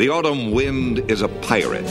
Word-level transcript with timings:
The 0.00 0.08
autumn 0.08 0.52
wind 0.52 1.10
is 1.10 1.20
a 1.20 1.28
pirate. 1.28 1.84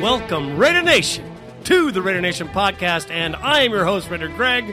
Welcome, 0.00 0.56
Raider 0.56 0.82
Nation, 0.82 1.28
to 1.64 1.90
the 1.90 2.00
Raider 2.00 2.20
Nation 2.20 2.46
podcast, 2.46 3.10
and 3.10 3.34
I 3.34 3.62
am 3.62 3.72
your 3.72 3.84
host, 3.84 4.08
Raider 4.08 4.28
Greg. 4.28 4.72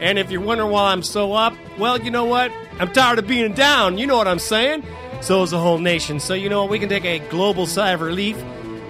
And 0.00 0.18
if 0.18 0.30
you're 0.30 0.42
wondering 0.42 0.70
why 0.70 0.92
I'm 0.92 1.02
so 1.02 1.32
up, 1.32 1.54
well, 1.78 1.98
you 1.98 2.10
know 2.10 2.26
what? 2.26 2.52
I'm 2.78 2.92
tired 2.92 3.18
of 3.18 3.26
being 3.26 3.54
down. 3.54 3.96
You 3.96 4.06
know 4.06 4.18
what 4.18 4.28
I'm 4.28 4.38
saying? 4.38 4.84
So 5.22 5.42
is 5.42 5.52
the 5.52 5.58
whole 5.58 5.78
nation. 5.78 6.20
So, 6.20 6.34
you 6.34 6.50
know 6.50 6.60
what? 6.60 6.70
We 6.70 6.78
can 6.78 6.90
take 6.90 7.06
a 7.06 7.20
global 7.30 7.64
sigh 7.66 7.92
of 7.92 8.02
relief 8.02 8.36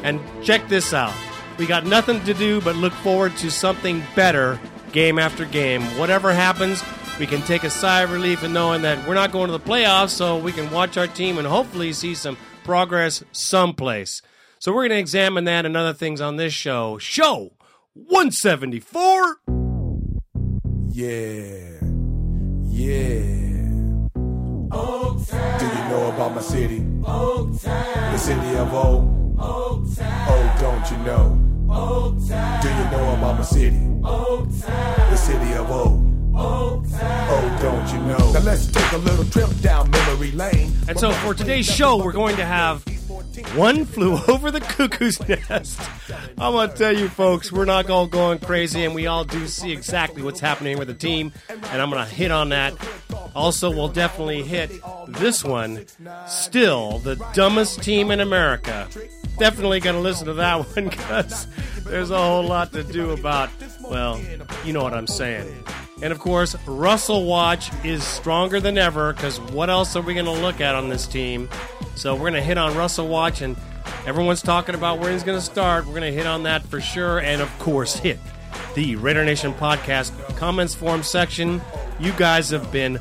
and 0.02 0.19
check 0.42 0.66
this 0.69 0.92
out. 0.92 1.15
We 1.56 1.66
got 1.66 1.87
nothing 1.87 2.20
to 2.24 2.34
do 2.34 2.60
but 2.62 2.74
look 2.74 2.95
forward 2.95 3.37
to 3.37 3.51
something 3.52 4.02
better 4.16 4.59
game 4.91 5.20
after 5.20 5.45
game. 5.45 5.83
Whatever 5.98 6.33
happens, 6.33 6.83
we 7.20 7.27
can 7.27 7.42
take 7.42 7.65
a 7.65 7.70
sigh 7.70 8.01
of 8.01 8.10
relief 8.10 8.42
in 8.42 8.55
knowing 8.55 8.80
that 8.80 9.06
we're 9.06 9.15
not 9.15 9.30
going 9.30 9.48
to 9.48 9.52
the 9.52 9.60
playoffs, 9.60 10.09
so 10.09 10.38
we 10.38 10.52
can 10.52 10.70
watch 10.70 10.97
our 10.97 11.06
team 11.06 11.37
and 11.37 11.46
hopefully 11.46 11.93
see 11.93 12.15
some 12.15 12.38
progress 12.65 13.23
someplace. 13.30 14.23
So 14.59 14.73
we're 14.73 14.88
going 14.88 14.91
to 14.93 14.98
examine 14.98 15.45
that 15.45 15.66
and 15.66 15.77
other 15.77 15.93
things 15.93 16.23
on 16.23 16.37
this 16.37 16.55
show. 16.55 16.96
Show 16.96 17.52
174. 17.93 19.37
Yeah. 20.88 21.80
Yeah. 22.65 23.21
Old-time. 24.73 24.73
Oh, 24.73 25.57
Do 25.59 25.66
you 25.66 25.88
know 25.91 26.10
about 26.15 26.34
my 26.34 26.41
city? 26.41 26.79
The 26.79 28.16
city 28.18 28.57
of 28.57 28.73
O. 28.73 29.37
Oh, 29.38 30.57
don't 30.59 30.91
you 30.91 30.96
know? 31.05 31.38
Old-time. 31.71 32.62
Do 32.62 32.68
you 32.68 32.91
know 32.91 33.15
about 33.15 33.38
my 33.38 33.43
city? 33.43 33.79
Old-time. 34.02 35.10
The 35.10 35.16
city 35.16 35.52
of 35.52 35.71
O. 35.71 36.09
Oh, 36.43 37.59
don't 37.61 37.93
you 37.93 37.99
know? 38.07 38.33
Now 38.33 38.41
let's 38.41 38.66
take 38.66 38.93
a 38.93 38.96
little 38.99 39.24
trip 39.27 39.51
down 39.60 39.91
memory 39.91 40.33
lane. 40.33 40.73
And 40.88 40.99
so 40.99 41.13
for 41.13 41.35
today's 41.35 41.66
show, 41.66 42.02
we're 42.02 42.13
going 42.13 42.37
to 42.37 42.45
have 42.45 42.82
One 43.55 43.85
Flew 43.85 44.19
Over 44.29 44.51
the 44.51 44.60
Cuckoo's 44.60 45.21
Nest. 45.29 45.80
I'm 46.38 46.52
going 46.52 46.71
to 46.71 46.74
tell 46.77 46.97
you, 46.97 47.09
folks, 47.09 47.52
we're 47.52 47.66
not 47.66 47.91
all 47.91 48.07
going 48.07 48.38
crazy, 48.38 48.85
and 48.85 48.95
we 48.95 49.07
all 49.07 49.24
do 49.24 49.47
see 49.47 49.71
exactly 49.73 50.23
what's 50.23 50.41
happening 50.41 50.79
with 50.79 50.88
the 50.88 50.95
team, 50.95 51.32
and 51.49 51.82
I'm 51.82 51.91
going 51.91 52.05
to 52.05 52.13
hit 52.13 52.30
on 52.30 52.49
that. 52.49 52.75
Also, 53.35 53.71
we'll 53.71 53.88
definitely 53.88 54.43
hit 54.43 54.71
this 55.09 55.45
one. 55.45 55.85
Still, 56.27 56.99
the 57.01 57.16
dumbest 57.35 57.82
team 57.82 58.10
in 58.10 58.21
America. 58.21 58.88
Definitely 59.38 59.80
going 59.80 59.97
to 59.97 60.02
listen 60.02 60.27
to 60.27 60.35
that 60.35 60.66
one 60.77 60.88
because 60.88 61.47
there's 61.85 62.10
a 62.10 62.19
whole 62.19 62.45
lot 62.45 62.73
to 62.73 62.82
do 62.82 63.10
about, 63.10 63.51
well, 63.88 64.21
you 64.65 64.72
know 64.72 64.82
what 64.82 64.94
I'm 64.94 65.06
saying. 65.06 65.65
And 66.03 66.12
of 66.12 66.19
course, 66.19 66.56
Russell 66.66 67.25
Watch 67.25 67.70
is 67.84 68.03
stronger 68.03 68.60
than 68.60 68.78
ever 68.78 69.12
because 69.12 69.41
what 69.41 69.69
else 69.69 69.97
are 69.97 70.03
we 70.03 70.15
going 70.15 70.26
to 70.26 70.32
look 70.32 70.60
at 70.60 70.75
on 70.75 70.88
this 70.88 71.06
team? 71.06 71.48
So 71.94 72.15
we're 72.15 72.31
going 72.31 72.34
to 72.34 72.42
hit 72.42 72.56
on 72.56 72.75
Russell 72.76 73.09
Watch, 73.09 73.42
and 73.42 73.56
everyone's 74.06 74.42
talking 74.42 74.75
about 74.75 74.98
where 74.98 75.12
he's 75.12 75.22
going 75.22 75.38
to 75.38 75.44
start. 75.44 75.84
We're 75.84 75.92
going 75.92 76.10
to 76.10 76.16
hit 76.16 76.26
on 76.26 76.44
that 76.44 76.62
for 76.62 76.81
sure, 76.81 77.19
and 77.19 77.42
of 77.42 77.59
course, 77.59 77.97
hit 77.97 78.19
the 78.75 78.97
Raider 78.97 79.25
Nation 79.25 79.53
podcast 79.53 80.12
comments 80.37 80.75
form 80.75 81.03
section. 81.03 81.60
You 81.98 82.12
guys 82.12 82.48
have 82.50 82.72
been 82.72 82.98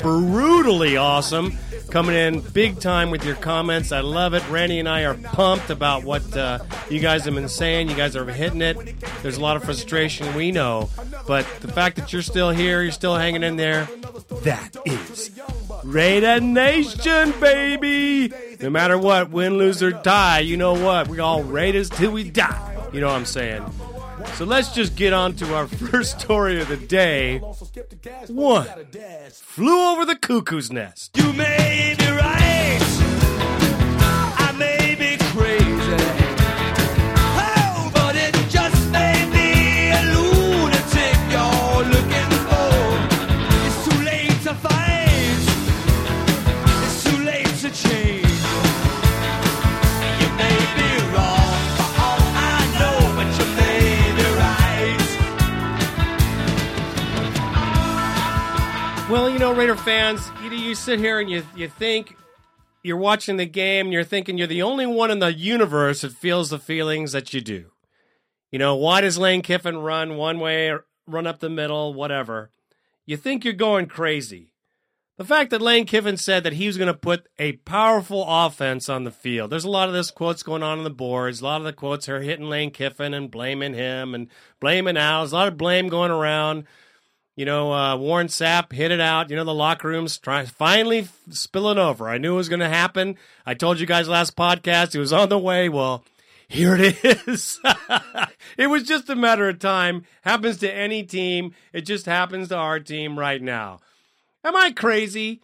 brutally 0.00 0.96
awesome. 0.96 1.58
Coming 1.90 2.16
in 2.16 2.40
big 2.40 2.80
time 2.80 3.10
with 3.10 3.24
your 3.24 3.36
comments. 3.36 3.92
I 3.92 4.00
love 4.00 4.34
it. 4.34 4.46
Randy 4.50 4.78
and 4.78 4.88
I 4.88 5.04
are 5.04 5.14
pumped 5.14 5.70
about 5.70 6.04
what 6.04 6.36
uh, 6.36 6.58
you 6.90 7.00
guys 7.00 7.24
have 7.24 7.34
been 7.34 7.48
saying. 7.48 7.88
You 7.88 7.96
guys 7.96 8.14
are 8.14 8.26
hitting 8.26 8.60
it. 8.60 8.76
There's 9.22 9.38
a 9.38 9.40
lot 9.40 9.56
of 9.56 9.64
frustration, 9.64 10.34
we 10.34 10.52
know. 10.52 10.90
But 11.26 11.46
the 11.60 11.68
fact 11.68 11.96
that 11.96 12.12
you're 12.12 12.22
still 12.22 12.50
here, 12.50 12.82
you're 12.82 12.92
still 12.92 13.16
hanging 13.16 13.42
in 13.42 13.56
there, 13.56 13.88
that 14.42 14.76
is 14.84 15.30
Raider 15.82 16.40
Nation, 16.40 17.32
baby! 17.40 18.34
No 18.60 18.68
matter 18.68 18.98
what, 18.98 19.30
win, 19.30 19.56
lose, 19.56 19.82
or 19.82 19.90
die, 19.90 20.40
you 20.40 20.56
know 20.56 20.74
what? 20.74 21.08
We 21.08 21.20
all 21.20 21.42
Raiders 21.42 21.88
till 21.88 22.10
we 22.10 22.28
die. 22.28 22.88
You 22.92 23.00
know 23.00 23.08
what 23.08 23.16
I'm 23.16 23.26
saying? 23.26 23.64
So 24.34 24.44
let's 24.44 24.72
just 24.72 24.96
get 24.96 25.12
on 25.12 25.34
to 25.36 25.54
our 25.54 25.66
first 25.90 26.20
story 26.20 26.60
of 26.60 26.68
the 26.68 26.76
day. 26.76 27.38
One 28.28 28.66
flew 29.32 29.92
over 29.92 30.04
the 30.04 30.16
cuckoo's 30.16 30.70
nest. 30.72 31.16
You 31.16 31.32
may 31.32 31.94
be 31.98 32.06
right. 32.06 32.87
Know, 59.48 59.54
Raider 59.54 59.76
fans, 59.76 60.30
you, 60.42 60.50
you 60.50 60.74
sit 60.74 60.98
here 60.98 61.20
and 61.20 61.30
you, 61.30 61.42
you 61.56 61.68
think 61.68 62.14
you're 62.82 62.98
watching 62.98 63.38
the 63.38 63.46
game 63.46 63.86
and 63.86 63.94
you're 63.94 64.04
thinking 64.04 64.36
you're 64.36 64.46
the 64.46 64.60
only 64.60 64.84
one 64.84 65.10
in 65.10 65.20
the 65.20 65.32
universe 65.32 66.02
that 66.02 66.12
feels 66.12 66.50
the 66.50 66.58
feelings 66.58 67.12
that 67.12 67.32
you 67.32 67.40
do. 67.40 67.70
You 68.52 68.58
know, 68.58 68.76
why 68.76 69.00
does 69.00 69.16
Lane 69.16 69.40
Kiffin 69.40 69.78
run 69.78 70.18
one 70.18 70.38
way 70.38 70.68
or 70.68 70.84
run 71.06 71.26
up 71.26 71.38
the 71.38 71.48
middle, 71.48 71.94
whatever? 71.94 72.50
You 73.06 73.16
think 73.16 73.42
you're 73.42 73.54
going 73.54 73.86
crazy. 73.86 74.52
The 75.16 75.24
fact 75.24 75.48
that 75.48 75.62
Lane 75.62 75.86
Kiffin 75.86 76.18
said 76.18 76.42
that 76.42 76.52
he 76.52 76.66
was 76.66 76.76
going 76.76 76.92
to 76.92 76.98
put 76.98 77.26
a 77.38 77.52
powerful 77.52 78.26
offense 78.28 78.90
on 78.90 79.04
the 79.04 79.10
field. 79.10 79.48
There's 79.48 79.64
a 79.64 79.70
lot 79.70 79.88
of 79.88 79.94
this 79.94 80.10
quotes 80.10 80.42
going 80.42 80.62
on 80.62 80.76
on 80.76 80.84
the 80.84 80.90
boards. 80.90 81.40
A 81.40 81.44
lot 81.44 81.62
of 81.62 81.64
the 81.64 81.72
quotes 81.72 82.06
are 82.10 82.20
hitting 82.20 82.50
Lane 82.50 82.70
Kiffin 82.70 83.14
and 83.14 83.30
blaming 83.30 83.72
him 83.72 84.14
and 84.14 84.28
blaming 84.60 84.98
Al. 84.98 85.22
There's 85.22 85.32
a 85.32 85.36
lot 85.36 85.48
of 85.48 85.56
blame 85.56 85.88
going 85.88 86.10
around. 86.10 86.64
You 87.38 87.44
know, 87.44 87.72
uh, 87.72 87.96
Warren 87.96 88.26
Sapp 88.26 88.72
hit 88.72 88.90
it 88.90 88.98
out. 88.98 89.30
You 89.30 89.36
know, 89.36 89.44
the 89.44 89.54
locker 89.54 89.86
room's 89.86 90.18
trying 90.18 90.46
finally 90.46 91.06
spilling 91.30 91.78
over. 91.78 92.08
I 92.08 92.18
knew 92.18 92.32
it 92.32 92.36
was 92.36 92.48
going 92.48 92.58
to 92.58 92.68
happen. 92.68 93.16
I 93.46 93.54
told 93.54 93.78
you 93.78 93.86
guys 93.86 94.08
last 94.08 94.34
podcast 94.34 94.96
it 94.96 94.98
was 94.98 95.12
on 95.12 95.28
the 95.28 95.38
way. 95.38 95.68
Well, 95.68 96.04
here 96.48 96.74
it 96.74 96.98
is. 97.28 97.60
it 98.58 98.66
was 98.66 98.82
just 98.82 99.08
a 99.08 99.14
matter 99.14 99.48
of 99.48 99.60
time. 99.60 100.04
Happens 100.22 100.56
to 100.56 100.74
any 100.74 101.04
team. 101.04 101.54
It 101.72 101.82
just 101.82 102.06
happens 102.06 102.48
to 102.48 102.56
our 102.56 102.80
team 102.80 103.16
right 103.16 103.40
now. 103.40 103.78
Am 104.42 104.56
I 104.56 104.72
crazy? 104.72 105.40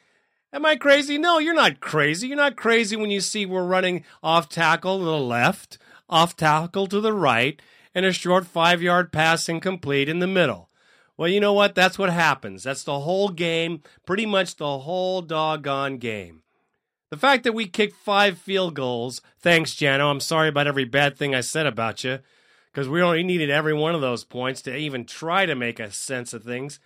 Am 0.52 0.66
I 0.66 0.74
crazy? 0.74 1.16
No, 1.16 1.38
you're 1.38 1.54
not 1.54 1.78
crazy. 1.78 2.26
You're 2.26 2.36
not 2.36 2.56
crazy 2.56 2.96
when 2.96 3.12
you 3.12 3.20
see 3.20 3.46
we're 3.46 3.62
running 3.62 4.02
off 4.20 4.48
tackle 4.48 4.98
to 4.98 5.04
the 5.04 5.16
left, 5.16 5.78
off 6.10 6.34
tackle 6.34 6.88
to 6.88 7.00
the 7.00 7.12
right, 7.12 7.62
and 7.94 8.04
a 8.04 8.12
short 8.12 8.46
five 8.48 8.82
yard 8.82 9.12
pass 9.12 9.48
incomplete 9.48 10.08
in 10.08 10.18
the 10.18 10.26
middle. 10.26 10.70
Well, 11.16 11.28
you 11.28 11.40
know 11.40 11.52
what? 11.52 11.74
That's 11.74 11.98
what 11.98 12.10
happens. 12.10 12.64
That's 12.64 12.82
the 12.82 13.00
whole 13.00 13.28
game, 13.28 13.82
pretty 14.04 14.26
much 14.26 14.56
the 14.56 14.78
whole 14.80 15.22
doggone 15.22 15.98
game. 15.98 16.42
The 17.10 17.16
fact 17.16 17.44
that 17.44 17.52
we 17.52 17.66
kicked 17.66 17.94
five 17.94 18.38
field 18.38 18.74
goals, 18.74 19.20
thanks, 19.38 19.74
Jano. 19.74 20.10
I'm 20.10 20.18
sorry 20.18 20.48
about 20.48 20.66
every 20.66 20.84
bad 20.84 21.16
thing 21.16 21.32
I 21.34 21.42
said 21.42 21.66
about 21.66 22.02
you, 22.02 22.18
because 22.72 22.88
we 22.88 23.00
only 23.00 23.22
needed 23.22 23.50
every 23.50 23.74
one 23.74 23.94
of 23.94 24.00
those 24.00 24.24
points 24.24 24.62
to 24.62 24.74
even 24.76 25.04
try 25.04 25.46
to 25.46 25.54
make 25.54 25.78
a 25.78 25.92
sense 25.92 26.32
of 26.32 26.42
things. 26.42 26.80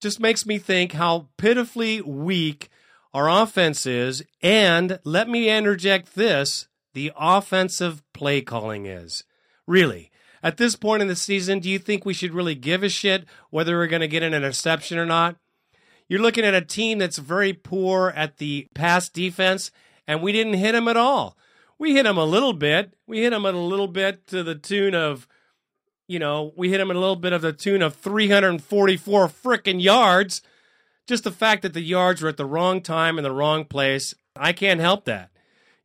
Just 0.00 0.20
makes 0.20 0.46
me 0.46 0.58
think 0.58 0.92
how 0.92 1.28
pitifully 1.36 2.00
weak 2.00 2.70
our 3.12 3.28
offense 3.28 3.84
is, 3.84 4.22
and 4.40 4.98
let 5.04 5.28
me 5.28 5.50
interject 5.50 6.14
this 6.14 6.68
the 6.94 7.12
offensive 7.16 8.02
play 8.14 8.40
calling 8.40 8.86
is. 8.86 9.24
Really, 9.66 10.10
at 10.42 10.56
this 10.56 10.74
point 10.74 11.02
in 11.02 11.08
the 11.08 11.16
season, 11.16 11.60
do 11.60 11.70
you 11.70 11.78
think 11.78 12.04
we 12.04 12.14
should 12.14 12.34
really 12.34 12.54
give 12.54 12.82
a 12.82 12.88
shit 12.88 13.26
whether 13.50 13.76
we're 13.76 13.86
going 13.86 14.00
to 14.00 14.08
get 14.08 14.22
an 14.22 14.34
interception 14.34 14.98
or 14.98 15.06
not? 15.06 15.36
You're 16.08 16.20
looking 16.20 16.44
at 16.44 16.54
a 16.54 16.60
team 16.60 16.98
that's 16.98 17.18
very 17.18 17.52
poor 17.52 18.12
at 18.16 18.38
the 18.38 18.66
pass 18.74 19.08
defense, 19.08 19.70
and 20.06 20.20
we 20.20 20.32
didn't 20.32 20.54
hit 20.54 20.72
them 20.72 20.88
at 20.88 20.96
all. 20.96 21.36
We 21.78 21.94
hit 21.94 22.02
them 22.02 22.18
a 22.18 22.24
little 22.24 22.52
bit. 22.52 22.94
We 23.06 23.22
hit 23.22 23.30
them 23.30 23.46
a 23.46 23.52
little 23.52 23.88
bit 23.88 24.26
to 24.28 24.42
the 24.42 24.54
tune 24.54 24.94
of, 24.94 25.26
you 26.08 26.18
know, 26.18 26.52
we 26.56 26.70
hit 26.70 26.78
them 26.78 26.90
a 26.90 26.94
little 26.94 27.16
bit 27.16 27.32
of 27.32 27.42
the 27.42 27.52
tune 27.52 27.82
of 27.82 27.94
344 27.94 29.28
frickin' 29.28 29.82
yards. 29.82 30.42
Just 31.06 31.24
the 31.24 31.30
fact 31.30 31.62
that 31.62 31.72
the 31.72 31.80
yards 31.80 32.20
were 32.20 32.28
at 32.28 32.36
the 32.36 32.46
wrong 32.46 32.80
time 32.80 33.16
in 33.16 33.24
the 33.24 33.32
wrong 33.32 33.64
place, 33.64 34.14
I 34.36 34.52
can't 34.52 34.80
help 34.80 35.04
that. 35.06 35.30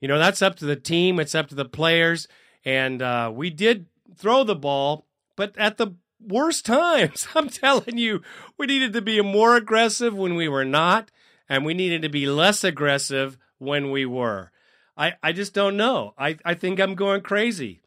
You 0.01 0.07
know, 0.07 0.19
that's 0.19 0.41
up 0.41 0.55
to 0.57 0.65
the 0.65 0.75
team, 0.75 1.19
it's 1.19 1.35
up 1.35 1.47
to 1.47 1.55
the 1.55 1.65
players. 1.65 2.27
And 2.65 3.01
uh, 3.01 3.31
we 3.33 3.49
did 3.49 3.87
throw 4.17 4.43
the 4.43 4.55
ball, 4.55 5.05
but 5.35 5.57
at 5.57 5.77
the 5.77 5.95
worst 6.19 6.65
times. 6.65 7.27
I'm 7.35 7.49
telling 7.49 7.97
you, 7.97 8.21
we 8.57 8.67
needed 8.67 8.93
to 8.93 9.01
be 9.01 9.21
more 9.21 9.55
aggressive 9.55 10.15
when 10.15 10.35
we 10.35 10.47
were 10.47 10.65
not, 10.65 11.11
and 11.49 11.65
we 11.65 11.73
needed 11.73 12.01
to 12.01 12.09
be 12.09 12.25
less 12.25 12.63
aggressive 12.63 13.37
when 13.57 13.91
we 13.91 14.05
were. 14.05 14.51
I, 14.95 15.13
I 15.21 15.31
just 15.31 15.53
don't 15.53 15.77
know. 15.77 16.13
I, 16.17 16.37
I 16.43 16.53
think 16.55 16.79
I'm 16.79 16.95
going 16.95 17.21
crazy. 17.21 17.81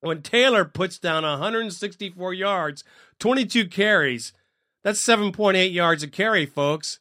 When 0.00 0.22
Taylor 0.22 0.64
puts 0.64 0.98
down 0.98 1.24
164 1.24 2.32
yards, 2.32 2.84
22 3.18 3.66
carries, 3.68 4.32
that's 4.82 5.04
7.8 5.04 5.72
yards 5.72 6.02
a 6.02 6.08
carry, 6.08 6.46
folks. 6.46 7.00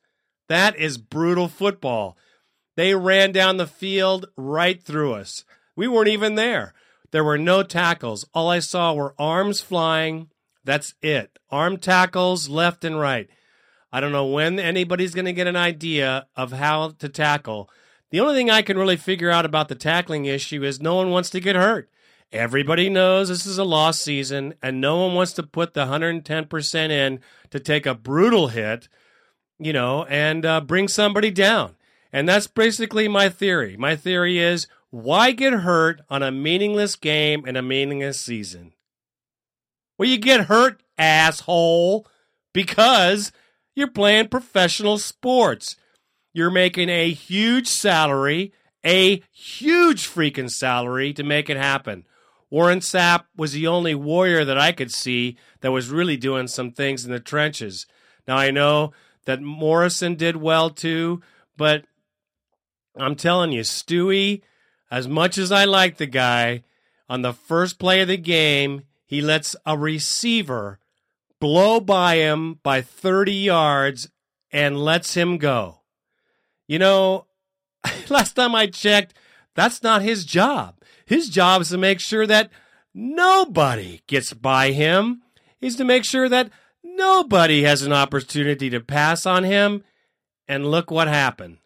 That 0.49 0.75
is 0.75 0.97
brutal 0.97 1.47
football. 1.47 2.17
They 2.75 2.95
ran 2.95 3.31
down 3.31 3.57
the 3.57 3.67
field 3.67 4.27
right 4.35 4.81
through 4.81 5.13
us. 5.13 5.45
We 5.75 5.87
weren't 5.87 6.09
even 6.09 6.35
there. 6.35 6.73
There 7.11 7.23
were 7.23 7.37
no 7.37 7.63
tackles. 7.63 8.25
All 8.33 8.49
I 8.49 8.59
saw 8.59 8.93
were 8.93 9.15
arms 9.17 9.61
flying. 9.61 10.29
That's 10.63 10.93
it. 11.01 11.39
Arm 11.49 11.77
tackles 11.77 12.49
left 12.49 12.83
and 12.83 12.99
right. 12.99 13.29
I 13.91 13.99
don't 13.99 14.11
know 14.11 14.27
when 14.27 14.59
anybody's 14.59 15.15
going 15.15 15.25
to 15.25 15.33
get 15.33 15.47
an 15.47 15.55
idea 15.55 16.27
of 16.35 16.51
how 16.51 16.89
to 16.99 17.09
tackle. 17.09 17.69
The 18.11 18.19
only 18.19 18.35
thing 18.35 18.49
I 18.49 18.61
can 18.61 18.77
really 18.77 18.97
figure 18.97 19.31
out 19.31 19.45
about 19.45 19.67
the 19.67 19.75
tackling 19.75 20.25
issue 20.25 20.63
is 20.63 20.79
no 20.79 20.95
one 20.95 21.09
wants 21.09 21.29
to 21.31 21.39
get 21.39 21.55
hurt. 21.55 21.89
Everybody 22.31 22.89
knows 22.89 23.29
this 23.29 23.47
is 23.47 23.57
a 23.57 23.63
lost 23.63 24.03
season, 24.03 24.53
and 24.61 24.79
no 24.79 24.97
one 24.97 25.15
wants 25.15 25.33
to 25.33 25.43
put 25.43 25.73
the 25.73 25.85
110% 25.85 26.89
in 26.91 27.19
to 27.49 27.59
take 27.59 27.87
a 27.87 27.95
brutal 27.95 28.49
hit, 28.49 28.87
you 29.57 29.73
know, 29.73 30.05
and 30.05 30.45
uh, 30.45 30.61
bring 30.61 30.87
somebody 30.87 31.31
down. 31.31 31.75
And 32.13 32.29
that's 32.29 32.45
basically 32.45 33.07
my 33.07 33.29
theory. 33.29 33.75
My 33.77 33.95
theory 33.95 34.37
is 34.37 34.67
why 34.91 35.31
get 35.31 35.53
hurt 35.53 36.01
on 36.09 36.23
a 36.23 36.31
meaningless 36.31 36.95
game 36.95 37.45
in 37.45 37.55
a 37.55 37.61
meaningless 37.61 38.19
season? 38.19 38.73
Well, 39.97 40.09
you 40.09 40.17
get 40.17 40.45
hurt, 40.45 40.81
asshole, 40.97 42.07
because 42.53 43.31
you're 43.75 43.91
playing 43.91 44.29
professional 44.29 44.97
sports. 44.97 45.75
You're 46.33 46.51
making 46.51 46.89
a 46.89 47.11
huge 47.11 47.67
salary, 47.67 48.53
a 48.85 49.21
huge 49.31 50.07
freaking 50.07 50.49
salary 50.49 51.13
to 51.13 51.23
make 51.23 51.49
it 51.49 51.57
happen. 51.57 52.05
Warren 52.49 52.79
Sapp 52.79 53.25
was 53.35 53.51
the 53.51 53.67
only 53.67 53.93
warrior 53.93 54.43
that 54.43 54.57
I 54.57 54.71
could 54.71 54.91
see 54.91 55.37
that 55.61 55.71
was 55.71 55.89
really 55.89 56.17
doing 56.17 56.47
some 56.47 56.71
things 56.71 57.05
in 57.05 57.11
the 57.11 57.19
trenches. 57.19 57.85
Now 58.27 58.37
I 58.37 58.51
know 58.51 58.91
that 59.25 59.41
Morrison 59.41 60.15
did 60.15 60.37
well 60.37 60.69
too, 60.69 61.21
but 61.55 61.85
I'm 62.97 63.15
telling 63.15 63.51
you, 63.51 63.61
Stewie, 63.61 64.41
as 64.91 65.07
much 65.07 65.37
as 65.37 65.51
I 65.51 65.65
like 65.65 65.97
the 65.97 66.05
guy, 66.05 66.63
on 67.09 67.21
the 67.23 67.33
first 67.33 67.79
play 67.79 68.01
of 68.01 68.07
the 68.07 68.17
game, 68.17 68.83
he 69.05 69.21
lets 69.21 69.55
a 69.65 69.77
receiver 69.77 70.79
blow 71.39 71.79
by 71.79 72.15
him 72.15 72.59
by 72.61 72.81
30 72.81 73.33
yards 73.33 74.09
and 74.51 74.79
lets 74.79 75.15
him 75.15 75.37
go. 75.37 75.81
You 76.67 76.79
know, 76.79 77.25
last 78.09 78.33
time 78.33 78.53
I 78.53 78.67
checked, 78.67 79.15
that's 79.55 79.81
not 79.81 80.03
his 80.03 80.25
job. 80.25 80.75
His 81.05 81.29
job 81.29 81.61
is 81.61 81.69
to 81.69 81.77
make 81.77 81.99
sure 81.99 82.27
that 82.27 82.51
nobody 82.93 84.01
gets 84.05 84.33
by 84.33 84.71
him. 84.71 85.23
Is 85.59 85.75
to 85.77 85.83
make 85.83 86.05
sure 86.05 86.29
that 86.29 86.51
nobody 86.83 87.63
has 87.63 87.81
an 87.81 87.91
opportunity 87.91 88.69
to 88.69 88.79
pass 88.79 89.25
on 89.25 89.43
him. 89.43 89.83
And 90.47 90.69
look 90.69 90.91
what 90.91 91.07
happened. 91.07 91.57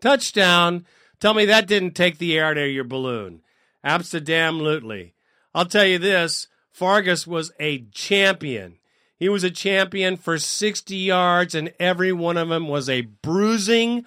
Touchdown. 0.00 0.86
Tell 1.22 1.34
me 1.34 1.44
that 1.44 1.68
didn't 1.68 1.92
take 1.92 2.18
the 2.18 2.36
air 2.36 2.46
out 2.46 2.58
of 2.58 2.68
your 2.70 2.82
balloon. 2.82 3.42
Absolutely. 3.84 5.14
I'll 5.54 5.66
tell 5.66 5.86
you 5.86 6.00
this 6.00 6.48
Fargas 6.72 7.28
was 7.28 7.52
a 7.60 7.82
champion. 7.92 8.78
He 9.16 9.28
was 9.28 9.44
a 9.44 9.50
champion 9.52 10.16
for 10.16 10.36
60 10.36 10.96
yards, 10.96 11.54
and 11.54 11.72
every 11.78 12.12
one 12.12 12.36
of 12.36 12.48
them 12.48 12.66
was 12.66 12.88
a 12.88 13.02
bruising, 13.02 14.04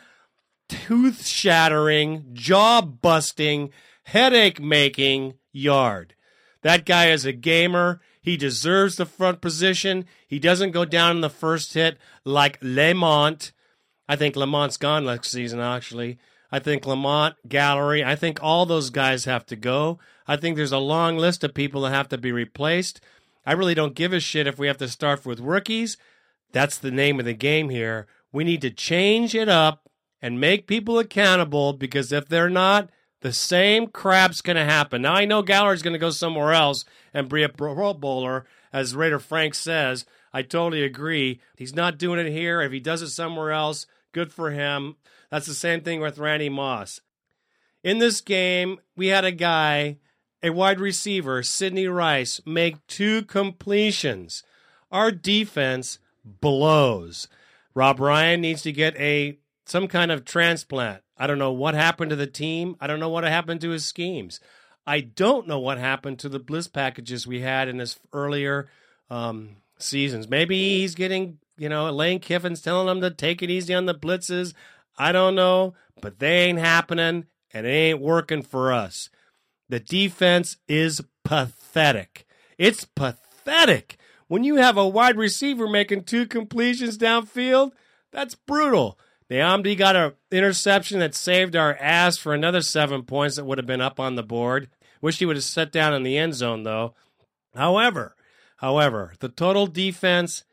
tooth 0.67 1.25
shattering, 1.25 2.31
jaw 2.33 2.81
busting, 2.81 3.69
headache 4.03 4.59
making 4.59 5.35
yard. 5.53 6.15
That 6.63 6.85
guy 6.85 7.11
is 7.11 7.23
a 7.25 7.31
gamer. 7.31 8.01
He 8.19 8.35
deserves 8.35 8.97
the 8.97 9.05
front 9.05 9.39
position. 9.39 10.03
He 10.27 10.37
doesn't 10.37 10.71
go 10.71 10.83
down 10.83 11.15
in 11.15 11.21
the 11.21 11.29
first 11.29 11.75
hit 11.75 11.97
like 12.25 12.59
Lamont. 12.61 13.53
I 14.05 14.17
think 14.17 14.35
Lamont's 14.35 14.75
gone 14.75 15.05
next 15.05 15.31
season, 15.31 15.61
actually. 15.61 16.19
I 16.51 16.59
think 16.59 16.85
Lamont, 16.85 17.35
Gallery, 17.47 18.03
I 18.03 18.15
think 18.15 18.41
all 18.41 18.65
those 18.65 18.89
guys 18.89 19.25
have 19.25 19.45
to 19.47 19.55
go. 19.55 19.99
I 20.27 20.37
think 20.37 20.55
there's 20.55 20.71
a 20.71 20.77
long 20.77 21.17
list 21.17 21.43
of 21.43 21.53
people 21.53 21.81
that 21.81 21.91
have 21.91 22.09
to 22.09 22.17
be 22.17 22.31
replaced. 22.31 23.01
I 23.45 23.53
really 23.53 23.75
don't 23.75 23.95
give 23.95 24.13
a 24.13 24.19
shit 24.19 24.47
if 24.47 24.57
we 24.57 24.67
have 24.67 24.77
to 24.77 24.87
start 24.87 25.25
with 25.25 25.39
rookies. 25.39 25.97
That's 26.51 26.77
the 26.77 26.91
name 26.91 27.19
of 27.19 27.25
the 27.25 27.33
game 27.33 27.69
here. 27.69 28.07
We 28.31 28.43
need 28.43 28.61
to 28.61 28.71
change 28.71 29.35
it 29.35 29.49
up 29.49 29.89
and 30.21 30.39
make 30.39 30.67
people 30.67 30.97
accountable 30.97 31.73
because 31.73 32.11
if 32.11 32.27
they're 32.27 32.49
not, 32.49 32.89
the 33.21 33.33
same 33.33 33.87
crap's 33.87 34.41
going 34.41 34.55
to 34.55 34.65
happen. 34.65 35.01
Now, 35.01 35.13
I 35.13 35.25
know 35.25 35.41
Gallery's 35.41 35.81
going 35.81 35.93
to 35.93 35.99
go 35.99 36.09
somewhere 36.09 36.53
else 36.53 36.85
and 37.13 37.29
be 37.29 37.43
a 37.43 37.49
Pro 37.49 37.93
Bowler, 37.93 38.45
as 38.71 38.95
Raider 38.95 39.19
Frank 39.19 39.55
says. 39.55 40.05
I 40.33 40.41
totally 40.41 40.83
agree. 40.83 41.39
He's 41.55 41.75
not 41.75 41.97
doing 41.97 42.19
it 42.19 42.31
here. 42.31 42.61
If 42.61 42.71
he 42.71 42.79
does 42.79 43.01
it 43.01 43.09
somewhere 43.09 43.51
else, 43.51 43.85
good 44.11 44.31
for 44.33 44.51
him. 44.51 44.97
That's 45.31 45.47
the 45.47 45.53
same 45.53 45.81
thing 45.81 46.01
with 46.01 46.19
Randy 46.19 46.49
Moss. 46.49 47.01
In 47.83 47.99
this 47.99 48.21
game, 48.21 48.79
we 48.95 49.07
had 49.07 49.25
a 49.25 49.31
guy, 49.31 49.97
a 50.41 50.49
wide 50.49 50.79
receiver, 50.79 51.43
Sidney 51.43 51.87
Rice, 51.87 52.41
make 52.45 52.85
two 52.87 53.23
completions. 53.23 54.43
Our 54.91 55.11
defense 55.11 55.99
blows. 56.23 57.27
Rob 57.73 57.99
Ryan 57.99 58.41
needs 58.41 58.61
to 58.63 58.71
get 58.71 58.95
a 58.97 59.37
some 59.65 59.87
kind 59.87 60.11
of 60.11 60.25
transplant. 60.25 61.01
I 61.17 61.27
don't 61.27 61.39
know 61.39 61.51
what 61.51 61.75
happened 61.75 62.09
to 62.09 62.15
the 62.15 62.27
team. 62.27 62.75
I 62.79 62.87
don't 62.87 62.99
know 62.99 63.09
what 63.09 63.23
happened 63.23 63.61
to 63.61 63.69
his 63.69 63.85
schemes. 63.85 64.39
I 64.87 65.01
don't 65.01 65.47
know 65.47 65.59
what 65.59 65.77
happened 65.77 66.19
to 66.19 66.29
the 66.29 66.39
blitz 66.39 66.67
packages 66.67 67.25
we 67.25 67.41
had 67.41 67.67
in 67.67 67.79
his 67.79 67.99
earlier 68.13 68.67
um, 69.09 69.57
seasons. 69.79 70.27
Maybe 70.27 70.79
he's 70.79 70.93
getting, 70.93 71.39
you 71.57 71.69
know, 71.69 71.89
Lane 71.89 72.19
Kiffin's 72.19 72.61
telling 72.61 72.87
him 72.87 73.01
to 73.01 73.09
take 73.09 73.41
it 73.41 73.49
easy 73.49 73.73
on 73.73 73.85
the 73.85 73.95
blitzes. 73.95 74.53
I 74.97 75.11
don't 75.11 75.35
know, 75.35 75.73
but 76.01 76.19
they 76.19 76.43
ain't 76.43 76.59
happening 76.59 77.25
and 77.53 77.65
it 77.65 77.69
ain't 77.69 78.01
working 78.01 78.41
for 78.41 78.71
us. 78.71 79.09
The 79.69 79.79
defense 79.79 80.57
is 80.67 81.01
pathetic. 81.23 82.25
It's 82.57 82.85
pathetic. 82.85 83.97
When 84.27 84.43
you 84.43 84.55
have 84.55 84.77
a 84.77 84.87
wide 84.87 85.17
receiver 85.17 85.67
making 85.67 86.03
two 86.03 86.25
completions 86.25 86.97
downfield, 86.97 87.71
that's 88.11 88.35
brutal. 88.35 88.99
Nnamdi 89.29 89.77
got 89.77 89.95
an 89.95 90.13
interception 90.31 90.99
that 90.99 91.15
saved 91.15 91.55
our 91.55 91.75
ass 91.77 92.17
for 92.17 92.33
another 92.33 92.61
seven 92.61 93.03
points 93.03 93.35
that 93.35 93.45
would 93.45 93.57
have 93.57 93.65
been 93.65 93.81
up 93.81 93.99
on 93.99 94.15
the 94.15 94.23
board. 94.23 94.69
Wish 95.01 95.19
he 95.19 95.25
would 95.25 95.35
have 95.35 95.43
set 95.43 95.71
down 95.71 95.93
in 95.93 96.03
the 96.03 96.17
end 96.17 96.35
zone, 96.35 96.63
though. 96.63 96.93
However, 97.55 98.15
however, 98.57 99.13
the 99.19 99.29
total 99.29 99.67
defense 99.67 100.43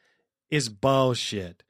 is 0.51 0.69
bullshit. 0.69 1.63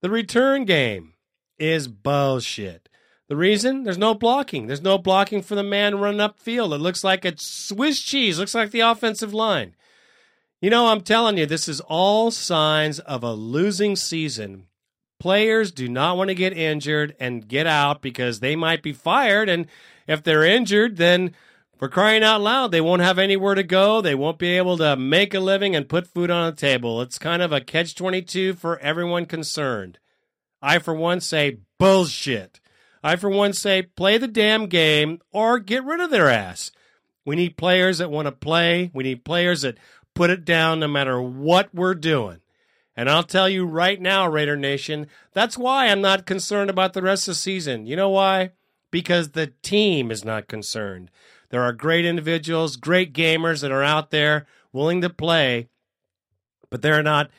The 0.00 0.10
return 0.10 0.64
game 0.64 1.14
is 1.58 1.88
bullshit. 1.88 2.88
The 3.28 3.36
reason? 3.36 3.84
There's 3.84 3.98
no 3.98 4.14
blocking. 4.14 4.66
There's 4.66 4.82
no 4.82 4.96
blocking 4.98 5.42
for 5.42 5.54
the 5.54 5.62
man 5.62 5.98
running 5.98 6.20
upfield. 6.20 6.74
It 6.74 6.78
looks 6.78 7.04
like 7.04 7.24
it's 7.24 7.46
Swiss 7.46 8.00
cheese. 8.00 8.38
Looks 8.38 8.54
like 8.54 8.70
the 8.70 8.80
offensive 8.80 9.34
line. 9.34 9.74
You 10.60 10.70
know, 10.70 10.86
I'm 10.88 11.02
telling 11.02 11.36
you, 11.36 11.46
this 11.46 11.68
is 11.68 11.80
all 11.80 12.30
signs 12.30 12.98
of 13.00 13.22
a 13.22 13.32
losing 13.32 13.96
season 13.96 14.68
players 15.18 15.72
do 15.72 15.88
not 15.88 16.16
want 16.16 16.28
to 16.28 16.34
get 16.34 16.56
injured 16.56 17.14
and 17.18 17.48
get 17.48 17.66
out 17.66 18.00
because 18.00 18.40
they 18.40 18.56
might 18.56 18.82
be 18.82 18.92
fired. 18.92 19.48
And 19.48 19.66
if 20.06 20.22
they're 20.22 20.44
injured, 20.44 20.96
then 20.96 21.34
for 21.76 21.88
crying 21.88 22.22
out 22.22 22.40
loud, 22.40 22.70
they 22.70 22.80
won't 22.80 23.02
have 23.02 23.18
anywhere 23.18 23.54
to 23.54 23.62
go. 23.62 24.00
They 24.00 24.14
won't 24.14 24.38
be 24.38 24.56
able 24.56 24.76
to 24.78 24.96
make 24.96 25.34
a 25.34 25.40
living 25.40 25.74
and 25.76 25.88
put 25.88 26.06
food 26.06 26.30
on 26.30 26.50
the 26.50 26.56
table. 26.56 27.00
It's 27.02 27.18
kind 27.18 27.42
of 27.42 27.52
a 27.52 27.60
catch 27.60 27.94
22 27.94 28.54
for 28.54 28.78
everyone 28.78 29.26
concerned. 29.26 29.98
I, 30.60 30.78
for 30.78 30.94
one, 30.94 31.20
say 31.20 31.58
bullshit. 31.78 32.60
I, 33.02 33.16
for 33.16 33.30
one, 33.30 33.52
say 33.52 33.82
play 33.82 34.18
the 34.18 34.28
damn 34.28 34.66
game 34.66 35.20
or 35.32 35.58
get 35.58 35.84
rid 35.84 36.00
of 36.00 36.10
their 36.10 36.28
ass. 36.28 36.70
We 37.24 37.36
need 37.36 37.56
players 37.56 37.98
that 37.98 38.10
want 38.10 38.26
to 38.26 38.32
play. 38.32 38.90
We 38.94 39.04
need 39.04 39.24
players 39.24 39.62
that 39.62 39.78
put 40.14 40.30
it 40.30 40.44
down 40.44 40.80
no 40.80 40.88
matter 40.88 41.20
what 41.20 41.74
we're 41.74 41.94
doing. 41.94 42.40
And 42.96 43.08
I'll 43.08 43.22
tell 43.22 43.48
you 43.48 43.64
right 43.64 44.00
now, 44.00 44.26
Raider 44.26 44.56
Nation, 44.56 45.06
that's 45.32 45.56
why 45.56 45.86
I'm 45.86 46.00
not 46.00 46.26
concerned 46.26 46.70
about 46.70 46.94
the 46.94 47.02
rest 47.02 47.28
of 47.28 47.32
the 47.32 47.36
season. 47.36 47.86
You 47.86 47.94
know 47.94 48.08
why? 48.08 48.50
Because 48.90 49.30
the 49.30 49.52
team 49.62 50.10
is 50.10 50.24
not 50.24 50.48
concerned. 50.48 51.10
There 51.50 51.62
are 51.62 51.72
great 51.72 52.04
individuals, 52.04 52.76
great 52.76 53.12
gamers 53.12 53.60
that 53.60 53.70
are 53.70 53.84
out 53.84 54.10
there 54.10 54.46
willing 54.72 55.00
to 55.02 55.10
play, 55.10 55.68
but 56.70 56.82
they're 56.82 57.02
not 57.02 57.30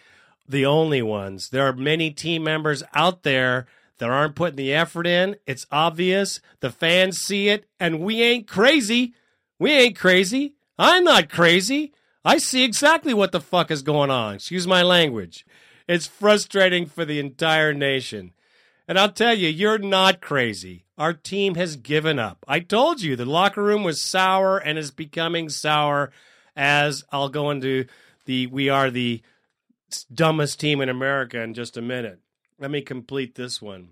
the 0.50 0.66
only 0.66 1.02
ones. 1.02 1.50
There 1.50 1.68
are 1.68 1.74
many 1.74 2.10
team 2.10 2.44
members 2.44 2.84
out 2.94 3.24
there 3.24 3.68
that 4.00 4.10
aren't 4.10 4.36
putting 4.36 4.56
the 4.56 4.74
effort 4.74 5.06
in. 5.06 5.36
It's 5.46 5.68
obvious. 5.72 6.42
The 6.60 6.72
fans 6.72 7.20
see 7.20 7.50
it, 7.50 7.66
and 7.80 8.00
we 8.00 8.22
ain't 8.24 8.48
crazy. 8.48 9.14
We 9.60 9.72
ain't 9.72 9.98
crazy. 9.98 10.56
I'm 10.78 11.04
not 11.04 11.30
crazy. 11.30 11.94
I 12.26 12.38
see 12.38 12.64
exactly 12.64 13.14
what 13.14 13.32
the 13.32 13.40
fuck 13.40 13.70
is 13.70 13.84
going 13.84 14.10
on. 14.10 14.36
Excuse 14.36 14.66
my 14.66 14.82
language. 14.82 15.46
It's 15.88 16.08
frustrating 16.08 16.86
for 16.86 17.06
the 17.06 17.20
entire 17.20 17.74
nation. 17.74 18.34
And 18.88 18.98
I'll 18.98 19.12
tell 19.12 19.36
you, 19.36 19.50
you're 19.50 19.78
not 19.78 20.20
crazy. 20.20 20.86
Our 20.98 21.14
team 21.14 21.56
has 21.56 21.76
given 21.76 22.18
up. 22.18 22.44
I 22.48 22.60
told 22.60 23.02
you 23.02 23.16
the 23.16 23.26
locker 23.26 23.64
room 23.64 23.84
was 23.84 24.02
sour 24.02 24.58
and 24.58 24.78
is 24.78 24.92
becoming 24.92 25.50
sour 25.50 26.12
as 26.56 27.04
I'll 27.12 27.30
go 27.30 27.52
into 27.52 27.86
the 28.26 28.48
we 28.48 28.68
are 28.70 28.90
the 28.90 29.22
dumbest 30.14 30.60
team 30.60 30.82
in 30.82 30.90
America 30.90 31.42
in 31.42 31.54
just 31.54 31.78
a 31.78 31.82
minute. 31.82 32.20
Let 32.60 32.72
me 32.72 32.82
complete 32.82 33.36
this 33.36 33.62
one. 33.62 33.90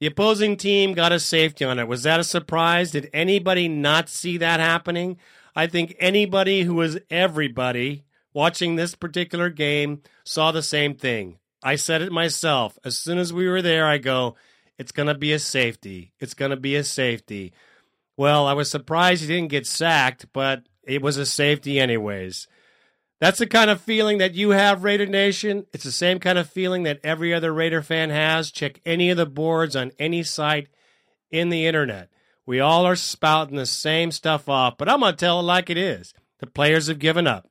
The 0.00 0.06
opposing 0.06 0.56
team 0.56 0.92
got 0.92 1.12
a 1.12 1.20
safety 1.20 1.64
on 1.64 1.78
it. 1.78 1.88
Was 1.88 2.02
that 2.02 2.20
a 2.20 2.24
surprise? 2.24 2.90
Did 2.90 3.08
anybody 3.12 3.66
not 3.68 4.08
see 4.08 4.36
that 4.38 4.60
happening? 4.60 5.18
I 5.54 5.66
think 5.66 5.96
anybody 5.98 6.62
who 6.62 6.74
was 6.74 6.98
everybody 7.10 8.04
watching 8.34 8.76
this 8.76 8.94
particular 8.94 9.48
game 9.48 10.02
saw 10.24 10.52
the 10.52 10.62
same 10.62 10.94
thing. 10.94 11.38
I 11.62 11.76
said 11.76 12.02
it 12.02 12.12
myself. 12.12 12.78
As 12.84 12.98
soon 12.98 13.16
as 13.16 13.32
we 13.32 13.48
were 13.48 13.62
there, 13.62 13.86
I 13.86 13.96
go, 13.96 14.36
it's 14.78 14.92
going 14.92 15.08
to 15.08 15.14
be 15.14 15.32
a 15.32 15.38
safety. 15.38 16.12
It's 16.20 16.34
going 16.34 16.50
to 16.50 16.56
be 16.56 16.76
a 16.76 16.84
safety. 16.84 17.54
Well, 18.18 18.46
I 18.46 18.52
was 18.52 18.70
surprised 18.70 19.22
he 19.22 19.28
didn't 19.28 19.50
get 19.50 19.66
sacked, 19.66 20.26
but 20.34 20.64
it 20.82 21.00
was 21.00 21.16
a 21.16 21.26
safety 21.26 21.80
anyways. 21.80 22.46
That's 23.18 23.38
the 23.38 23.46
kind 23.46 23.70
of 23.70 23.80
feeling 23.80 24.18
that 24.18 24.34
you 24.34 24.50
have, 24.50 24.84
Raider 24.84 25.06
Nation. 25.06 25.66
It's 25.72 25.84
the 25.84 25.92
same 25.92 26.18
kind 26.18 26.36
of 26.38 26.50
feeling 26.50 26.82
that 26.82 27.00
every 27.02 27.32
other 27.32 27.52
Raider 27.52 27.82
fan 27.82 28.10
has. 28.10 28.50
Check 28.50 28.80
any 28.84 29.08
of 29.10 29.16
the 29.16 29.26
boards 29.26 29.74
on 29.74 29.92
any 29.98 30.22
site 30.22 30.68
in 31.30 31.48
the 31.48 31.66
internet. 31.66 32.10
We 32.44 32.60
all 32.60 32.86
are 32.86 32.96
spouting 32.96 33.56
the 33.56 33.66
same 33.66 34.12
stuff 34.12 34.48
off, 34.48 34.76
but 34.76 34.88
I'm 34.88 35.00
going 35.00 35.12
to 35.12 35.16
tell 35.16 35.40
it 35.40 35.44
like 35.44 35.70
it 35.70 35.78
is. 35.78 36.12
The 36.38 36.46
players 36.46 36.88
have 36.88 36.98
given 36.98 37.26
up. 37.26 37.48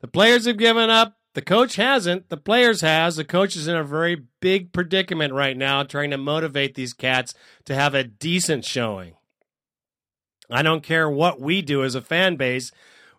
The 0.00 0.08
players 0.08 0.46
have 0.46 0.56
given 0.56 0.88
up. 0.88 1.18
The 1.34 1.42
coach 1.42 1.76
hasn't. 1.76 2.28
The 2.28 2.36
players 2.36 2.82
has. 2.82 3.16
The 3.16 3.24
coach 3.24 3.56
is 3.56 3.66
in 3.66 3.76
a 3.76 3.84
very 3.84 4.22
big 4.40 4.72
predicament 4.72 5.32
right 5.32 5.56
now 5.56 5.82
trying 5.82 6.10
to 6.10 6.18
motivate 6.18 6.74
these 6.74 6.92
cats 6.92 7.34
to 7.64 7.74
have 7.74 7.94
a 7.94 8.04
decent 8.04 8.64
showing. 8.64 9.14
I 10.50 10.62
don't 10.62 10.82
care 10.82 11.08
what 11.08 11.40
we 11.40 11.62
do 11.62 11.82
as 11.82 11.94
a 11.94 12.02
fan 12.02 12.36
base, 12.36 12.70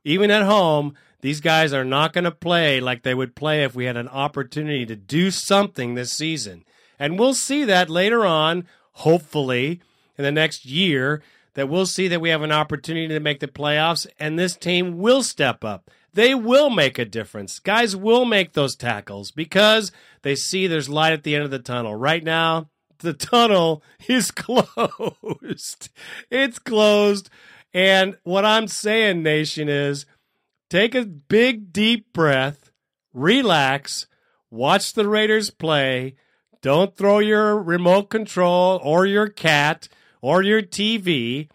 even 0.04 0.30
at 0.30 0.44
home, 0.44 0.94
these 1.24 1.40
guys 1.40 1.72
are 1.72 1.86
not 1.86 2.12
going 2.12 2.26
to 2.26 2.32
play 2.32 2.82
like 2.82 3.04
they 3.04 3.14
would 3.16 3.34
play 3.34 3.64
if 3.64 3.74
we 3.74 3.86
had 3.86 3.96
an 3.96 4.10
opportunity 4.10 4.86
to 4.86 4.98
do 4.98 5.32
something 5.32 5.96
this 5.96 6.12
season. 6.12 6.66
And 7.00 7.18
we'll 7.18 7.34
see 7.34 7.64
that 7.64 7.90
later 7.90 8.26
on, 8.26 8.68
hopefully, 8.92 9.80
in 10.18 10.26
the 10.26 10.34
next 10.34 10.66
year, 10.66 11.24
that 11.54 11.70
we'll 11.70 11.86
see 11.86 12.10
that 12.10 12.20
we 12.20 12.28
have 12.28 12.42
an 12.42 12.52
opportunity 12.52 13.08
to 13.08 13.22
make 13.22 13.40
the 13.40 13.48
playoffs 13.48 14.06
and 14.20 14.38
this 14.38 14.58
team 14.58 14.98
will 14.98 15.24
step 15.24 15.64
up. 15.64 15.90
They 16.14 16.36
will 16.36 16.70
make 16.70 17.00
a 17.00 17.06
difference. 17.06 17.58
Guys 17.58 17.96
will 17.96 18.26
make 18.26 18.52
those 18.52 18.76
tackles 18.76 19.32
because 19.32 19.94
they 20.24 20.36
see 20.36 20.68
there's 20.68 20.90
light 20.90 21.14
at 21.14 21.24
the 21.24 21.36
end 21.36 21.46
of 21.46 21.52
the 21.52 21.58
tunnel. 21.58 21.96
Right 21.96 22.24
now, 22.24 22.68
the 23.00 23.14
tunnel 23.14 23.82
is 24.10 24.30
closed. 24.30 25.88
it's 26.30 26.60
closed. 26.60 27.30
And 27.74 28.18
what 28.24 28.44
I'm 28.44 28.68
saying, 28.68 29.24
Nation, 29.24 29.70
is 29.70 30.06
take 30.74 30.96
a 30.96 31.06
big, 31.06 31.72
deep 31.72 32.12
breath, 32.14 32.72
relax, 33.14 34.08
watch 34.50 34.94
the 34.94 35.08
Raiders 35.08 35.52
play. 35.52 36.16
Don't 36.64 36.98
throw 36.98 37.20
your 37.20 37.62
remote 37.62 38.10
control 38.10 38.82
or 38.84 39.06
your 39.06 39.28
cat 39.28 39.88
or 40.20 40.42
your 40.42 40.64
TV. 40.64 41.48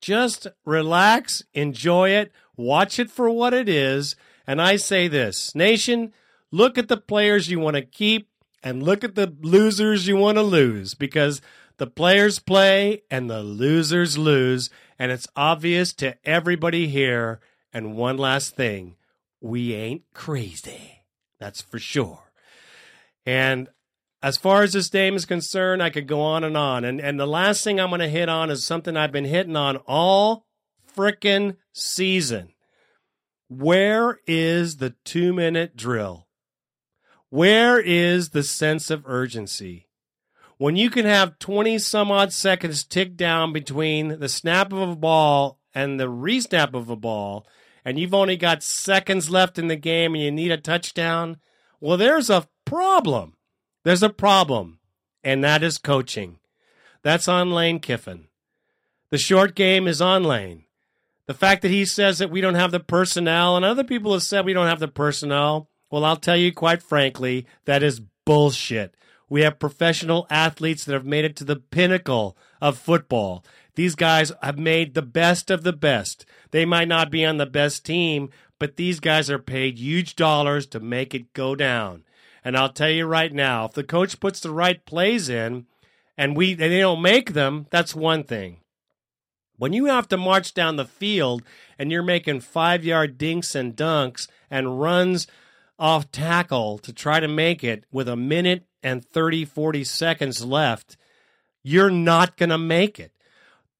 Just 0.00 0.48
relax, 0.64 1.44
enjoy 1.52 2.10
it, 2.10 2.32
watch 2.56 2.98
it 2.98 3.12
for 3.12 3.30
what 3.30 3.54
it 3.54 3.68
is. 3.68 4.16
And 4.44 4.60
I 4.60 4.74
say 4.74 5.06
this 5.06 5.54
Nation, 5.54 6.12
look 6.50 6.76
at 6.76 6.88
the 6.88 6.96
players 6.96 7.48
you 7.48 7.60
want 7.60 7.76
to 7.76 7.82
keep 7.82 8.28
and 8.60 8.82
look 8.82 9.04
at 9.04 9.14
the 9.14 9.32
losers 9.40 10.08
you 10.08 10.16
want 10.16 10.36
to 10.36 10.42
lose 10.42 10.94
because 10.94 11.40
the 11.76 11.86
players 11.86 12.40
play 12.40 13.04
and 13.08 13.30
the 13.30 13.44
losers 13.44 14.18
lose. 14.18 14.68
And 14.98 15.12
it's 15.12 15.28
obvious 15.36 15.92
to 15.94 16.16
everybody 16.26 16.88
here 16.88 17.38
and 17.74 17.96
one 17.96 18.16
last 18.16 18.56
thing 18.56 18.96
we 19.40 19.74
ain't 19.74 20.04
crazy. 20.14 21.02
That's 21.38 21.60
for 21.60 21.78
sure. 21.78 22.32
And 23.26 23.68
as 24.22 24.38
far 24.38 24.62
as 24.62 24.72
this 24.72 24.88
game 24.88 25.16
is 25.16 25.26
concerned, 25.26 25.82
I 25.82 25.90
could 25.90 26.06
go 26.06 26.22
on 26.22 26.44
and 26.44 26.56
on. 26.56 26.84
And, 26.84 26.98
and 26.98 27.20
the 27.20 27.26
last 27.26 27.62
thing 27.62 27.78
I'm 27.78 27.90
going 27.90 28.00
to 28.00 28.08
hit 28.08 28.30
on 28.30 28.50
is 28.50 28.64
something 28.64 28.96
I've 28.96 29.12
been 29.12 29.26
hitting 29.26 29.56
on 29.56 29.76
all 29.86 30.46
frickin' 30.96 31.56
season. 31.74 32.54
Where 33.48 34.20
is 34.26 34.78
the 34.78 34.94
two 35.04 35.34
minute 35.34 35.76
drill? 35.76 36.26
Where 37.28 37.78
is 37.78 38.30
the 38.30 38.42
sense 38.42 38.90
of 38.90 39.04
urgency? 39.06 39.88
When 40.56 40.76
you 40.76 40.88
can 40.88 41.04
have 41.04 41.38
20 41.40 41.78
some 41.78 42.10
odd 42.10 42.32
seconds 42.32 42.84
tick 42.84 43.16
down 43.16 43.52
between 43.52 44.20
the 44.20 44.28
snap 44.28 44.72
of 44.72 44.88
a 44.88 44.96
ball 44.96 45.58
and 45.74 45.98
the 45.98 46.08
resnap 46.08 46.74
of 46.74 46.88
a 46.88 46.96
ball, 46.96 47.46
and 47.84 47.98
you've 47.98 48.14
only 48.14 48.36
got 48.36 48.62
seconds 48.62 49.30
left 49.30 49.58
in 49.58 49.68
the 49.68 49.76
game 49.76 50.14
and 50.14 50.22
you 50.22 50.30
need 50.30 50.50
a 50.50 50.56
touchdown, 50.56 51.38
well, 51.80 51.96
there's 51.96 52.30
a 52.30 52.48
problem. 52.64 53.36
There's 53.84 54.02
a 54.02 54.10
problem, 54.10 54.78
and 55.22 55.44
that 55.44 55.62
is 55.62 55.76
coaching. 55.76 56.38
That's 57.02 57.28
on 57.28 57.50
Lane 57.50 57.80
Kiffin. 57.80 58.28
The 59.10 59.18
short 59.18 59.54
game 59.54 59.86
is 59.86 60.00
on 60.00 60.24
Lane. 60.24 60.64
The 61.26 61.34
fact 61.34 61.62
that 61.62 61.70
he 61.70 61.84
says 61.84 62.18
that 62.18 62.30
we 62.30 62.40
don't 62.40 62.54
have 62.54 62.72
the 62.72 62.80
personnel, 62.80 63.56
and 63.56 63.64
other 63.64 63.84
people 63.84 64.12
have 64.12 64.22
said 64.22 64.44
we 64.44 64.54
don't 64.54 64.68
have 64.68 64.80
the 64.80 64.88
personnel, 64.88 65.68
well, 65.90 66.04
I'll 66.04 66.16
tell 66.16 66.36
you 66.36 66.52
quite 66.52 66.82
frankly, 66.82 67.46
that 67.66 67.82
is 67.82 68.00
bullshit. 68.24 68.94
We 69.28 69.42
have 69.42 69.58
professional 69.58 70.26
athletes 70.30 70.84
that 70.84 70.92
have 70.92 71.06
made 71.06 71.24
it 71.24 71.36
to 71.36 71.44
the 71.44 71.56
pinnacle 71.56 72.36
of 72.60 72.78
football. 72.78 73.44
These 73.74 73.94
guys 73.94 74.32
have 74.42 74.58
made 74.58 74.94
the 74.94 75.02
best 75.02 75.50
of 75.50 75.62
the 75.62 75.72
best. 75.72 76.24
They 76.52 76.64
might 76.64 76.88
not 76.88 77.10
be 77.10 77.24
on 77.24 77.38
the 77.38 77.46
best 77.46 77.84
team, 77.84 78.30
but 78.58 78.76
these 78.76 79.00
guys 79.00 79.30
are 79.30 79.38
paid 79.38 79.78
huge 79.78 80.14
dollars 80.14 80.66
to 80.68 80.80
make 80.80 81.14
it 81.14 81.32
go 81.32 81.56
down. 81.56 82.04
And 82.44 82.56
I'll 82.56 82.72
tell 82.72 82.90
you 82.90 83.06
right 83.06 83.32
now, 83.32 83.64
if 83.64 83.72
the 83.72 83.82
coach 83.82 84.20
puts 84.20 84.40
the 84.40 84.50
right 84.50 84.84
plays 84.84 85.28
in 85.28 85.66
and 86.16 86.36
we 86.36 86.52
and 86.52 86.60
they 86.60 86.80
don't 86.80 87.02
make 87.02 87.32
them, 87.32 87.66
that's 87.70 87.94
one 87.94 88.22
thing. 88.22 88.58
When 89.56 89.72
you 89.72 89.86
have 89.86 90.08
to 90.08 90.16
march 90.16 90.52
down 90.52 90.76
the 90.76 90.84
field 90.84 91.42
and 91.78 91.90
you're 91.90 92.02
making 92.02 92.40
5-yard 92.40 93.16
dinks 93.16 93.54
and 93.54 93.76
dunks 93.76 94.28
and 94.50 94.80
runs 94.80 95.26
off 95.78 96.10
tackle 96.12 96.78
to 96.78 96.92
try 96.92 97.18
to 97.18 97.28
make 97.28 97.64
it 97.64 97.84
with 97.90 98.08
a 98.08 98.16
minute 98.16 98.66
and 98.82 99.04
30 99.04 99.44
40 99.44 99.84
seconds 99.84 100.44
left, 100.44 100.96
you're 101.62 101.90
not 101.90 102.36
going 102.36 102.50
to 102.50 102.58
make 102.58 103.00
it. 103.00 103.13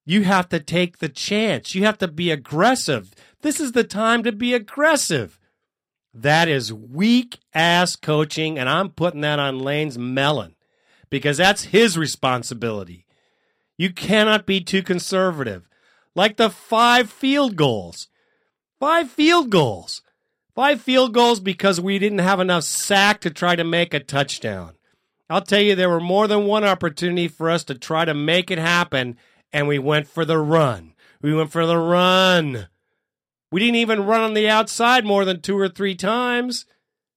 You 0.04 0.24
have 0.24 0.48
to 0.50 0.60
take 0.60 0.98
the 0.98 1.08
chance. 1.08 1.74
You 1.74 1.84
have 1.84 1.98
to 1.98 2.08
be 2.08 2.30
aggressive. 2.30 3.14
This 3.42 3.60
is 3.60 3.72
the 3.72 3.84
time 3.84 4.22
to 4.24 4.32
be 4.32 4.54
aggressive. 4.54 5.38
That 6.12 6.48
is 6.48 6.72
weak 6.72 7.38
ass 7.52 7.96
coaching, 7.96 8.58
and 8.58 8.68
I'm 8.68 8.90
putting 8.90 9.22
that 9.22 9.38
on 9.38 9.58
Lane's 9.58 9.98
melon 9.98 10.54
because 11.10 11.38
that's 11.38 11.64
his 11.64 11.98
responsibility. 11.98 13.04
You 13.76 13.92
cannot 13.92 14.46
be 14.46 14.60
too 14.60 14.82
conservative. 14.82 15.68
Like 16.14 16.36
the 16.36 16.50
five 16.50 17.10
field 17.10 17.56
goals. 17.56 18.08
Five 18.78 19.10
field 19.10 19.50
goals. 19.50 20.02
Five 20.54 20.80
field 20.80 21.12
goals 21.12 21.40
because 21.40 21.80
we 21.80 21.98
didn't 21.98 22.18
have 22.20 22.38
enough 22.38 22.62
sack 22.62 23.20
to 23.22 23.30
try 23.30 23.56
to 23.56 23.64
make 23.64 23.92
a 23.92 23.98
touchdown. 23.98 24.74
I'll 25.28 25.42
tell 25.42 25.60
you, 25.60 25.74
there 25.74 25.90
were 25.90 26.00
more 26.00 26.28
than 26.28 26.46
one 26.46 26.64
opportunity 26.64 27.26
for 27.26 27.50
us 27.50 27.64
to 27.64 27.74
try 27.74 28.04
to 28.04 28.14
make 28.14 28.50
it 28.52 28.58
happen, 28.58 29.16
and 29.54 29.68
we 29.68 29.78
went 29.78 30.08
for 30.08 30.24
the 30.24 30.36
run. 30.36 30.92
We 31.22 31.32
went 31.32 31.52
for 31.52 31.64
the 31.64 31.78
run. 31.78 32.66
We 33.52 33.60
didn't 33.60 33.76
even 33.76 34.04
run 34.04 34.20
on 34.20 34.34
the 34.34 34.48
outside 34.48 35.06
more 35.06 35.24
than 35.24 35.40
two 35.40 35.56
or 35.56 35.68
three 35.68 35.94
times. 35.94 36.66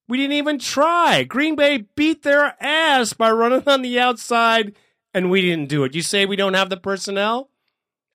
We 0.08 0.17
didn't 0.17 0.34
even 0.34 0.60
try. 0.60 1.24
Green 1.24 1.56
Bay 1.56 1.86
beat 1.96 2.22
their 2.22 2.56
ass 2.63 3.12
by 3.13 3.32
running 3.32 3.63
on 3.67 3.82
the 3.82 4.00
outside, 4.00 4.75
and 5.15 5.32
we 5.32 5.41
didn't 5.41 5.67
do 5.67 5.84
it. 5.84 5.96
You 5.96 6.03
say 6.03 6.25
we 6.25 6.36
don't 6.36 6.53
have 6.53 6.70
the 6.70 6.77
personnel? 6.77 7.50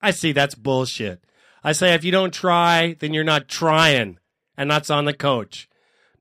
I 0.00 0.12
see 0.12 0.30
that's 0.30 0.54
bullshit. 0.54 1.24
I 1.64 1.72
say 1.72 1.92
if 1.92 2.04
you 2.04 2.12
don't 2.12 2.32
try, 2.32 2.96
then 3.00 3.12
you're 3.12 3.24
not 3.24 3.48
trying, 3.48 4.18
and 4.56 4.70
that's 4.70 4.88
on 4.88 5.04
the 5.04 5.12
coach. 5.12 5.68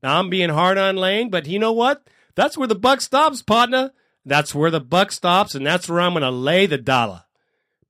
Now 0.01 0.19
I'm 0.19 0.29
being 0.29 0.49
hard 0.49 0.79
on 0.79 0.95
Lane, 0.97 1.29
but 1.29 1.45
you 1.45 1.59
know 1.59 1.71
what? 1.71 2.07
That's 2.33 2.57
where 2.57 2.67
the 2.67 2.75
buck 2.75 3.01
stops, 3.01 3.43
partner. 3.43 3.91
That's 4.25 4.55
where 4.55 4.71
the 4.71 4.81
buck 4.81 5.11
stops, 5.11 5.53
and 5.53 5.65
that's 5.65 5.87
where 5.87 6.01
I'm 6.01 6.13
going 6.13 6.23
to 6.23 6.31
lay 6.31 6.65
the 6.65 6.79
dollar 6.79 7.25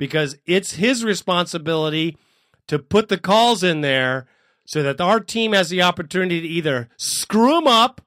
because 0.01 0.35
it's 0.47 0.73
his 0.73 1.03
responsibility 1.03 2.17
to 2.65 2.79
put 2.79 3.07
the 3.07 3.19
calls 3.19 3.61
in 3.61 3.81
there 3.81 4.25
so 4.65 4.81
that 4.81 4.99
our 4.99 5.19
team 5.19 5.53
has 5.53 5.69
the 5.69 5.83
opportunity 5.83 6.41
to 6.41 6.47
either 6.47 6.89
screw 6.97 7.53
them 7.53 7.67
up 7.67 8.01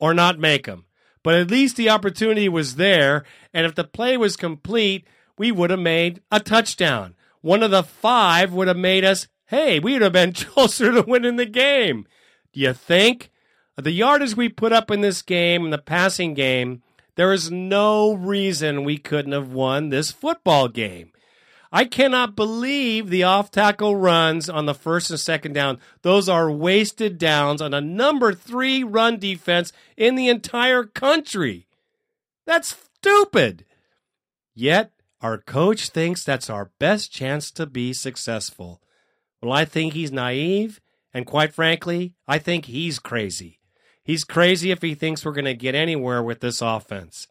or 0.00 0.12
not 0.12 0.40
make 0.40 0.66
them. 0.66 0.84
But 1.22 1.36
at 1.36 1.48
least 1.48 1.76
the 1.76 1.90
opportunity 1.90 2.48
was 2.48 2.74
there, 2.74 3.24
and 3.54 3.64
if 3.64 3.76
the 3.76 3.84
play 3.84 4.16
was 4.16 4.34
complete, 4.34 5.06
we 5.38 5.52
would 5.52 5.70
have 5.70 5.78
made 5.78 6.20
a 6.32 6.40
touchdown. 6.40 7.14
One 7.40 7.62
of 7.62 7.70
the 7.70 7.84
five 7.84 8.52
would 8.52 8.66
have 8.66 8.76
made 8.76 9.04
us, 9.04 9.28
hey, 9.46 9.78
we 9.78 9.92
would 9.92 10.02
have 10.02 10.12
been 10.12 10.32
closer 10.32 10.90
to 10.90 11.02
winning 11.02 11.36
the 11.36 11.46
game. 11.46 12.04
Do 12.52 12.58
you 12.58 12.72
think? 12.72 13.30
The 13.76 13.92
yardage 13.92 14.36
we 14.36 14.48
put 14.48 14.72
up 14.72 14.90
in 14.90 15.02
this 15.02 15.22
game, 15.22 15.66
in 15.66 15.70
the 15.70 15.78
passing 15.78 16.34
game, 16.34 16.82
there 17.14 17.32
is 17.32 17.48
no 17.48 18.12
reason 18.12 18.82
we 18.82 18.98
couldn't 18.98 19.30
have 19.30 19.52
won 19.52 19.90
this 19.90 20.10
football 20.10 20.66
game. 20.66 21.12
I 21.70 21.84
cannot 21.84 22.36
believe 22.36 23.10
the 23.10 23.24
off 23.24 23.50
tackle 23.50 23.96
runs 23.96 24.48
on 24.48 24.66
the 24.66 24.74
first 24.74 25.10
and 25.10 25.20
second 25.20 25.52
down. 25.52 25.78
Those 26.02 26.28
are 26.28 26.50
wasted 26.50 27.18
downs 27.18 27.60
on 27.60 27.74
a 27.74 27.80
number 27.80 28.32
three 28.32 28.82
run 28.82 29.18
defense 29.18 29.72
in 29.96 30.14
the 30.14 30.28
entire 30.28 30.84
country. 30.84 31.66
That's 32.46 32.76
stupid. 32.96 33.66
Yet, 34.54 34.92
our 35.20 35.38
coach 35.38 35.90
thinks 35.90 36.24
that's 36.24 36.48
our 36.48 36.70
best 36.78 37.12
chance 37.12 37.50
to 37.52 37.66
be 37.66 37.92
successful. 37.92 38.80
Well, 39.42 39.52
I 39.52 39.64
think 39.64 39.92
he's 39.92 40.10
naive, 40.10 40.80
and 41.12 41.26
quite 41.26 41.52
frankly, 41.52 42.14
I 42.26 42.38
think 42.38 42.64
he's 42.64 42.98
crazy. 42.98 43.60
He's 44.02 44.24
crazy 44.24 44.70
if 44.70 44.80
he 44.80 44.94
thinks 44.94 45.24
we're 45.24 45.32
going 45.32 45.44
to 45.44 45.54
get 45.54 45.74
anywhere 45.74 46.22
with 46.22 46.40
this 46.40 46.62
offense. 46.62 47.26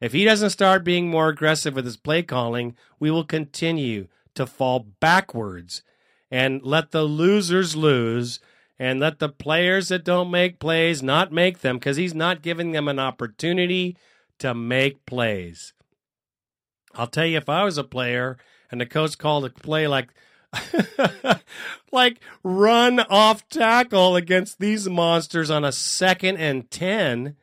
If 0.00 0.12
he 0.12 0.24
doesn't 0.24 0.50
start 0.50 0.84
being 0.84 1.08
more 1.08 1.28
aggressive 1.28 1.74
with 1.74 1.84
his 1.84 1.96
play 1.96 2.22
calling, 2.22 2.76
we 3.00 3.10
will 3.10 3.24
continue 3.24 4.08
to 4.34 4.46
fall 4.46 4.86
backwards 5.00 5.82
and 6.30 6.62
let 6.62 6.92
the 6.92 7.02
losers 7.02 7.74
lose 7.74 8.38
and 8.78 9.00
let 9.00 9.18
the 9.18 9.28
players 9.28 9.88
that 9.88 10.04
don't 10.04 10.30
make 10.30 10.60
plays 10.60 11.02
not 11.02 11.32
make 11.32 11.60
them 11.60 11.76
because 11.76 11.96
he's 11.96 12.14
not 12.14 12.42
giving 12.42 12.72
them 12.72 12.86
an 12.86 12.98
opportunity 12.98 13.96
to 14.38 14.54
make 14.54 15.04
plays. 15.04 15.72
I'll 16.94 17.08
tell 17.08 17.26
you, 17.26 17.36
if 17.36 17.48
I 17.48 17.64
was 17.64 17.76
a 17.76 17.84
player 17.84 18.38
and 18.70 18.80
the 18.80 18.86
coach 18.86 19.18
called 19.18 19.44
a 19.44 19.50
play 19.50 19.88
like 19.88 20.10
like 21.92 22.20
run 22.42 23.00
off 23.00 23.48
tackle 23.48 24.16
against 24.16 24.58
these 24.58 24.88
monsters 24.88 25.50
on 25.50 25.64
a 25.64 25.72
second 25.72 26.38
and 26.38 26.70
10, 26.70 27.36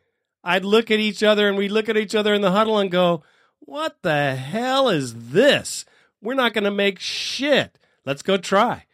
I'd 0.45 0.63
look 0.63 0.91
at 0.91 0.99
each 0.99 1.23
other 1.23 1.49
and 1.49 1.57
we'd 1.57 1.71
look 1.71 1.89
at 1.89 1.97
each 1.97 2.13
other 2.13 2.33
in 2.33 2.41
the 2.41 2.51
huddle 2.51 2.77
and 2.77 2.91
go, 2.91 3.23
What 3.59 3.97
the 4.03 4.35
hell 4.35 4.89
is 4.89 5.31
this? 5.31 5.85
We're 6.21 6.35
not 6.35 6.53
going 6.53 6.63
to 6.63 6.71
make 6.71 6.99
shit. 6.99 7.77
Let's 8.05 8.21
go 8.21 8.37
try. 8.37 8.85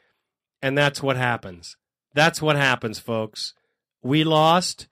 And 0.61 0.77
that's 0.77 1.03
what 1.03 1.17
happens. 1.17 1.75
That's 2.13 2.41
what 2.41 2.55
happens, 2.55 2.99
folks. 2.99 3.53
We 4.01 4.23
lost. 4.23 4.87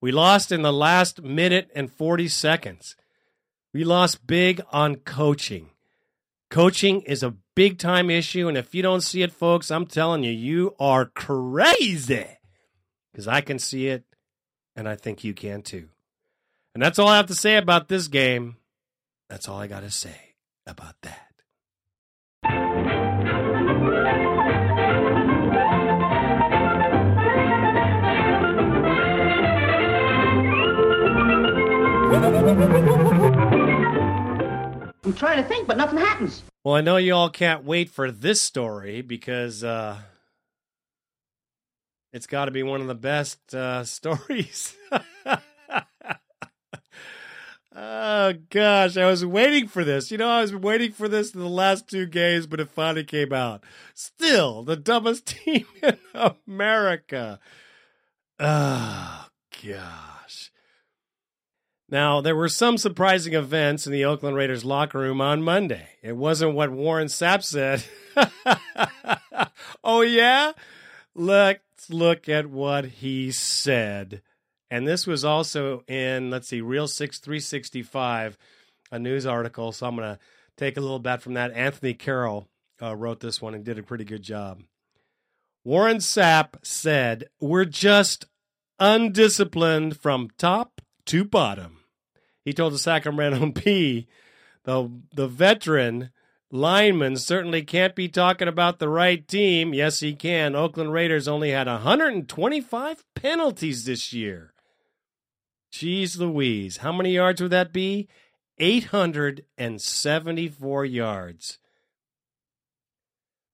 We 0.00 0.12
lost 0.12 0.50
in 0.50 0.62
the 0.62 0.72
last 0.72 1.22
minute 1.22 1.70
and 1.74 1.92
40 1.92 2.26
seconds. 2.28 2.96
We 3.72 3.84
lost 3.84 4.26
big 4.26 4.60
on 4.72 4.96
coaching. 4.96 5.70
Coaching 6.50 7.02
is 7.02 7.22
a 7.22 7.36
big 7.54 7.78
time 7.78 8.10
issue. 8.10 8.48
And 8.48 8.56
if 8.56 8.74
you 8.74 8.82
don't 8.82 9.00
see 9.02 9.22
it, 9.22 9.32
folks, 9.32 9.70
I'm 9.70 9.86
telling 9.86 10.24
you, 10.24 10.32
you 10.32 10.74
are 10.78 11.06
crazy. 11.06 12.26
Because 13.10 13.28
I 13.28 13.42
can 13.42 13.58
see 13.58 13.88
it, 13.88 14.04
and 14.76 14.88
I 14.88 14.96
think 14.96 15.24
you 15.24 15.34
can 15.34 15.62
too. 15.62 15.88
And 16.74 16.82
that's 16.82 16.98
all 16.98 17.08
I 17.08 17.16
have 17.16 17.26
to 17.26 17.34
say 17.34 17.56
about 17.56 17.88
this 17.88 18.08
game. 18.08 18.56
That's 19.28 19.48
all 19.48 19.58
I 19.58 19.66
got 19.66 19.80
to 19.80 19.90
say 19.90 20.34
about 20.66 20.94
that. 21.02 21.32
I'm 35.04 35.12
trying 35.14 35.42
to 35.42 35.48
think, 35.48 35.66
but 35.66 35.76
nothing 35.76 35.98
happens. 35.98 36.42
Well, 36.64 36.74
I 36.74 36.80
know 36.80 36.96
you 36.96 37.14
all 37.14 37.28
can't 37.28 37.64
wait 37.64 37.90
for 37.90 38.10
this 38.10 38.40
story 38.40 39.02
because 39.02 39.64
uh, 39.64 39.98
it's 42.12 42.26
got 42.26 42.44
to 42.46 42.50
be 42.50 42.62
one 42.62 42.80
of 42.80 42.86
the 42.86 42.94
best 42.94 43.54
uh, 43.54 43.84
stories. 43.84 44.76
oh 47.74 48.34
gosh, 48.50 48.96
I 48.96 49.06
was 49.06 49.24
waiting 49.24 49.68
for 49.68 49.84
this. 49.84 50.10
You 50.10 50.18
know, 50.18 50.28
I 50.28 50.42
was 50.42 50.54
waiting 50.54 50.92
for 50.92 51.08
this 51.08 51.34
in 51.34 51.40
the 51.40 51.48
last 51.48 51.88
two 51.88 52.06
games, 52.06 52.46
but 52.46 52.60
it 52.60 52.70
finally 52.70 53.04
came 53.04 53.32
out. 53.32 53.64
Still, 53.94 54.62
the 54.62 54.76
dumbest 54.76 55.26
team 55.44 55.66
in 55.82 55.98
America. 56.46 57.40
Oh 58.38 59.26
gosh. 59.64 60.50
Now, 61.92 62.22
there 62.22 62.34
were 62.34 62.48
some 62.48 62.78
surprising 62.78 63.34
events 63.34 63.86
in 63.86 63.92
the 63.92 64.06
Oakland 64.06 64.34
Raiders 64.34 64.64
locker 64.64 64.98
room 64.98 65.20
on 65.20 65.42
Monday. 65.42 65.88
It 66.02 66.16
wasn't 66.16 66.54
what 66.54 66.72
Warren 66.72 67.08
Sapp 67.08 67.42
said. 67.44 67.84
oh, 69.84 70.00
yeah? 70.00 70.52
Let's 71.82 71.90
look 71.90 72.28
at 72.28 72.46
what 72.46 72.84
he 72.84 73.32
said. 73.32 74.22
And 74.70 74.86
this 74.86 75.04
was 75.04 75.24
also 75.24 75.82
in, 75.88 76.30
let's 76.30 76.46
see, 76.46 76.60
Real 76.60 76.86
6 76.86 77.18
365, 77.18 78.38
a 78.92 78.98
news 79.00 79.26
article. 79.26 79.72
So 79.72 79.88
I'm 79.88 79.96
going 79.96 80.14
to 80.14 80.20
take 80.56 80.76
a 80.76 80.80
little 80.80 81.00
bit 81.00 81.22
from 81.22 81.34
that. 81.34 81.52
Anthony 81.52 81.94
Carroll 81.94 82.48
uh, 82.80 82.94
wrote 82.94 83.18
this 83.18 83.42
one 83.42 83.54
and 83.54 83.64
did 83.64 83.80
a 83.80 83.82
pretty 83.82 84.04
good 84.04 84.22
job. 84.22 84.62
Warren 85.64 85.96
Sapp 85.96 86.54
said, 86.62 87.28
We're 87.40 87.64
just 87.64 88.26
undisciplined 88.78 89.96
from 89.96 90.30
top 90.38 90.80
to 91.06 91.24
bottom 91.24 91.82
he 92.44 92.52
told 92.52 92.72
the 92.72 92.78
Sacramento 92.78 93.46
Bee, 93.64 94.06
the 94.64 94.90
the 95.14 95.28
veteran 95.28 96.10
lineman 96.52 97.16
certainly 97.16 97.62
can't 97.62 97.96
be 97.96 98.06
talking 98.06 98.46
about 98.46 98.78
the 98.78 98.88
right 98.88 99.26
team. 99.26 99.74
Yes, 99.74 99.98
he 100.00 100.14
can. 100.14 100.54
Oakland 100.54 100.92
Raiders 100.92 101.26
only 101.26 101.50
had 101.50 101.66
125 101.66 103.04
penalties 103.16 103.84
this 103.84 104.12
year. 104.12 104.52
Jeez 105.72 106.18
Louise. 106.18 106.76
How 106.76 106.92
many 106.92 107.14
yards 107.14 107.40
would 107.40 107.50
that 107.50 107.72
be? 107.72 108.06
874 108.58 110.84
yards. 110.84 111.58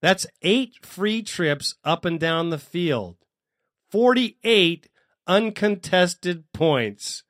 That's 0.01 0.27
eight 0.41 0.85
free 0.85 1.21
trips 1.23 1.75
up 1.83 2.05
and 2.05 2.19
down 2.19 2.49
the 2.49 2.57
field. 2.57 3.17
48 3.89 4.89
uncontested 5.25 6.51
points. 6.53 7.23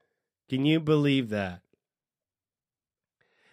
Can 0.49 0.65
you 0.65 0.79
believe 0.79 1.29
that? 1.29 1.61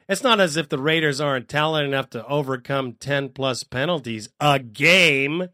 It's 0.09 0.23
not 0.23 0.41
as 0.41 0.57
if 0.57 0.69
the 0.69 0.79
Raiders 0.79 1.21
aren't 1.21 1.49
talented 1.49 1.89
enough 1.89 2.11
to 2.11 2.27
overcome 2.27 2.93
10 2.95 3.31
plus 3.31 3.65
penalties 3.65 4.29
a 4.41 4.59
game. 4.59 5.49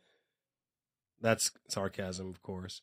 That's 1.20 1.52
sarcasm, 1.68 2.28
of 2.28 2.42
course. 2.42 2.82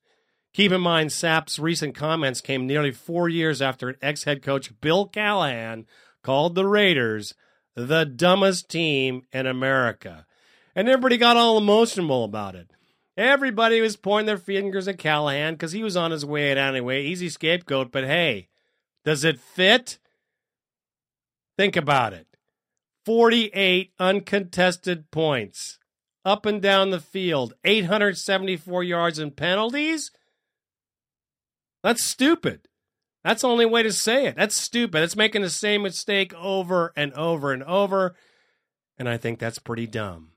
Keep 0.54 0.72
in 0.72 0.82
mind, 0.82 1.12
Sapp's 1.12 1.60
recent 1.60 1.94
comments 1.94 2.42
came 2.42 2.66
nearly 2.66 2.92
four 2.92 3.30
years 3.30 3.62
after 3.62 3.96
ex 4.02 4.24
head 4.24 4.42
coach 4.42 4.72
Bill 4.82 5.06
Callahan 5.06 5.86
called 6.24 6.56
the 6.56 6.66
Raiders 6.66 7.36
the 7.76 8.04
dumbest 8.04 8.70
team 8.70 9.24
in 9.32 9.46
America. 9.46 10.26
And 10.76 10.90
everybody 10.90 11.18
got 11.18 11.38
all 11.38 11.58
emotional 11.58 12.24
about 12.24 12.56
it. 12.56 12.72
Everybody 13.16 13.82
was 13.82 13.96
pointing 13.96 14.28
their 14.28 14.38
fingers 14.38 14.88
at 14.88 14.98
Callahan 14.98 15.54
because 15.54 15.74
he 15.74 15.84
was 15.84 15.98
on 15.98 16.12
his 16.12 16.26
way 16.26 16.52
out 16.52 16.58
anyway. 16.58 17.04
Easy 17.04 17.30
scapegoat, 17.30 17.92
but 17.92 18.06
hey, 18.06 18.48
does 19.04 19.24
it 19.24 19.40
fit? 19.40 20.00
Think 21.60 21.76
about 21.76 22.14
it 22.14 22.26
48 23.04 23.92
uncontested 24.00 25.12
points 25.12 25.78
up 26.24 26.46
and 26.46 26.62
down 26.62 26.92
the 26.92 27.02
field, 27.02 27.54
874 27.66 28.82
yards 28.86 29.20
in 29.20 29.32
penalties. 29.32 30.10
That's 31.84 32.06
stupid. 32.06 32.70
That's 33.26 33.42
the 33.42 33.50
only 33.50 33.66
way 33.66 33.84
to 33.84 33.92
say 33.92 34.28
it. 34.28 34.38
That's 34.38 34.56
stupid. 34.56 35.04
It's 35.04 35.18
making 35.18 35.42
the 35.42 35.50
same 35.50 35.82
mistake 35.82 36.34
over 36.34 36.94
and 36.96 37.12
over 37.12 37.52
and 37.52 37.64
over. 37.64 38.16
And 38.98 39.10
I 39.10 39.18
think 39.18 39.38
that's 39.38 39.60
pretty 39.60 39.86
dumb. 39.86 40.30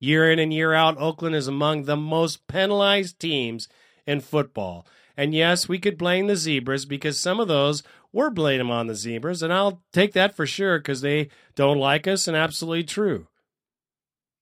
Year 0.00 0.28
in 0.28 0.40
and 0.40 0.52
year 0.52 0.74
out, 0.74 0.98
Oakland 0.98 1.36
is 1.36 1.46
among 1.46 1.84
the 1.84 1.96
most 1.96 2.48
penalized 2.48 3.20
teams 3.20 3.68
in 4.08 4.20
football. 4.20 4.88
And 5.18 5.34
yes, 5.34 5.68
we 5.68 5.80
could 5.80 5.98
blame 5.98 6.28
the 6.28 6.36
Zebras 6.36 6.84
because 6.84 7.18
some 7.18 7.40
of 7.40 7.48
those 7.48 7.82
were 8.12 8.30
blaming 8.30 8.70
on 8.70 8.86
the 8.86 8.94
Zebras, 8.94 9.42
and 9.42 9.52
I'll 9.52 9.82
take 9.92 10.12
that 10.12 10.36
for 10.36 10.46
sure 10.46 10.78
because 10.78 11.00
they 11.00 11.28
don't 11.56 11.78
like 11.78 12.06
us, 12.06 12.28
and 12.28 12.36
absolutely 12.36 12.84
true. 12.84 13.26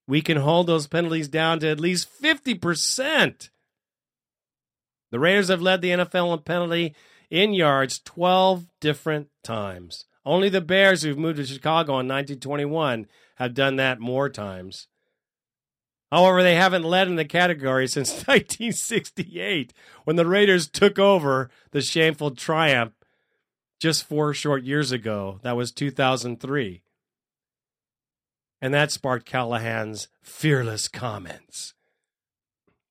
We 0.06 0.20
can 0.20 0.36
hold 0.36 0.66
those 0.66 0.86
penalties 0.86 1.28
down 1.28 1.60
to 1.60 1.68
at 1.68 1.80
least 1.80 2.10
50%. 2.22 3.48
The 5.10 5.18
Raiders 5.18 5.48
have 5.48 5.62
led 5.62 5.80
the 5.80 5.92
NFL 5.92 6.36
in 6.36 6.42
penalty 6.42 6.94
in 7.30 7.54
yards 7.54 7.98
12 8.00 8.66
different 8.78 9.28
times. 9.42 10.04
Only 10.26 10.50
the 10.50 10.60
Bears, 10.60 11.02
who've 11.02 11.16
moved 11.16 11.38
to 11.38 11.46
Chicago 11.46 11.92
in 11.92 12.06
1921, 12.06 13.06
have 13.36 13.54
done 13.54 13.76
that 13.76 13.98
more 13.98 14.28
times. 14.28 14.88
However, 16.12 16.42
they 16.42 16.54
haven't 16.54 16.84
led 16.84 17.08
in 17.08 17.16
the 17.16 17.24
category 17.24 17.88
since 17.88 18.10
1968 18.26 19.72
when 20.04 20.16
the 20.16 20.26
Raiders 20.26 20.68
took 20.68 20.98
over 20.98 21.50
the 21.72 21.80
shameful 21.80 22.30
triumph 22.32 22.92
just 23.80 24.04
four 24.04 24.32
short 24.32 24.62
years 24.62 24.92
ago. 24.92 25.40
That 25.42 25.56
was 25.56 25.72
2003. 25.72 26.82
And 28.62 28.72
that 28.72 28.90
sparked 28.90 29.26
Callahan's 29.26 30.08
fearless 30.22 30.88
comments. 30.88 31.74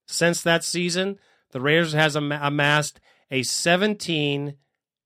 Since 0.07 0.41
that 0.43 0.63
season, 0.63 1.17
the 1.51 1.61
Raiders 1.61 1.93
has 1.93 2.15
am- 2.15 2.31
amassed 2.31 2.99
a 3.31 3.43
17 3.43 4.55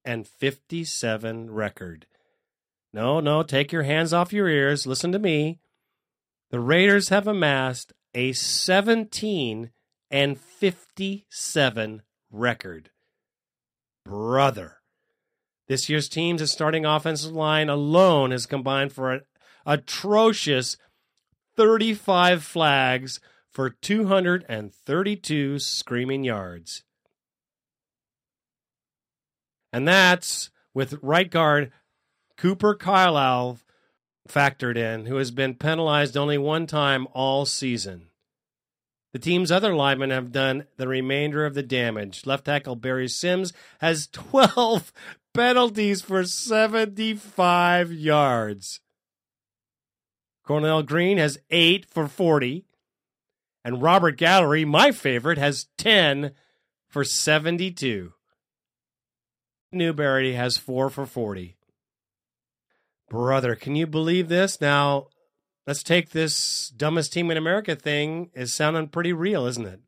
and 0.04 0.28
57 0.28 1.52
record. 1.52 2.06
No, 2.92 3.20
no, 3.20 3.44
take 3.44 3.72
your 3.72 3.84
hands 3.84 4.14
off 4.14 4.34
your 4.34 4.50
ears. 4.50 4.88
Listen 4.88 5.12
to 5.12 5.20
me. 5.20 5.60
The 6.50 6.60
Raiders 6.60 7.10
have 7.10 7.28
amassed 7.28 7.94
a 8.20 8.34
17 8.34 9.72
and 10.12 10.38
57 10.38 12.02
record. 12.30 12.90
Brother. 14.04 14.80
This 15.70 15.88
year's 15.88 16.10
team's 16.10 16.52
starting 16.52 16.86
offensive 16.86 17.32
line 17.32 17.70
alone 17.70 18.32
has 18.32 18.46
combined 18.46 18.92
for 18.92 19.14
an 19.14 19.22
atrocious 19.66 20.76
35 21.56 22.44
flags 22.44 23.22
for 23.50 23.70
232 23.70 25.60
screaming 25.60 26.26
yards. 26.26 26.84
And 29.72 29.88
that's 29.88 30.50
with 30.74 31.00
right 31.02 31.32
guard 31.32 31.72
Cooper 32.36 32.76
Carlisle 32.76 33.60
factored 34.28 34.76
in, 34.76 35.06
who 35.06 35.16
has 35.16 35.32
been 35.32 35.56
penalized 35.56 36.18
only 36.18 36.38
one 36.38 36.68
time 36.68 37.08
all 37.14 37.46
season. 37.46 38.09
The 39.12 39.20
team's 39.20 39.52
other 39.52 39.74
linemen 39.74 40.12
have 40.12 40.32
done 40.32 40.66
the 40.78 40.88
remainder 40.88 41.46
of 41.46 41.56
the 41.56 41.64
damage. 41.64 42.26
Left 42.26 42.46
tackle 42.46 42.76
Barry 42.76 43.08
Sims 43.08 43.54
has 43.80 44.08
12 44.12 44.94
penalties 45.34 46.02
for 46.02 46.24
75 46.24 47.92
yards. 47.92 48.80
Cornell 50.44 50.84
Green 50.84 51.18
has 51.18 51.40
8 51.50 51.86
for 51.90 52.08
40. 52.08 52.66
And 53.64 53.82
Robert 53.82 54.18
Gallery, 54.18 54.64
my 54.66 54.92
favorite, 54.92 55.38
has 55.38 55.68
10 55.78 56.32
for 56.88 57.04
72. 57.04 58.14
Newberry 59.72 60.34
has 60.34 60.58
4 60.58 60.90
for 60.90 61.06
40. 61.06 61.56
Brother, 63.10 63.56
can 63.56 63.76
you 63.76 63.86
believe 63.86 64.30
this? 64.30 64.62
Now, 64.62 65.08
let's 65.70 65.84
take 65.84 66.10
this 66.10 66.74
dumbest 66.76 67.14
team 67.14 67.30
in 67.30 67.38
America 67.38 67.76
thing 67.76 68.32
is 68.34 68.52
sounding 68.52 68.88
pretty 68.88 69.14
real, 69.14 69.46
isn't 69.46 69.68
it? 69.68 69.80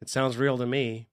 It 0.00 0.08
sounds 0.08 0.38
real 0.38 0.56
to 0.56 0.64
me. 0.64 1.06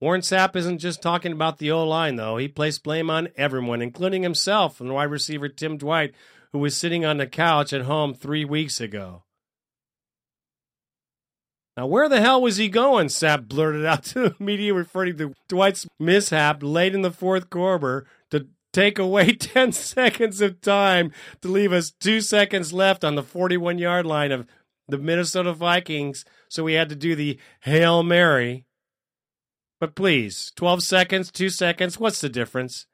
Warren 0.00 0.20
Sapp 0.20 0.54
isn't 0.54 0.78
just 0.78 1.02
talking 1.02 1.32
about 1.32 1.58
the 1.58 1.72
O 1.72 1.84
line, 1.84 2.14
though. 2.14 2.36
He 2.36 2.46
placed 2.46 2.84
blame 2.84 3.10
on 3.10 3.30
everyone, 3.36 3.82
including 3.82 4.22
himself 4.22 4.80
and 4.80 4.94
wide 4.94 5.10
receiver 5.10 5.48
Tim 5.48 5.76
Dwight, 5.76 6.14
who 6.52 6.60
was 6.60 6.76
sitting 6.76 7.04
on 7.04 7.16
the 7.16 7.26
couch 7.26 7.72
at 7.72 7.82
home 7.82 8.14
three 8.14 8.44
weeks 8.44 8.80
ago. 8.80 9.24
Now, 11.76 11.88
where 11.88 12.08
the 12.08 12.20
hell 12.20 12.40
was 12.40 12.58
he 12.58 12.68
going? 12.68 13.08
Sapp 13.08 13.48
blurted 13.48 13.84
out 13.84 14.04
to 14.04 14.20
the 14.20 14.36
media, 14.42 14.72
referring 14.72 15.18
to 15.18 15.34
Dwight's 15.48 15.88
mishap 15.98 16.62
late 16.62 16.94
in 16.94 17.02
the 17.02 17.10
fourth 17.10 17.50
quarter 17.50 18.06
take 18.72 18.98
away 18.98 19.32
10 19.34 19.72
seconds 19.72 20.40
of 20.40 20.60
time 20.60 21.12
to 21.42 21.48
leave 21.48 21.72
us 21.72 21.90
two 21.90 22.20
seconds 22.20 22.72
left 22.72 23.04
on 23.04 23.14
the 23.14 23.22
41 23.22 23.78
yard 23.78 24.06
line 24.06 24.32
of 24.32 24.46
the 24.88 24.98
Minnesota 24.98 25.52
Vikings. 25.52 26.24
So 26.48 26.64
we 26.64 26.74
had 26.74 26.88
to 26.88 26.96
do 26.96 27.14
the 27.14 27.38
Hail 27.60 28.02
Mary. 28.02 28.64
But 29.78 29.94
please, 29.94 30.52
12 30.56 30.82
seconds, 30.82 31.30
two 31.30 31.48
seconds, 31.48 31.98
what's 31.98 32.20
the 32.20 32.28
difference? 32.28 32.86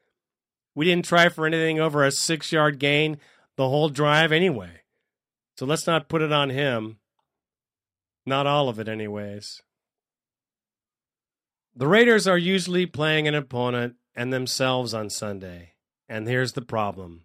We 0.74 0.84
didn't 0.84 1.06
try 1.06 1.28
for 1.28 1.46
anything 1.46 1.80
over 1.80 2.04
a 2.04 2.10
six 2.10 2.52
yard 2.52 2.78
gain 2.78 3.18
the 3.56 3.68
whole 3.68 3.88
drive 3.88 4.30
anyway. 4.30 4.82
So 5.58 5.64
let's 5.66 5.86
not 5.86 6.08
put 6.08 6.22
it 6.22 6.32
on 6.32 6.50
him. 6.50 6.98
Not 8.26 8.46
all 8.46 8.68
of 8.68 8.78
it, 8.78 8.88
anyways. 8.88 9.62
The 11.74 11.86
Raiders 11.86 12.28
are 12.28 12.38
usually 12.38 12.86
playing 12.86 13.26
an 13.26 13.34
opponent 13.34 13.96
and 14.16 14.32
themselves 14.32 14.94
on 14.94 15.10
Sunday. 15.10 15.74
And 16.08 16.26
here's 16.26 16.52
the 16.52 16.62
problem 16.62 17.22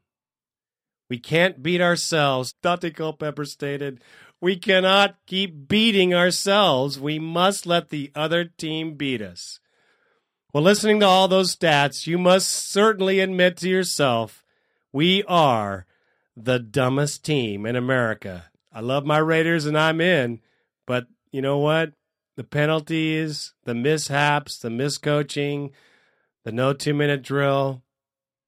we 1.09 1.17
can't 1.17 1.61
beat 1.61 1.81
ourselves, 1.81 2.53
Dante 2.61 2.91
Culpepper 2.91 3.45
stated. 3.45 4.01
We 4.39 4.55
cannot 4.55 5.17
keep 5.27 5.67
beating 5.67 6.13
ourselves. 6.13 6.99
We 6.99 7.19
must 7.19 7.65
let 7.65 7.89
the 7.89 8.11
other 8.15 8.45
team 8.45 8.95
beat 8.95 9.21
us. 9.21 9.59
Well, 10.53 10.63
listening 10.63 10.99
to 11.01 11.05
all 11.05 11.27
those 11.27 11.55
stats, 11.55 12.07
you 12.07 12.17
must 12.17 12.49
certainly 12.49 13.19
admit 13.19 13.57
to 13.57 13.69
yourself 13.69 14.43
we 14.93 15.23
are 15.23 15.85
the 16.35 16.59
dumbest 16.59 17.23
team 17.23 17.65
in 17.65 17.75
America. 17.75 18.45
I 18.71 18.79
love 18.79 19.05
my 19.05 19.17
Raiders 19.17 19.65
and 19.65 19.77
I'm 19.77 20.01
in, 20.01 20.39
but 20.87 21.07
you 21.31 21.41
know 21.41 21.57
what? 21.57 21.91
The 22.37 22.43
penalties, 22.43 23.53
the 23.65 23.75
mishaps, 23.75 24.57
the 24.57 24.69
miscoaching, 24.69 25.71
the 26.43 26.51
no 26.51 26.73
two 26.73 26.93
minute 26.93 27.21
drill. 27.21 27.83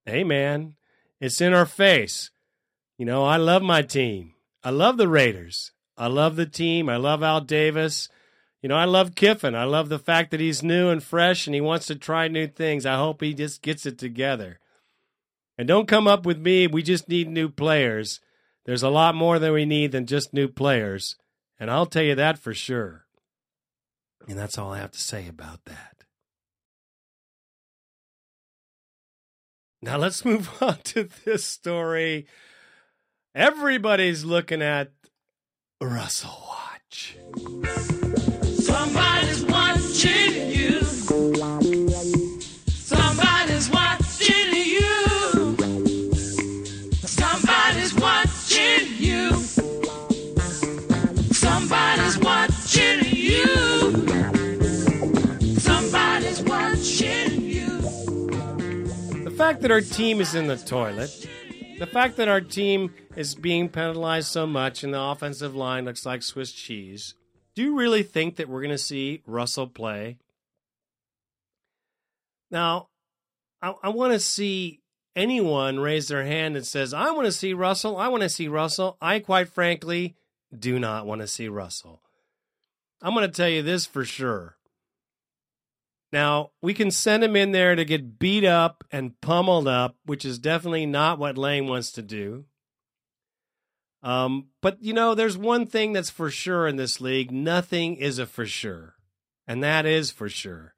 Hey, 0.05 0.23
man, 0.23 0.75
it's 1.19 1.41
in 1.41 1.53
our 1.53 1.65
face. 1.65 2.29
You 2.97 3.05
know, 3.05 3.23
I 3.23 3.37
love 3.37 3.61
my 3.61 3.81
team. 3.81 4.33
I 4.63 4.69
love 4.69 4.97
the 4.97 5.07
Raiders. 5.07 5.71
I 5.97 6.07
love 6.07 6.35
the 6.35 6.45
team. 6.45 6.89
I 6.89 6.97
love 6.97 7.23
Al 7.23 7.41
Davis. 7.41 8.09
You 8.61 8.69
know, 8.69 8.75
I 8.75 8.85
love 8.85 9.15
Kiffin. 9.15 9.55
I 9.55 9.65
love 9.65 9.89
the 9.89 9.99
fact 9.99 10.31
that 10.31 10.39
he's 10.39 10.63
new 10.63 10.89
and 10.89 11.03
fresh 11.03 11.47
and 11.47 11.53
he 11.53 11.61
wants 11.61 11.85
to 11.87 11.95
try 11.95 12.27
new 12.27 12.47
things. 12.47 12.85
I 12.85 12.95
hope 12.95 13.21
he 13.21 13.33
just 13.33 13.61
gets 13.61 13.85
it 13.85 13.97
together. 13.97 14.59
And 15.57 15.67
don't 15.67 15.87
come 15.87 16.07
up 16.07 16.25
with 16.25 16.39
me, 16.39 16.67
we 16.67 16.81
just 16.81 17.09
need 17.09 17.27
new 17.27 17.49
players. 17.49 18.21
There's 18.65 18.83
a 18.83 18.89
lot 18.89 19.15
more 19.15 19.37
than 19.37 19.53
we 19.53 19.65
need 19.65 19.91
than 19.91 20.05
just 20.05 20.33
new 20.33 20.47
players. 20.47 21.17
And 21.59 21.69
I'll 21.69 21.85
tell 21.85 22.03
you 22.03 22.15
that 22.15 22.39
for 22.39 22.53
sure. 22.53 23.05
And 24.27 24.39
that's 24.39 24.57
all 24.57 24.71
I 24.71 24.79
have 24.79 24.91
to 24.91 24.99
say 24.99 25.27
about 25.27 25.65
that. 25.65 25.92
Now 29.83 29.97
let's 29.97 30.23
move 30.23 30.49
on 30.61 30.77
to 30.85 31.09
this 31.25 31.43
story. 31.43 32.25
Everybody's 33.35 34.23
looking 34.23 34.61
at 34.61 34.91
Russell 35.81 36.47
Watch. 36.47 37.17
Somebody's 38.45 39.12
fact 59.43 59.61
that 59.61 59.71
our 59.71 59.81
team 59.81 60.21
is 60.21 60.35
in 60.35 60.47
the 60.47 60.55
toilet, 60.55 61.27
the 61.77 61.85
fact 61.85 62.15
that 62.15 62.29
our 62.29 62.39
team 62.39 62.93
is 63.17 63.35
being 63.35 63.67
penalized 63.67 64.29
so 64.29 64.47
much 64.47 64.85
and 64.85 64.93
the 64.93 65.01
offensive 65.01 65.53
line 65.53 65.83
looks 65.83 66.05
like 66.05 66.23
Swiss 66.23 66.53
cheese, 66.53 67.15
do 67.53 67.61
you 67.61 67.77
really 67.77 68.03
think 68.03 68.37
that 68.37 68.47
we're 68.47 68.61
going 68.61 68.71
to 68.71 68.77
see 68.77 69.21
Russell 69.27 69.67
play? 69.67 70.17
Now, 72.51 72.87
I, 73.61 73.73
I 73.83 73.89
want 73.89 74.13
to 74.13 74.19
see 74.19 74.79
anyone 75.13 75.77
raise 75.77 76.07
their 76.07 76.23
hand 76.23 76.55
and 76.55 76.65
says, 76.65 76.93
I 76.93 77.11
want 77.11 77.25
to 77.25 77.31
see 77.33 77.53
Russell. 77.53 77.97
I 77.97 78.07
want 78.07 78.23
to 78.23 78.29
see 78.29 78.47
Russell. 78.47 78.95
I, 79.01 79.19
quite 79.19 79.49
frankly, 79.49 80.15
do 80.57 80.79
not 80.79 81.05
want 81.05 81.19
to 81.19 81.27
see 81.27 81.49
Russell. 81.49 81.99
I'm 83.01 83.13
going 83.13 83.29
to 83.29 83.35
tell 83.35 83.49
you 83.49 83.61
this 83.61 83.85
for 83.85 84.05
sure. 84.05 84.55
Now, 86.13 86.51
we 86.61 86.75
can 86.75 86.91
send 86.91 87.23
him 87.23 87.35
in 87.35 87.53
there 87.53 87.75
to 87.75 87.83
get 87.83 88.19
beat 88.19 88.45
up 88.45 88.83
and 88.91 89.19
pummeled 89.19 89.67
up, 89.67 89.97
which 90.05 90.25
is 90.25 90.37
definitely 90.37 90.85
not 90.85 91.17
what 91.17 91.39
Lane 91.39 91.65
wants 91.65 91.91
to 91.93 92.03
do. 92.03 92.45
Um, 94.03 94.49
but, 94.61 94.77
you 94.79 94.93
know, 94.93 95.15
there's 95.15 95.39
one 95.39 95.65
thing 95.65 95.91
that's 95.91 96.11
for 96.11 96.29
sure 96.29 96.67
in 96.67 96.75
this 96.75 97.01
league 97.01 97.31
nothing 97.31 97.95
is 97.95 98.19
a 98.19 98.27
for 98.27 98.45
sure. 98.45 98.93
And 99.47 99.63
that 99.63 99.87
is 99.87 100.11
for 100.11 100.29
sure. 100.29 100.75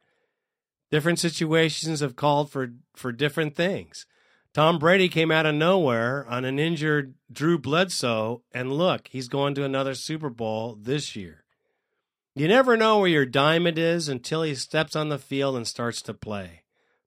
Different 0.89 1.19
situations 1.19 1.99
have 1.99 2.15
called 2.15 2.49
for, 2.49 2.69
for 2.95 3.11
different 3.11 3.57
things. 3.57 4.05
Tom 4.53 4.79
Brady 4.79 5.09
came 5.09 5.31
out 5.31 5.45
of 5.45 5.53
nowhere 5.53 6.25
on 6.29 6.45
an 6.45 6.59
injured 6.59 7.15
Drew 7.29 7.59
Bledsoe, 7.59 8.41
and 8.53 8.71
look, 8.71 9.09
he's 9.09 9.27
going 9.27 9.53
to 9.55 9.65
another 9.65 9.95
Super 9.95 10.29
Bowl 10.29 10.77
this 10.79 11.13
year. 11.13 11.44
You 12.37 12.49
never 12.49 12.75
know 12.75 12.99
where 12.99 13.07
your 13.07 13.25
diamond 13.25 13.79
is 13.79 14.09
until 14.09 14.43
he 14.43 14.55
steps 14.55 14.93
on 14.93 15.07
the 15.07 15.17
field 15.17 15.55
and 15.55 15.65
starts 15.65 16.01
to 16.01 16.13
play. 16.13 16.63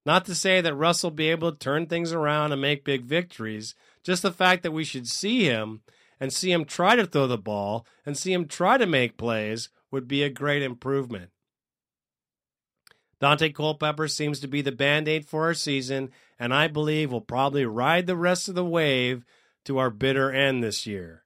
Not 0.07 0.25
to 0.25 0.35
say 0.35 0.63
that 0.63 0.75
Russ 0.75 1.03
will 1.03 1.11
be 1.11 1.29
able 1.29 1.53
to 1.53 1.59
turn 1.59 1.85
things 1.85 2.15
around 2.15 2.53
and 2.53 2.63
make 2.63 2.83
big 2.83 3.05
victories, 3.05 3.75
just 4.03 4.23
the 4.23 4.33
fact 4.33 4.63
that 4.63 4.73
we 4.73 4.85
should 4.85 5.07
see 5.07 5.45
him 5.45 5.83
and 6.19 6.33
see 6.33 6.51
him 6.51 6.65
try 6.65 6.97
to 6.97 7.05
throw 7.05 7.27
the 7.27 7.37
ball 7.37 7.87
and 8.07 8.17
see 8.17 8.33
him 8.33 8.49
try 8.49 8.79
to 8.79 8.87
make 8.87 9.19
plays 9.19 9.69
would 9.91 10.09
be 10.09 10.23
a 10.23 10.31
great 10.31 10.63
improvement. 10.63 11.31
Dante 13.21 13.51
Culpepper 13.51 14.09
seems 14.09 14.41
to 14.41 14.49
be 14.49 14.63
the 14.63 14.73
band 14.73 15.09
aid 15.09 15.27
for 15.27 15.45
our 15.45 15.55
season, 15.55 16.11
and 16.39 16.55
I 16.55 16.69
believe 16.69 17.13
will 17.13 17.21
probably 17.21 17.67
ride 17.67 18.07
the 18.07 18.17
rest 18.17 18.49
of 18.49 18.55
the 18.55 18.65
wave 18.65 19.27
to 19.67 19.77
our 19.77 19.91
bitter 19.91 20.33
end 20.33 20.65
this 20.65 20.87
year. 20.87 21.25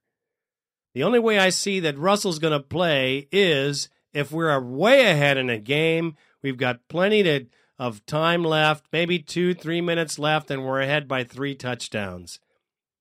The 0.93 1.03
only 1.03 1.19
way 1.19 1.39
I 1.39 1.49
see 1.49 1.79
that 1.81 1.97
Russell's 1.97 2.39
going 2.39 2.53
to 2.53 2.59
play 2.59 3.27
is 3.31 3.89
if 4.13 4.31
we're 4.31 4.59
way 4.59 5.05
ahead 5.05 5.37
in 5.37 5.49
a 5.49 5.57
game, 5.57 6.15
we've 6.41 6.57
got 6.57 6.87
plenty 6.87 7.23
to, 7.23 7.45
of 7.79 8.05
time 8.05 8.43
left, 8.43 8.85
maybe 8.91 9.17
two, 9.19 9.53
three 9.53 9.81
minutes 9.81 10.19
left, 10.19 10.51
and 10.51 10.63
we're 10.63 10.81
ahead 10.81 11.07
by 11.07 11.23
three 11.23 11.55
touchdowns. 11.55 12.39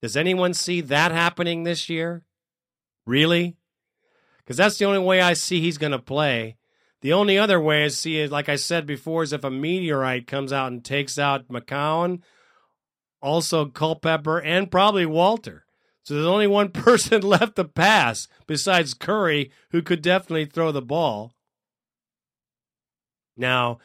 Does 0.01 0.17
anyone 0.17 0.55
see 0.55 0.81
that 0.81 1.13
happening 1.13 1.65
this 1.65 1.89
year? 1.89 2.23
Really? 3.07 3.57
Because 4.39 4.57
that's 4.57 4.79
the 4.79 4.87
only 4.87 4.99
way 4.99 5.21
I 5.21 5.35
see 5.35 5.61
he's 5.61 5.79
going 5.79 5.93
to 5.93 5.99
play. 5.99 6.57
The 7.03 7.13
only 7.13 7.39
other 7.39 7.61
way 7.61 7.85
I 7.85 7.89
see 7.89 8.21
it, 8.21 8.31
like 8.31 8.49
I 8.49 8.57
said 8.57 8.87
before, 8.87 9.23
is 9.23 9.33
if 9.33 9.45
a 9.45 9.51
meteorite 9.51 10.27
comes 10.27 10.53
out 10.53 10.73
and 10.73 10.85
takes 10.85 11.19
out 11.19 11.49
McCown, 11.49 12.23
also 13.21 13.67
Culpepper, 13.67 14.41
and 14.41 14.71
probably 14.71 15.05
Walter. 15.05 15.65
So 16.05 16.15
there's 16.15 16.27
only 16.27 16.47
one 16.47 16.69
person 16.73 17.23
left 17.23 17.57
to 17.57 17.65
pass 17.65 18.29
besides 18.47 18.95
Curry, 18.95 19.51
who 19.71 19.83
could 19.83 20.03
definitely 20.03 20.47
throw 20.47 20.73
the 20.73 20.83
ball. 20.83 21.33
Now, 23.37 23.79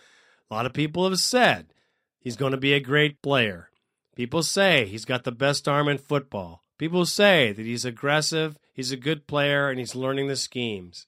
a 0.49 0.53
lot 0.53 0.65
of 0.65 0.73
people 0.73 1.07
have 1.07 1.19
said 1.19 1.73
he's 2.19 2.35
going 2.35 2.51
to 2.51 2.57
be 2.57 2.73
a 2.73 2.79
great 2.79 3.21
player. 3.21 3.69
People 4.15 4.43
say 4.43 4.85
he's 4.85 5.05
got 5.05 5.23
the 5.23 5.31
best 5.31 5.67
arm 5.67 5.87
in 5.87 5.97
football. 5.97 6.63
People 6.77 7.05
say 7.05 7.51
that 7.51 7.65
he's 7.65 7.85
aggressive, 7.85 8.57
he's 8.73 8.91
a 8.91 8.97
good 8.97 9.27
player, 9.27 9.69
and 9.69 9.79
he's 9.79 9.95
learning 9.95 10.27
the 10.27 10.35
schemes. 10.35 11.07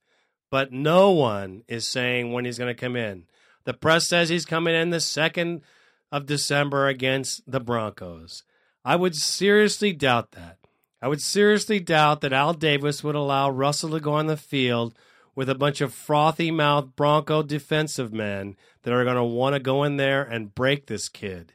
But 0.51 0.71
no 0.71 1.11
one 1.11 1.63
is 1.67 1.85
saying 1.87 2.31
when 2.31 2.45
he's 2.45 2.57
going 2.57 2.73
to 2.73 2.79
come 2.79 2.95
in. 2.95 3.25
The 3.65 3.73
press 3.73 4.07
says 4.07 4.29
he's 4.29 4.45
coming 4.45 4.73
in 4.73 4.89
the 4.89 4.97
2nd 4.97 5.61
of 6.11 6.25
December 6.25 6.87
against 6.87 7.49
the 7.49 7.59
Broncos. 7.59 8.43
I 8.83 8.95
would 8.95 9.15
seriously 9.15 9.93
doubt 9.93 10.31
that. 10.31 10.58
I 11.01 11.07
would 11.07 11.21
seriously 11.21 11.79
doubt 11.79 12.21
that 12.21 12.33
Al 12.33 12.53
Davis 12.53 13.03
would 13.03 13.15
allow 13.15 13.49
Russell 13.49 13.91
to 13.91 13.99
go 13.99 14.13
on 14.13 14.27
the 14.27 14.37
field 14.37 14.97
with 15.33 15.49
a 15.49 15.55
bunch 15.55 15.79
of 15.79 15.93
frothy 15.93 16.51
mouthed 16.51 16.95
Bronco 16.95 17.41
defensive 17.41 18.11
men 18.11 18.57
that 18.83 18.93
are 18.93 19.05
going 19.05 19.15
to 19.15 19.23
want 19.23 19.53
to 19.55 19.59
go 19.59 19.83
in 19.83 19.95
there 19.95 20.21
and 20.21 20.53
break 20.53 20.87
this 20.87 21.07
kid. 21.07 21.53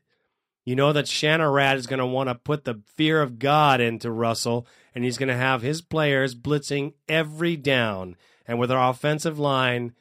You 0.65 0.75
know 0.75 0.95
that 0.95 1.05
Shanarat 1.05 1.77
is 1.77 1.87
going 1.87 1.99
to 1.99 2.07
want 2.07 2.31
to 2.31 2.35
put 2.35 2.65
the 2.65 2.81
fear 2.87 3.21
of 3.21 3.39
God 3.39 3.83
into 3.83 4.11
Russell, 4.11 4.67
and 4.95 5.05
he's 5.05 5.19
going 5.19 5.29
to 5.29 5.37
have 5.37 5.61
his 5.61 5.83
players 5.83 6.35
blitzing 6.35 6.95
every 7.07 7.57
down. 7.57 8.17
And 8.47 8.59
with 8.59 8.71
our 8.71 8.91
offensive 8.91 9.39
line, 9.39 9.93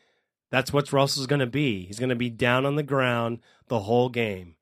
that's 0.49 0.71
what 0.71 0.93
Russell's 0.93 1.27
going 1.27 1.41
to 1.41 1.45
be. 1.45 1.85
He's 1.85 1.99
going 1.99 2.09
to 2.09 2.15
be 2.15 2.29
down 2.29 2.65
on 2.65 2.77
the 2.77 2.83
ground 2.83 3.39
the 3.67 3.81
whole 3.81 4.07
game. 4.07 4.55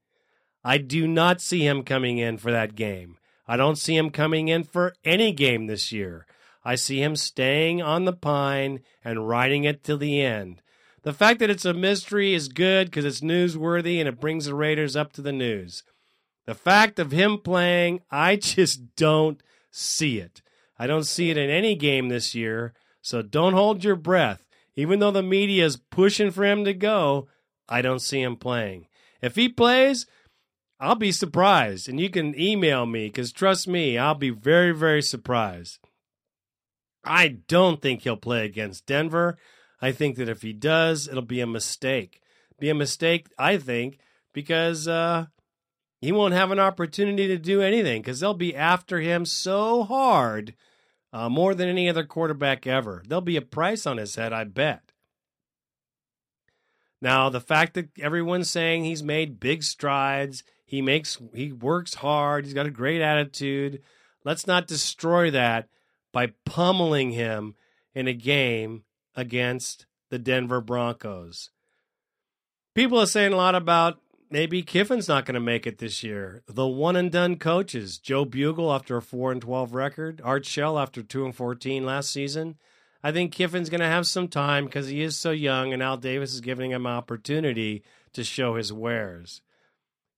I 0.63 0.79
do 0.79 1.07
not 1.07 1.41
see 1.41 1.67
him 1.67 1.83
coming 1.83 2.17
in 2.17 2.37
for 2.37 2.51
that 2.51 2.73
game. 2.75 3.17
I 3.47 3.58
don't 3.58 3.77
see 3.77 3.97
him 3.97 4.10
coming 4.10 4.47
in 4.47 4.63
for 4.63 4.93
any 5.04 5.32
game 5.32 5.67
this 5.67 5.91
year. 5.91 6.25
I 6.63 6.75
see 6.75 7.01
him 7.01 7.15
staying 7.15 7.82
on 7.82 8.06
the 8.06 8.13
pine 8.13 8.82
and 9.04 9.27
riding 9.27 9.63
it 9.63 9.84
till 9.84 9.97
the 9.97 10.21
end. 10.21 10.62
The 11.04 11.13
fact 11.13 11.39
that 11.39 11.49
it's 11.49 11.65
a 11.65 11.73
mystery 11.73 12.34
is 12.34 12.47
good 12.47 12.88
because 12.88 13.06
it's 13.06 13.21
newsworthy 13.21 13.99
and 13.99 14.08
it 14.08 14.19
brings 14.19 14.45
the 14.45 14.54
Raiders 14.54 14.95
up 14.95 15.12
to 15.13 15.21
the 15.21 15.32
news. 15.32 15.84
The 16.45 16.54
fact 16.54 16.99
of 16.99 17.12
him 17.12 17.39
playing, 17.39 18.01
I 18.12 18.36
just 18.38 18.95
don't 18.95 19.41
see 19.71 20.19
it. 20.19 20.41
I 20.77 20.88
don't 20.88 21.06
see 21.06 21.30
it 21.30 21.38
in 21.38 21.49
any 21.49 21.75
game 21.75 22.10
this 22.10 22.36
year. 22.36 22.73
So 23.01 23.21
don't 23.21 23.54
hold 23.54 23.84
your 23.84 23.95
breath. 23.95 24.45
Even 24.75 24.99
though 24.99 25.12
the 25.12 25.23
media 25.23 25.65
is 25.65 25.77
pushing 25.77 26.32
for 26.32 26.45
him 26.45 26.65
to 26.65 26.73
go, 26.73 27.27
I 27.67 27.82
don't 27.82 27.99
see 27.99 28.21
him 28.21 28.36
playing. 28.36 28.88
If 29.21 29.36
he 29.36 29.49
plays, 29.49 30.06
I'll 30.81 30.95
be 30.95 31.11
surprised. 31.11 31.87
And 31.87 31.99
you 31.99 32.09
can 32.09 32.37
email 32.37 32.87
me 32.87 33.05
because 33.05 33.31
trust 33.31 33.67
me, 33.67 33.99
I'll 33.99 34.15
be 34.15 34.31
very, 34.31 34.71
very 34.71 35.03
surprised. 35.03 35.77
I 37.05 37.27
don't 37.47 37.81
think 37.81 38.01
he'll 38.01 38.17
play 38.17 38.45
against 38.45 38.87
Denver. 38.87 39.37
I 39.79 39.91
think 39.91 40.17
that 40.17 40.27
if 40.27 40.41
he 40.41 40.53
does, 40.53 41.07
it'll 41.07 41.21
be 41.21 41.39
a 41.39 41.47
mistake. 41.47 42.19
Be 42.59 42.69
a 42.69 42.75
mistake, 42.75 43.27
I 43.37 43.57
think, 43.57 43.99
because 44.33 44.87
uh, 44.87 45.27
he 45.99 46.11
won't 46.11 46.33
have 46.33 46.51
an 46.51 46.59
opportunity 46.59 47.27
to 47.27 47.37
do 47.37 47.61
anything 47.61 48.01
because 48.01 48.19
they'll 48.19 48.33
be 48.33 48.55
after 48.55 48.99
him 48.99 49.25
so 49.25 49.83
hard, 49.83 50.55
uh, 51.13 51.29
more 51.29 51.53
than 51.53 51.69
any 51.69 51.89
other 51.89 52.03
quarterback 52.03 52.65
ever. 52.65 53.03
There'll 53.07 53.21
be 53.21 53.37
a 53.37 53.41
price 53.41 53.85
on 53.85 53.97
his 53.97 54.15
head, 54.15 54.33
I 54.33 54.45
bet. 54.45 54.91
Now, 57.01 57.29
the 57.29 57.41
fact 57.41 57.73
that 57.73 57.89
everyone's 57.99 58.49
saying 58.49 58.83
he's 58.83 59.01
made 59.01 59.39
big 59.39 59.63
strides, 59.63 60.43
he 60.71 60.81
makes 60.81 61.17
he 61.34 61.51
works 61.51 61.95
hard, 61.95 62.45
he's 62.45 62.53
got 62.53 62.65
a 62.65 62.71
great 62.71 63.01
attitude. 63.01 63.81
Let's 64.23 64.47
not 64.47 64.67
destroy 64.67 65.29
that 65.31 65.67
by 66.13 66.27
pummeling 66.45 67.12
him 67.12 67.55
in 67.93 68.07
a 68.07 68.13
game 68.13 68.86
against 69.13 69.86
the 70.12 70.17
Denver 70.17 70.62
Broncos. 70.62 71.49
People 72.73 73.01
are 73.01 73.05
saying 73.05 73.34
a 73.34 73.36
lot 73.36 73.53
about 73.53 73.99
maybe 74.29 74.63
Kiffin's 74.63 75.10
not 75.10 75.25
going 75.25 75.34
to 75.34 75.41
make 75.41 75.67
it 75.67 75.79
this 75.79 76.03
year. 76.03 76.41
The 76.47 76.65
one 76.65 76.95
and 76.95 77.12
done 77.12 77.36
coaches, 77.36 77.97
Joe 77.97 78.25
Bugel 78.25 78.73
after 78.73 78.95
a 78.95 79.01
4 79.01 79.34
and 79.34 79.41
12 79.41 79.73
record, 79.73 80.21
Art 80.23 80.45
Shell 80.45 80.79
after 80.79 81.03
2 81.03 81.25
and 81.25 81.36
14 81.36 81.86
last 81.86 82.12
season. 82.12 82.55
I 83.03 83.12
think 83.12 83.34
Kiffin's 83.34 83.69
going 83.69 83.81
to 83.81 83.88
have 83.88 84.07
some 84.07 84.29
time 84.29 84.67
because 84.67 84.88
he 84.88 85.01
is 85.01 85.17
so 85.17 85.31
young 85.31 85.73
and 85.73 85.84
Al 85.84 85.97
Davis 85.97 86.34
is 86.34 86.39
giving 86.39 86.71
him 86.71 86.88
opportunity 86.88 87.84
to 88.13 88.23
show 88.23 88.55
his 88.55 88.71
wares. 88.71 89.41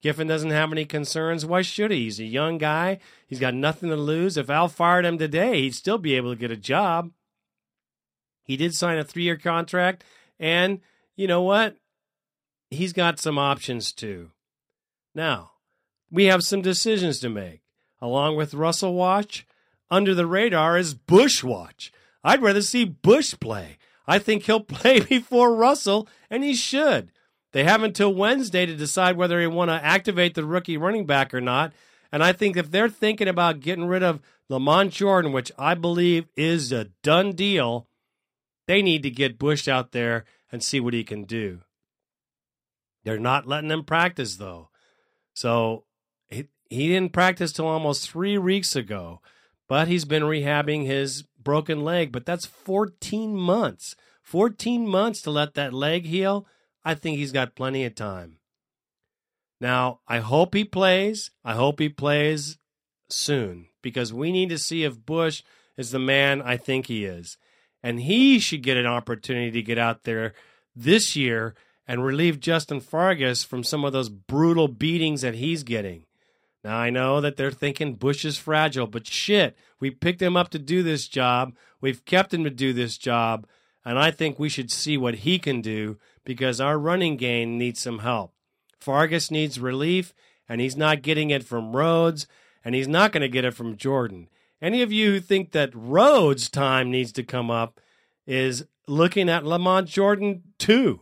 Kiffin 0.03 0.27
doesn't 0.27 0.49
have 0.49 0.73
any 0.73 0.83
concerns. 0.83 1.45
Why 1.45 1.61
should 1.61 1.89
he? 1.89 2.03
He's 2.03 2.19
a 2.19 2.25
young 2.25 2.57
guy. 2.57 2.99
He's 3.25 3.39
got 3.39 3.53
nothing 3.53 3.89
to 3.89 3.95
lose. 3.95 4.35
If 4.35 4.49
Al 4.49 4.67
fired 4.67 5.05
him 5.05 5.17
today, 5.17 5.61
he'd 5.61 5.75
still 5.75 5.97
be 5.97 6.15
able 6.15 6.33
to 6.33 6.39
get 6.39 6.51
a 6.51 6.57
job. 6.57 7.11
He 8.43 8.57
did 8.57 8.73
sign 8.73 8.97
a 8.97 9.05
three 9.05 9.23
year 9.23 9.37
contract. 9.37 10.03
And 10.37 10.81
you 11.15 11.25
know 11.25 11.41
what? 11.41 11.77
He's 12.69 12.91
got 12.91 13.17
some 13.17 13.37
options 13.37 13.93
too. 13.93 14.31
Now, 15.15 15.51
we 16.11 16.25
have 16.25 16.43
some 16.43 16.61
decisions 16.61 17.19
to 17.19 17.29
make. 17.29 17.61
Along 18.01 18.35
with 18.35 18.53
Russell 18.53 18.95
Watch, 18.95 19.47
under 19.89 20.13
the 20.13 20.27
radar 20.27 20.77
is 20.77 20.93
Bush 20.93 21.45
Watch. 21.45 21.93
I'd 22.25 22.41
rather 22.41 22.61
see 22.61 22.83
Bush 22.83 23.35
play. 23.39 23.77
I 24.05 24.19
think 24.19 24.43
he'll 24.43 24.59
play 24.59 24.99
before 24.99 25.55
Russell, 25.55 26.09
and 26.29 26.43
he 26.43 26.55
should. 26.55 27.13
They 27.53 27.63
have 27.63 27.83
until 27.83 28.13
Wednesday 28.13 28.65
to 28.65 28.75
decide 28.75 29.15
whether 29.15 29.39
they 29.39 29.47
want 29.47 29.69
to 29.69 29.75
activate 29.75 30.33
the 30.33 30.45
rookie 30.45 30.75
running 30.75 31.05
back 31.05 31.33
or 31.33 31.41
not. 31.41 31.71
And 32.11 32.23
I 32.23 32.33
think 32.33 32.57
if 32.57 32.69
they're 32.69 32.89
thinking 32.89 33.27
about 33.27 33.59
getting 33.59 33.85
rid 33.85 34.03
of 34.03 34.21
Lamont 34.49 34.91
Jordan, 34.91 35.31
which 35.31 35.51
I 35.57 35.75
believe 35.75 36.25
is 36.35 36.71
a 36.71 36.85
done 37.03 37.33
deal, 37.33 37.87
they 38.67 38.81
need 38.81 39.03
to 39.03 39.09
get 39.09 39.39
Bush 39.39 39.67
out 39.67 39.91
there 39.91 40.25
and 40.51 40.63
see 40.63 40.79
what 40.79 40.93
he 40.93 41.03
can 41.03 41.23
do. 41.23 41.61
They're 43.03 43.19
not 43.19 43.47
letting 43.47 43.71
him 43.71 43.83
practice, 43.83 44.35
though. 44.37 44.69
So 45.33 45.83
he, 46.29 46.47
he 46.69 46.87
didn't 46.87 47.13
practice 47.13 47.51
till 47.51 47.67
almost 47.67 48.09
three 48.09 48.37
weeks 48.37 48.75
ago, 48.75 49.21
but 49.67 49.87
he's 49.87 50.05
been 50.05 50.23
rehabbing 50.23 50.85
his 50.85 51.23
broken 51.41 51.83
leg. 51.83 52.11
But 52.11 52.25
that's 52.25 52.45
14 52.45 53.35
months. 53.35 53.95
14 54.21 54.87
months 54.87 55.21
to 55.23 55.31
let 55.31 55.53
that 55.55 55.73
leg 55.73 56.05
heal. 56.05 56.47
I 56.85 56.95
think 56.95 57.17
he's 57.17 57.31
got 57.31 57.55
plenty 57.55 57.85
of 57.85 57.95
time. 57.95 58.37
Now, 59.61 59.99
I 60.07 60.19
hope 60.19 60.53
he 60.53 60.65
plays. 60.65 61.31
I 61.43 61.53
hope 61.53 61.79
he 61.79 61.89
plays 61.89 62.57
soon 63.09 63.67
because 63.81 64.11
we 64.11 64.31
need 64.31 64.49
to 64.49 64.57
see 64.57 64.83
if 64.83 65.05
Bush 65.05 65.43
is 65.77 65.91
the 65.91 65.99
man 65.99 66.41
I 66.41 66.57
think 66.57 66.87
he 66.87 67.05
is. 67.05 67.37
And 67.81 68.01
he 68.01 68.39
should 68.39 68.63
get 68.63 68.77
an 68.77 68.85
opportunity 68.85 69.51
to 69.51 69.61
get 69.61 69.77
out 69.77 70.03
there 70.03 70.33
this 70.75 71.15
year 71.15 71.55
and 71.87 72.03
relieve 72.03 72.39
Justin 72.39 72.79
Fargas 72.79 73.43
from 73.43 73.63
some 73.63 73.83
of 73.83 73.93
those 73.93 74.09
brutal 74.09 74.67
beatings 74.67 75.21
that 75.21 75.35
he's 75.35 75.63
getting. 75.63 76.05
Now, 76.63 76.77
I 76.77 76.89
know 76.89 77.19
that 77.19 77.35
they're 77.35 77.51
thinking 77.51 77.95
Bush 77.95 78.23
is 78.23 78.37
fragile, 78.37 78.87
but 78.87 79.05
shit, 79.05 79.57
we 79.81 79.91
picked 79.91 80.21
him 80.21 80.37
up 80.37 80.49
to 80.49 80.59
do 80.59 80.81
this 80.81 81.09
job. 81.09 81.55
We've 81.81 82.05
kept 82.05 82.33
him 82.33 82.45
to 82.45 82.49
do 82.49 82.71
this 82.71 82.97
job. 82.97 83.47
And 83.83 83.99
I 83.99 84.11
think 84.11 84.39
we 84.39 84.47
should 84.47 84.71
see 84.71 84.97
what 84.97 85.15
he 85.15 85.39
can 85.39 85.59
do 85.59 85.97
because 86.23 86.61
our 86.61 86.77
running 86.77 87.17
game 87.17 87.57
needs 87.57 87.79
some 87.79 87.99
help. 87.99 88.33
Fargas 88.79 89.31
needs 89.31 89.59
relief, 89.59 90.13
and 90.47 90.59
he's 90.59 90.75
not 90.75 91.01
getting 91.01 91.29
it 91.29 91.43
from 91.43 91.75
Rhodes, 91.75 92.27
and 92.63 92.75
he's 92.75 92.87
not 92.87 93.11
going 93.11 93.21
to 93.21 93.29
get 93.29 93.45
it 93.45 93.53
from 93.53 93.77
Jordan. 93.77 94.29
Any 94.61 94.81
of 94.81 94.91
you 94.91 95.11
who 95.11 95.19
think 95.19 95.51
that 95.51 95.71
Rhodes' 95.73 96.49
time 96.49 96.89
needs 96.89 97.11
to 97.13 97.23
come 97.23 97.51
up 97.51 97.79
is 98.25 98.65
looking 98.87 99.29
at 99.29 99.45
Lamont 99.45 99.87
Jordan 99.87 100.43
too. 100.57 101.01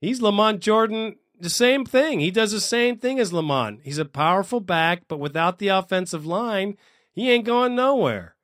He's 0.00 0.20
Lamont 0.20 0.60
Jordan, 0.60 1.16
the 1.38 1.50
same 1.50 1.84
thing. 1.84 2.20
He 2.20 2.30
does 2.30 2.52
the 2.52 2.60
same 2.60 2.98
thing 2.98 3.18
as 3.18 3.32
Lamont. 3.32 3.80
He's 3.84 3.98
a 3.98 4.04
powerful 4.04 4.60
back, 4.60 5.04
but 5.08 5.18
without 5.18 5.58
the 5.58 5.68
offensive 5.68 6.26
line, 6.26 6.76
he 7.12 7.30
ain't 7.30 7.44
going 7.44 7.74
nowhere. 7.74 8.36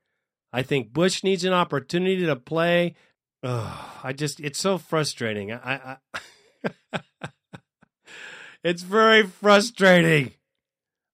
I 0.52 0.62
think 0.62 0.92
Bush 0.92 1.22
needs 1.22 1.44
an 1.44 1.52
opportunity 1.52 2.24
to 2.24 2.36
play 2.36 2.94
Oh, 3.42 4.00
I 4.02 4.12
just 4.12 4.40
it's 4.40 4.58
so 4.58 4.78
frustrating. 4.78 5.52
I, 5.52 5.98
I 6.14 7.00
It's 8.64 8.82
very 8.82 9.22
frustrating. 9.24 10.32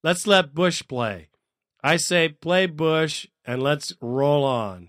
Let's 0.02 0.26
let 0.26 0.54
Bush 0.54 0.82
play. 0.88 1.28
I 1.82 1.98
say 1.98 2.30
play 2.30 2.66
Bush 2.66 3.26
and 3.44 3.62
let's 3.62 3.92
roll 4.00 4.44
on. 4.44 4.88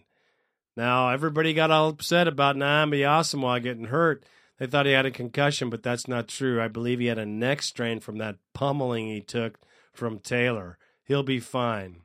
Now 0.78 1.10
everybody 1.10 1.54
got 1.54 1.72
all 1.72 1.90
upset 1.90 2.28
about 2.28 2.56
Nnamdi 2.56 3.00
Asomugha 3.00 3.62
getting 3.62 3.86
hurt. 3.86 4.26
They 4.58 4.68
thought 4.68 4.86
he 4.86 4.94
had 4.94 5.06
a 5.06 5.12
concussion, 5.12 5.70
but 5.70 5.84
that's 5.84 6.08
not 6.08 6.30
true. 6.30 6.62
I 6.62 6.70
believe 6.70 7.00
he 7.00 7.08
had 7.08 7.18
a 7.18 7.26
neck 7.26 7.62
strain 7.62 8.00
from 8.00 8.20
that 8.20 8.38
pummeling 8.54 9.08
he 9.08 9.20
took 9.20 9.60
from 9.94 10.20
Taylor. 10.20 10.78
He'll 11.04 11.24
be 11.24 11.42
fine. 11.42 12.02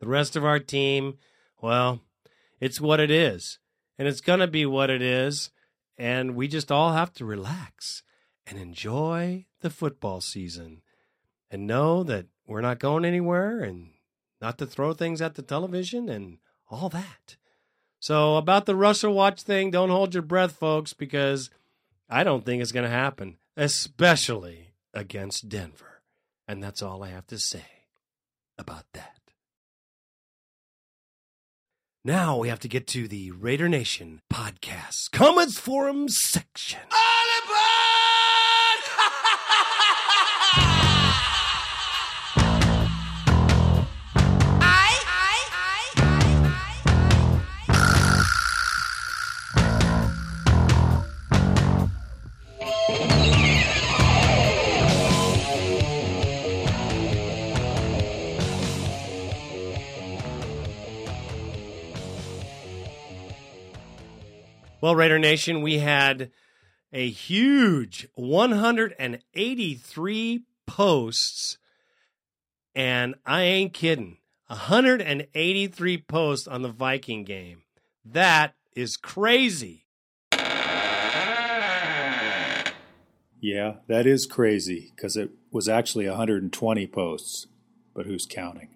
The 0.00 0.08
rest 0.08 0.36
of 0.36 0.44
our 0.44 0.58
team, 0.58 1.18
well, 1.60 2.00
it's 2.60 2.80
what 2.80 2.98
it 2.98 3.10
is 3.10 3.58
and 4.02 4.08
it's 4.08 4.20
going 4.20 4.40
to 4.40 4.48
be 4.48 4.66
what 4.66 4.90
it 4.90 5.00
is. 5.00 5.52
and 5.96 6.34
we 6.34 6.48
just 6.48 6.72
all 6.72 6.92
have 6.92 7.12
to 7.12 7.24
relax 7.24 8.02
and 8.48 8.58
enjoy 8.58 9.46
the 9.60 9.70
football 9.70 10.20
season 10.20 10.82
and 11.52 11.68
know 11.68 12.02
that 12.02 12.26
we're 12.44 12.60
not 12.60 12.80
going 12.80 13.04
anywhere 13.04 13.60
and 13.60 13.90
not 14.40 14.58
to 14.58 14.66
throw 14.66 14.92
things 14.92 15.22
at 15.22 15.36
the 15.36 15.42
television 15.42 16.08
and 16.08 16.38
all 16.68 16.88
that. 16.88 17.36
So, 18.00 18.34
about 18.38 18.66
the 18.66 18.74
Russell 18.74 19.14
Watch 19.14 19.42
thing, 19.42 19.70
don't 19.70 19.90
hold 19.90 20.14
your 20.14 20.24
breath, 20.24 20.56
folks, 20.56 20.92
because 20.92 21.48
I 22.08 22.24
don't 22.24 22.44
think 22.44 22.60
it's 22.60 22.72
going 22.72 22.82
to 22.82 22.90
happen, 22.90 23.36
especially 23.56 24.74
against 24.92 25.48
Denver. 25.48 26.02
And 26.48 26.60
that's 26.60 26.82
all 26.82 27.04
I 27.04 27.10
have 27.10 27.28
to 27.28 27.38
say 27.38 27.86
about 28.58 28.86
that. 28.94 29.11
Now 32.04 32.36
we 32.38 32.48
have 32.48 32.58
to 32.60 32.68
get 32.68 32.88
to 32.88 33.06
the 33.06 33.30
Raider 33.30 33.68
Nation 33.68 34.22
podcast 34.28 35.12
comments 35.12 35.56
forum 35.56 36.08
section. 36.08 36.80
Well, 64.82 64.94
Raider 64.96 65.20
Nation, 65.20 65.62
we 65.62 65.78
had 65.78 66.32
a 66.92 67.08
huge 67.08 68.08
183 68.16 70.42
posts, 70.66 71.58
and 72.74 73.14
I 73.24 73.42
ain't 73.42 73.74
kidding. 73.74 74.16
183 74.48 75.98
posts 75.98 76.48
on 76.48 76.62
the 76.62 76.68
Viking 76.68 77.22
game. 77.22 77.62
That 78.04 78.56
is 78.74 78.96
crazy. 78.96 79.86
Yeah, 83.40 83.74
that 83.86 84.04
is 84.04 84.26
crazy 84.26 84.90
because 84.96 85.16
it 85.16 85.30
was 85.52 85.68
actually 85.68 86.08
120 86.08 86.88
posts, 86.88 87.46
but 87.94 88.06
who's 88.06 88.26
counting? 88.26 88.70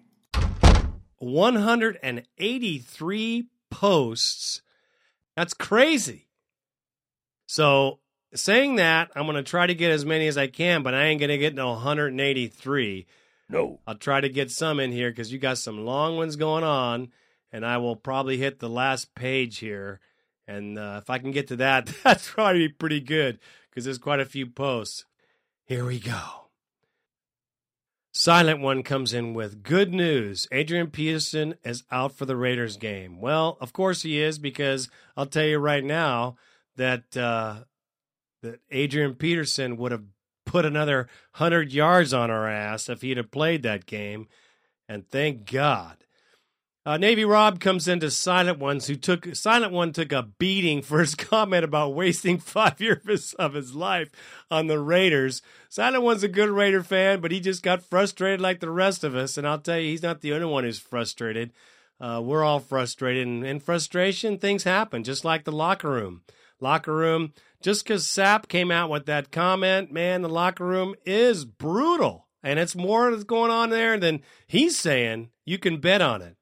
183 1.17 3.49
posts. 3.69 4.61
That's 5.37 5.53
crazy. 5.53 6.27
So, 7.45 7.99
saying 8.33 8.77
that, 8.77 9.11
I'm 9.15 9.25
going 9.25 9.35
to 9.35 9.43
try 9.43 9.67
to 9.67 9.75
get 9.75 9.91
as 9.91 10.03
many 10.03 10.27
as 10.27 10.35
I 10.35 10.47
can, 10.47 10.81
but 10.81 10.95
I 10.95 11.05
ain't 11.05 11.19
going 11.19 11.29
to 11.29 11.37
get 11.37 11.53
no 11.53 11.69
183. 11.73 13.05
No. 13.47 13.79
I'll 13.85 13.95
try 13.95 14.19
to 14.19 14.29
get 14.29 14.49
some 14.49 14.79
in 14.79 14.91
here 14.91 15.11
because 15.11 15.31
you 15.31 15.37
got 15.37 15.59
some 15.59 15.85
long 15.85 16.17
ones 16.17 16.37
going 16.37 16.63
on, 16.63 17.11
and 17.51 17.63
I 17.63 17.77
will 17.77 17.95
probably 17.95 18.37
hit 18.37 18.57
the 18.57 18.67
last 18.67 19.13
page 19.13 19.59
here. 19.59 19.99
And 20.47 20.79
uh, 20.79 21.01
if 21.03 21.09
I 21.11 21.19
can 21.19 21.29
get 21.29 21.49
to 21.49 21.55
that, 21.57 21.85
that's 22.03 22.31
probably 22.31 22.67
pretty 22.69 22.99
good 22.99 23.37
because 23.69 23.85
there's 23.85 23.99
quite 23.99 24.19
a 24.19 24.25
few 24.25 24.47
posts. 24.47 25.05
Here 25.65 25.85
we 25.85 25.99
go. 25.99 26.46
Silent 28.19 28.61
One 28.61 28.81
comes 28.81 29.13
in 29.13 29.35
with 29.35 29.61
good 29.61 29.93
news. 29.93 30.47
Adrian 30.51 30.87
Peterson 30.87 31.53
is 31.63 31.83
out 31.91 32.17
for 32.17 32.25
the 32.25 32.35
Raiders 32.35 32.75
game. 32.75 33.21
Well, 33.21 33.59
of 33.61 33.73
course 33.73 34.01
he 34.01 34.19
is 34.19 34.39
because 34.39 34.89
I'll 35.15 35.27
tell 35.27 35.45
you 35.45 35.59
right 35.59 35.83
now 35.83 36.35
that 36.77 37.15
uh, 37.15 37.57
that 38.41 38.61
Adrian 38.71 39.13
Peterson 39.13 39.77
would 39.77 39.91
have 39.91 40.05
put 40.47 40.65
another 40.65 41.07
hundred 41.33 41.71
yards 41.71 42.11
on 42.11 42.31
our 42.31 42.47
ass 42.47 42.89
if 42.89 43.03
he'd 43.03 43.17
have 43.17 43.29
played 43.29 43.61
that 43.61 43.85
game, 43.85 44.27
and 44.89 45.07
thank 45.07 45.49
God. 45.49 45.97
Uh, 46.87 46.95
Navy 46.95 47.25
Rob 47.25 47.59
comes 47.59 47.89
into 47.89 48.09
Silent 48.09 48.59
Ones, 48.59 48.87
who 48.87 48.95
took 48.95 49.35
Silent 49.35 49.73
One 49.73 49.91
took 49.91 50.13
a 50.13 50.23
beating 50.23 50.81
for 50.81 51.01
his 51.01 51.15
comment 51.15 51.65
about 51.65 51.93
wasting 51.93 52.37
five 52.37 52.79
years 52.79 53.33
of 53.33 53.55
his 53.55 53.75
life 53.75 54.09
on 54.49 54.67
the 54.67 54.79
Raiders. 54.79 55.41
Silent 55.67 56.01
One's 56.01 56.23
a 56.23 56.29
good 56.29 56.49
Raider 56.49 56.81
fan, 56.81 57.19
but 57.19 57.33
he 57.33 57.41
just 57.41 57.61
got 57.61 57.83
frustrated 57.83 58.39
like 58.39 58.61
the 58.61 58.71
rest 58.71 59.03
of 59.03 59.17
us. 59.17 59.37
And 59.37 59.45
I'll 59.45 59.59
tell 59.59 59.77
you, 59.77 59.89
he's 59.89 60.01
not 60.01 60.21
the 60.21 60.31
only 60.31 60.45
one 60.45 60.63
who's 60.63 60.79
frustrated. 60.79 61.51
Uh, 61.99 62.21
we're 62.23 62.45
all 62.45 62.61
frustrated, 62.61 63.27
and 63.27 63.45
in 63.45 63.59
frustration, 63.59 64.37
things 64.37 64.63
happen, 64.63 65.03
just 65.03 65.25
like 65.25 65.43
the 65.43 65.51
locker 65.51 65.89
room. 65.89 66.21
Locker 66.61 66.95
room, 66.95 67.33
just 67.61 67.83
because 67.83 68.05
Sapp 68.05 68.47
came 68.47 68.71
out 68.71 68.89
with 68.89 69.07
that 69.07 69.33
comment, 69.33 69.91
man, 69.91 70.21
the 70.21 70.29
locker 70.29 70.65
room 70.65 70.95
is 71.05 71.43
brutal. 71.43 72.27
And 72.41 72.59
it's 72.59 72.77
more 72.77 73.11
that's 73.11 73.25
going 73.25 73.51
on 73.51 73.71
there 73.71 73.97
than 73.97 74.21
he's 74.47 74.77
saying. 74.77 75.31
You 75.43 75.57
can 75.57 75.81
bet 75.81 76.01
on 76.01 76.21
it. 76.21 76.36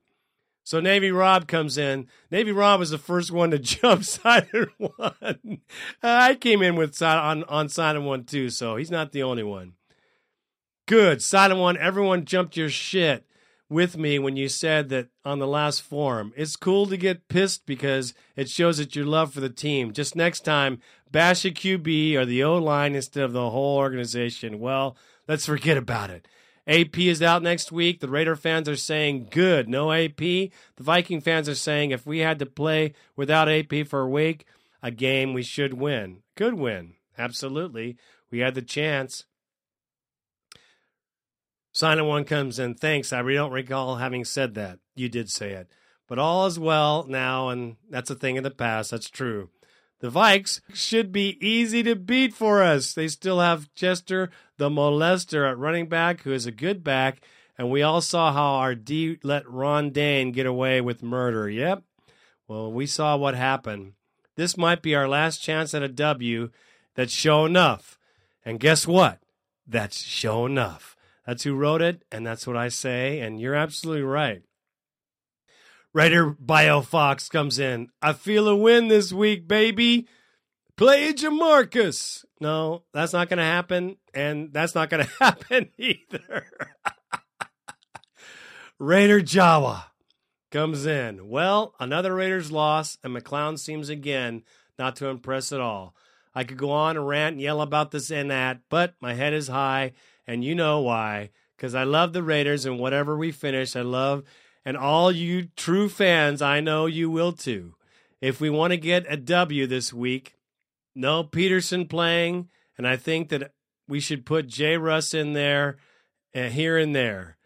So 0.66 0.80
Navy 0.80 1.12
Rob 1.12 1.48
comes 1.48 1.78
in. 1.78 2.08
Navy 2.32 2.52
Rob 2.52 2.80
was 2.80 2.90
the 2.90 2.98
first 2.98 3.32
one 3.32 3.52
to 3.52 3.60
jump 3.60 4.04
Silent 4.04 4.72
One. 4.78 5.62
I 6.02 6.34
came 6.34 6.62
in 6.62 6.76
with 6.76 7.00
on 7.02 7.44
on 7.46 7.70
Silent 7.70 8.04
One 8.04 8.26
too, 8.26 8.50
so 8.50 8.76
he's 8.76 8.92
not 8.92 9.12
the 9.12 9.24
only 9.24 9.44
one. 9.44 9.74
Good, 10.88 11.22
Silent 11.22 11.60
One. 11.60 11.78
Everyone 11.78 12.26
jumped 12.26 12.58
your 12.58 12.70
shit 12.70 13.28
with 13.70 13.96
me 13.96 14.18
when 14.18 14.38
you 14.38 14.50
said 14.50 14.90
that 14.90 15.10
on 15.24 15.38
the 15.38 15.48
last 15.48 15.84
forum. 15.84 16.34
It's 16.36 16.56
cool 16.56 16.88
to 16.88 16.98
get 16.98 17.28
pissed 17.28 17.68
because 17.68 18.16
it 18.36 18.50
shows 18.50 18.80
that 18.80 18.96
your 18.96 19.06
love 19.06 19.34
for 19.34 19.42
the 19.42 19.50
team. 19.50 19.94
Just 19.94 20.16
next 20.16 20.42
time, 20.42 20.80
bash 21.12 21.46
a 21.46 21.52
QB 21.52 22.16
or 22.16 22.26
the 22.26 22.44
O 22.44 22.58
line 22.58 22.96
instead 22.96 23.24
of 23.24 23.34
the 23.34 23.52
whole 23.52 23.78
organization. 23.78 24.60
Well, 24.60 24.98
let's 25.28 25.46
forget 25.46 25.78
about 25.78 26.10
it. 26.10 26.28
AP 26.68 26.98
is 26.98 27.22
out 27.22 27.44
next 27.44 27.72
week. 27.72 28.00
The 28.00 28.10
Raider 28.10 28.36
fans 28.36 28.68
are 28.68 28.76
saying 28.76 29.28
good, 29.30 29.70
no 29.70 29.92
AP. 29.92 30.18
The 30.18 30.52
Viking 30.80 31.22
fans 31.22 31.48
are 31.48 31.56
saying 31.56 31.92
if 31.92 32.06
we 32.06 32.20
had 32.20 32.40
to 32.40 32.46
play 32.46 32.94
without 33.16 33.50
AP 33.50 33.88
for 33.88 34.02
a 34.02 34.10
week, 34.10 34.46
a 34.82 34.92
game 34.92 35.34
we 35.34 35.44
should 35.44 35.76
win. 35.76 36.24
Good 36.36 36.56
win. 36.56 36.94
Absolutely. 37.18 37.98
We 38.32 38.40
had 38.40 38.56
the 38.56 38.62
chance. 38.62 39.26
Silent 41.72 42.08
One 42.08 42.24
comes 42.24 42.58
in. 42.58 42.76
Thanks. 42.76 43.14
I 43.14 43.22
don't 43.22 43.52
recall 43.52 43.98
having 43.98 44.26
said 44.26 44.56
that. 44.56 44.80
You 44.96 45.10
did 45.10 45.30
say 45.30 45.52
it. 45.52 45.70
But 46.08 46.20
all 46.20 46.46
is 46.46 46.60
well 46.60 47.06
now, 47.08 47.50
and 47.50 47.78
that's 47.90 48.10
a 48.10 48.16
thing 48.16 48.38
of 48.38 48.44
the 48.44 48.52
past. 48.52 48.92
That's 48.92 49.10
true. 49.10 49.50
The 50.00 50.10
Vikes 50.10 50.62
should 50.74 51.12
be 51.12 51.38
easy 51.46 51.82
to 51.84 51.96
beat 51.96 52.34
for 52.34 52.62
us. 52.62 52.94
They 52.94 53.08
still 53.08 53.40
have 53.40 53.74
Chester 53.74 54.30
the 54.58 54.70
molester 54.70 55.50
at 55.50 55.58
running 55.58 55.88
back, 55.88 56.22
who 56.22 56.34
is 56.34 56.46
a 56.46 56.52
good 56.52 56.84
back, 56.84 57.22
and 57.58 57.72
we 57.72 57.82
all 57.82 58.02
saw 58.02 58.34
how 58.34 58.56
our 58.56 58.76
D 58.76 59.18
let 59.24 59.50
Ron 59.50 59.92
Dayne 59.92 60.32
get 60.32 60.46
away 60.46 60.82
with 60.82 61.02
murder. 61.02 61.50
Yep. 61.50 61.84
Well, 62.48 62.72
we 62.72 62.86
saw 62.86 63.16
what 63.18 63.36
happened. 63.36 63.94
This 64.36 64.58
might 64.58 64.82
be 64.82 64.94
our 64.96 65.08
last 65.08 65.42
chance 65.42 65.74
at 65.74 65.82
a 65.82 65.88
W 65.88 66.50
that's 66.96 67.14
show 67.14 67.46
enough. 67.46 67.98
And 68.44 68.60
guess 68.60 68.86
what? 68.86 69.20
That's 69.66 70.02
show 70.02 70.46
enough. 70.46 70.96
That's 71.26 71.44
who 71.44 71.56
wrote 71.56 71.82
it, 71.82 72.04
and 72.12 72.26
that's 72.26 72.46
what 72.46 72.58
I 72.58 72.68
say, 72.68 73.20
and 73.20 73.40
you're 73.40 73.56
absolutely 73.56 74.04
right. 74.04 74.44
Writer 75.96 76.26
Bio 76.38 76.82
Fox 76.82 77.30
comes 77.30 77.58
in. 77.58 77.88
I 78.02 78.12
feel 78.12 78.50
a 78.50 78.56
win 78.56 78.90
this 78.90 79.14
week, 79.14 79.48
baby. 79.48 80.10
Play 80.76 81.14
Jamarcus. 81.14 82.26
No, 82.42 82.84
that's 82.94 83.14
not 83.14 83.30
going 83.30 83.38
to 83.38 83.46
happen, 83.46 83.96
and 84.14 84.52
that's 84.52 84.76
not 84.76 84.90
going 84.90 85.06
to 85.06 85.12
happen 85.22 85.70
either. 85.78 86.48
Raider 88.78 89.22
Jawa 89.22 89.86
comes 90.52 90.86
in. 90.86 91.30
Well, 91.30 91.74
another 91.80 92.14
Raiders 92.14 92.52
loss, 92.52 92.98
and 93.02 93.16
McClown 93.16 93.58
seems 93.58 93.88
again 93.88 94.44
not 94.78 94.98
to 94.98 95.08
impress 95.08 95.54
at 95.54 95.62
all. 95.62 95.96
I 96.34 96.44
could 96.44 96.58
go 96.58 96.72
on 96.72 96.98
and 96.98 97.08
rant 97.08 97.36
and 97.36 97.42
yell 97.42 97.62
about 97.62 97.92
this 97.92 98.12
and 98.12 98.30
that, 98.32 98.60
but 98.70 98.96
my 99.00 99.14
head 99.14 99.34
is 99.34 99.48
high, 99.48 99.94
and 100.28 100.44
you 100.44 100.56
know 100.56 100.82
why. 100.82 101.30
Because 101.56 101.74
I 101.74 101.86
love 101.86 102.12
the 102.12 102.22
Raiders, 102.22 102.66
and 102.66 102.80
whatever 102.80 103.16
we 103.16 103.32
finish, 103.32 103.78
I 103.78 103.82
love 103.82 104.26
and 104.66 104.76
all 104.76 105.12
you 105.12 105.50
true 105.56 105.88
fans, 105.88 106.42
I 106.42 106.60
know 106.60 106.88
you 106.88 107.10
will 107.10 107.32
too. 107.32 107.76
If 108.20 108.42
we 108.42 108.50
want 108.50 108.72
to 108.72 108.78
get 108.78 109.06
a 109.08 109.18
W 109.18 109.68
this 109.68 109.94
week, 109.94 110.36
no 110.96 111.24
Peterson 111.24 111.88
playing, 111.88 112.50
and 112.78 112.88
I 112.88 112.98
think 112.98 113.30
that 113.30 113.52
we 113.88 114.00
should 114.00 114.26
put 114.26 114.48
Jay 114.48 114.78
Russ 114.78 115.14
in 115.14 115.34
there 115.34 115.78
uh, 116.34 116.50
here 116.50 116.78
and 116.78 116.96
there 116.96 117.38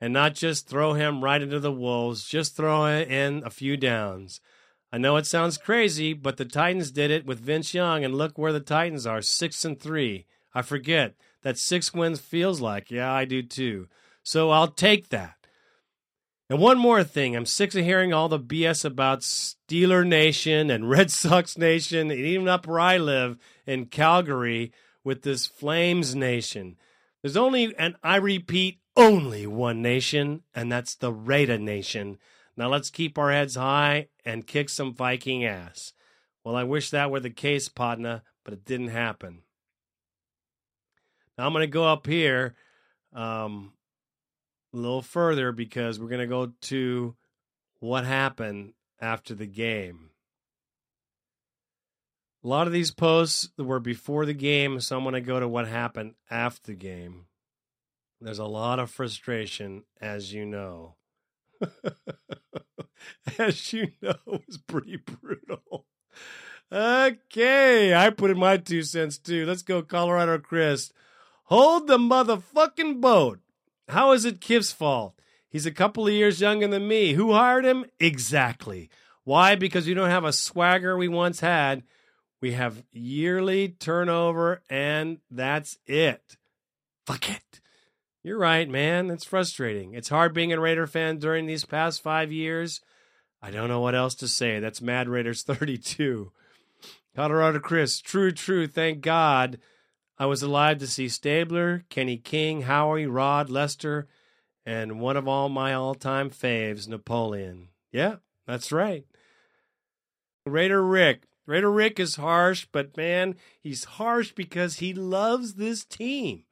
and 0.00 0.12
not 0.12 0.34
just 0.34 0.66
throw 0.66 0.94
him 0.94 1.22
right 1.22 1.42
into 1.42 1.60
the 1.60 1.72
Wolves, 1.72 2.24
just 2.24 2.56
throw 2.56 2.86
in 2.86 3.42
a 3.44 3.50
few 3.50 3.76
downs. 3.76 4.40
I 4.92 4.98
know 4.98 5.16
it 5.16 5.26
sounds 5.26 5.58
crazy, 5.58 6.14
but 6.14 6.36
the 6.36 6.44
Titans 6.44 6.90
did 6.90 7.10
it 7.10 7.26
with 7.26 7.38
Vince 7.38 7.74
Young, 7.74 8.04
and 8.04 8.14
look 8.14 8.38
where 8.38 8.52
the 8.52 8.60
Titans 8.60 9.06
are 9.06 9.22
six 9.22 9.64
and 9.64 9.78
three. 9.78 10.26
I 10.54 10.62
forget 10.62 11.14
that 11.42 11.58
six 11.58 11.94
wins 11.94 12.18
feels 12.18 12.60
like. 12.60 12.90
Yeah, 12.90 13.12
I 13.12 13.24
do 13.24 13.42
too. 13.42 13.88
So 14.22 14.50
I'll 14.50 14.68
take 14.68 15.10
that. 15.10 15.39
And 16.50 16.58
one 16.58 16.78
more 16.78 17.04
thing, 17.04 17.36
I'm 17.36 17.46
sick 17.46 17.76
of 17.76 17.84
hearing 17.84 18.12
all 18.12 18.28
the 18.28 18.40
BS 18.40 18.84
about 18.84 19.20
Steeler 19.20 20.04
Nation 20.04 20.68
and 20.68 20.90
Red 20.90 21.08
Sox 21.12 21.56
Nation, 21.56 22.10
and 22.10 22.18
even 22.18 22.48
up 22.48 22.66
where 22.66 22.80
I 22.80 22.96
live 22.96 23.38
in 23.68 23.86
Calgary 23.86 24.72
with 25.04 25.22
this 25.22 25.46
Flames 25.46 26.16
Nation. 26.16 26.76
There's 27.22 27.36
only, 27.36 27.72
and 27.78 27.94
I 28.02 28.16
repeat, 28.16 28.80
only 28.96 29.46
one 29.46 29.80
nation, 29.80 30.42
and 30.52 30.72
that's 30.72 30.96
the 30.96 31.12
Raider 31.12 31.56
Nation. 31.56 32.18
Now 32.56 32.68
let's 32.68 32.90
keep 32.90 33.16
our 33.16 33.30
heads 33.30 33.54
high 33.54 34.08
and 34.24 34.44
kick 34.44 34.70
some 34.70 34.92
Viking 34.92 35.44
ass. 35.44 35.92
Well, 36.42 36.56
I 36.56 36.64
wish 36.64 36.90
that 36.90 37.12
were 37.12 37.20
the 37.20 37.30
case, 37.30 37.68
partner, 37.68 38.22
but 38.44 38.54
it 38.54 38.64
didn't 38.64 38.88
happen. 38.88 39.42
Now 41.38 41.46
I'm 41.46 41.52
going 41.52 41.62
to 41.62 41.68
go 41.68 41.84
up 41.84 42.08
here. 42.08 42.56
Um, 43.12 43.72
a 44.72 44.76
little 44.76 45.02
further 45.02 45.52
because 45.52 45.98
we're 45.98 46.08
going 46.08 46.20
to 46.20 46.26
go 46.26 46.52
to 46.62 47.14
what 47.80 48.04
happened 48.04 48.74
after 49.00 49.34
the 49.34 49.46
game. 49.46 50.10
A 52.42 52.48
lot 52.48 52.66
of 52.66 52.72
these 52.72 52.90
posts 52.90 53.50
were 53.58 53.80
before 53.80 54.24
the 54.24 54.34
game, 54.34 54.80
so 54.80 54.96
I'm 54.96 55.02
going 55.02 55.14
to 55.14 55.20
go 55.20 55.40
to 55.40 55.48
what 55.48 55.68
happened 55.68 56.14
after 56.30 56.72
the 56.72 56.78
game. 56.78 57.26
There's 58.20 58.38
a 58.38 58.44
lot 58.44 58.78
of 58.78 58.90
frustration, 58.90 59.84
as 60.00 60.32
you 60.32 60.46
know. 60.46 60.96
as 63.38 63.72
you 63.72 63.88
know, 64.00 64.14
it 64.26 64.42
was 64.46 64.58
pretty 64.58 64.96
brutal. 64.96 65.86
Okay, 66.72 67.94
I 67.94 68.10
put 68.10 68.30
in 68.30 68.38
my 68.38 68.56
two 68.56 68.82
cents 68.82 69.18
too. 69.18 69.44
Let's 69.44 69.62
go, 69.62 69.82
Colorado 69.82 70.38
Chris. 70.38 70.92
Hold 71.44 71.88
the 71.88 71.98
motherfucking 71.98 73.00
boat. 73.00 73.40
How 73.90 74.12
is 74.12 74.24
it 74.24 74.40
Kiff's 74.40 74.72
fault? 74.72 75.14
He's 75.48 75.66
a 75.66 75.72
couple 75.72 76.06
of 76.06 76.12
years 76.12 76.40
younger 76.40 76.68
than 76.68 76.86
me. 76.86 77.14
Who 77.14 77.32
hired 77.32 77.64
him? 77.64 77.84
Exactly. 77.98 78.88
Why? 79.24 79.56
Because 79.56 79.86
we 79.86 79.94
don't 79.94 80.10
have 80.10 80.24
a 80.24 80.32
swagger 80.32 80.96
we 80.96 81.08
once 81.08 81.40
had. 81.40 81.82
We 82.40 82.52
have 82.52 82.84
yearly 82.92 83.68
turnover, 83.68 84.62
and 84.70 85.18
that's 85.30 85.78
it. 85.86 86.36
Fuck 87.04 87.28
it. 87.28 87.60
You're 88.22 88.38
right, 88.38 88.68
man. 88.68 89.10
It's 89.10 89.24
frustrating. 89.24 89.94
It's 89.94 90.08
hard 90.08 90.32
being 90.34 90.52
a 90.52 90.60
Raider 90.60 90.86
fan 90.86 91.18
during 91.18 91.46
these 91.46 91.64
past 91.64 92.02
five 92.02 92.30
years. 92.30 92.80
I 93.42 93.50
don't 93.50 93.68
know 93.68 93.80
what 93.80 93.94
else 93.94 94.14
to 94.16 94.28
say. 94.28 94.60
That's 94.60 94.82
Mad 94.82 95.08
Raiders 95.08 95.42
32. 95.42 96.30
Colorado 97.16 97.58
Chris, 97.58 98.00
true, 98.00 98.30
true. 98.30 98.66
Thank 98.66 99.00
God 99.00 99.58
I 100.20 100.26
was 100.26 100.42
alive 100.42 100.76
to 100.80 100.86
see 100.86 101.08
Stabler, 101.08 101.86
Kenny 101.88 102.18
King, 102.18 102.62
Howie, 102.62 103.06
Rod, 103.06 103.48
Lester, 103.48 104.06
and 104.66 105.00
one 105.00 105.16
of 105.16 105.26
all 105.26 105.48
my 105.48 105.72
all 105.72 105.94
time 105.94 106.28
faves, 106.28 106.86
Napoleon. 106.86 107.68
Yeah, 107.90 108.16
that's 108.46 108.70
right. 108.70 109.06
Raider 110.44 110.84
Rick. 110.84 111.22
Raider 111.46 111.72
Rick 111.72 111.98
is 111.98 112.16
harsh, 112.16 112.66
but 112.70 112.98
man, 112.98 113.34
he's 113.62 113.84
harsh 113.84 114.32
because 114.32 114.76
he 114.76 114.92
loves 114.92 115.54
this 115.54 115.86
team. 115.86 116.44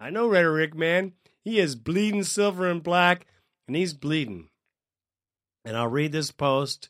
I 0.00 0.10
know 0.10 0.26
Raider 0.26 0.52
Rick, 0.52 0.74
man. 0.74 1.12
He 1.44 1.60
is 1.60 1.76
bleeding 1.76 2.24
silver 2.24 2.68
and 2.68 2.82
black, 2.82 3.26
and 3.68 3.76
he's 3.76 3.94
bleeding. 3.94 4.48
And 5.64 5.76
I'll 5.76 5.86
read 5.86 6.10
this 6.10 6.32
post, 6.32 6.88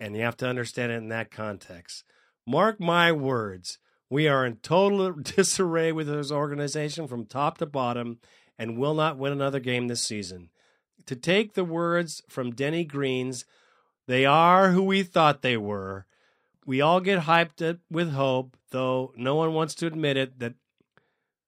and 0.00 0.16
you 0.16 0.22
have 0.22 0.38
to 0.38 0.48
understand 0.48 0.90
it 0.90 0.96
in 0.96 1.08
that 1.10 1.30
context. 1.30 2.04
Mark 2.46 2.80
my 2.80 3.12
words. 3.12 3.78
We 4.10 4.26
are 4.26 4.44
in 4.44 4.56
total 4.56 5.12
disarray 5.22 5.92
with 5.92 6.08
this 6.08 6.32
organization 6.32 7.06
from 7.06 7.24
top 7.24 7.58
to 7.58 7.66
bottom 7.66 8.18
and 8.58 8.76
will 8.76 8.94
not 8.94 9.16
win 9.16 9.32
another 9.32 9.60
game 9.60 9.88
this 9.88 10.02
season. 10.02 10.50
To 11.06 11.16
take 11.16 11.54
the 11.54 11.64
words 11.64 12.22
from 12.28 12.50
Denny 12.50 12.84
Green's, 12.84 13.46
they 14.06 14.26
are 14.26 14.72
who 14.72 14.82
we 14.82 15.04
thought 15.04 15.42
they 15.42 15.56
were. 15.56 16.06
We 16.66 16.80
all 16.80 17.00
get 17.00 17.22
hyped 17.22 17.66
up 17.66 17.78
with 17.90 18.10
hope, 18.10 18.56
though 18.70 19.12
no 19.16 19.36
one 19.36 19.54
wants 19.54 19.74
to 19.76 19.86
admit 19.86 20.16
it, 20.16 20.40
that 20.40 20.54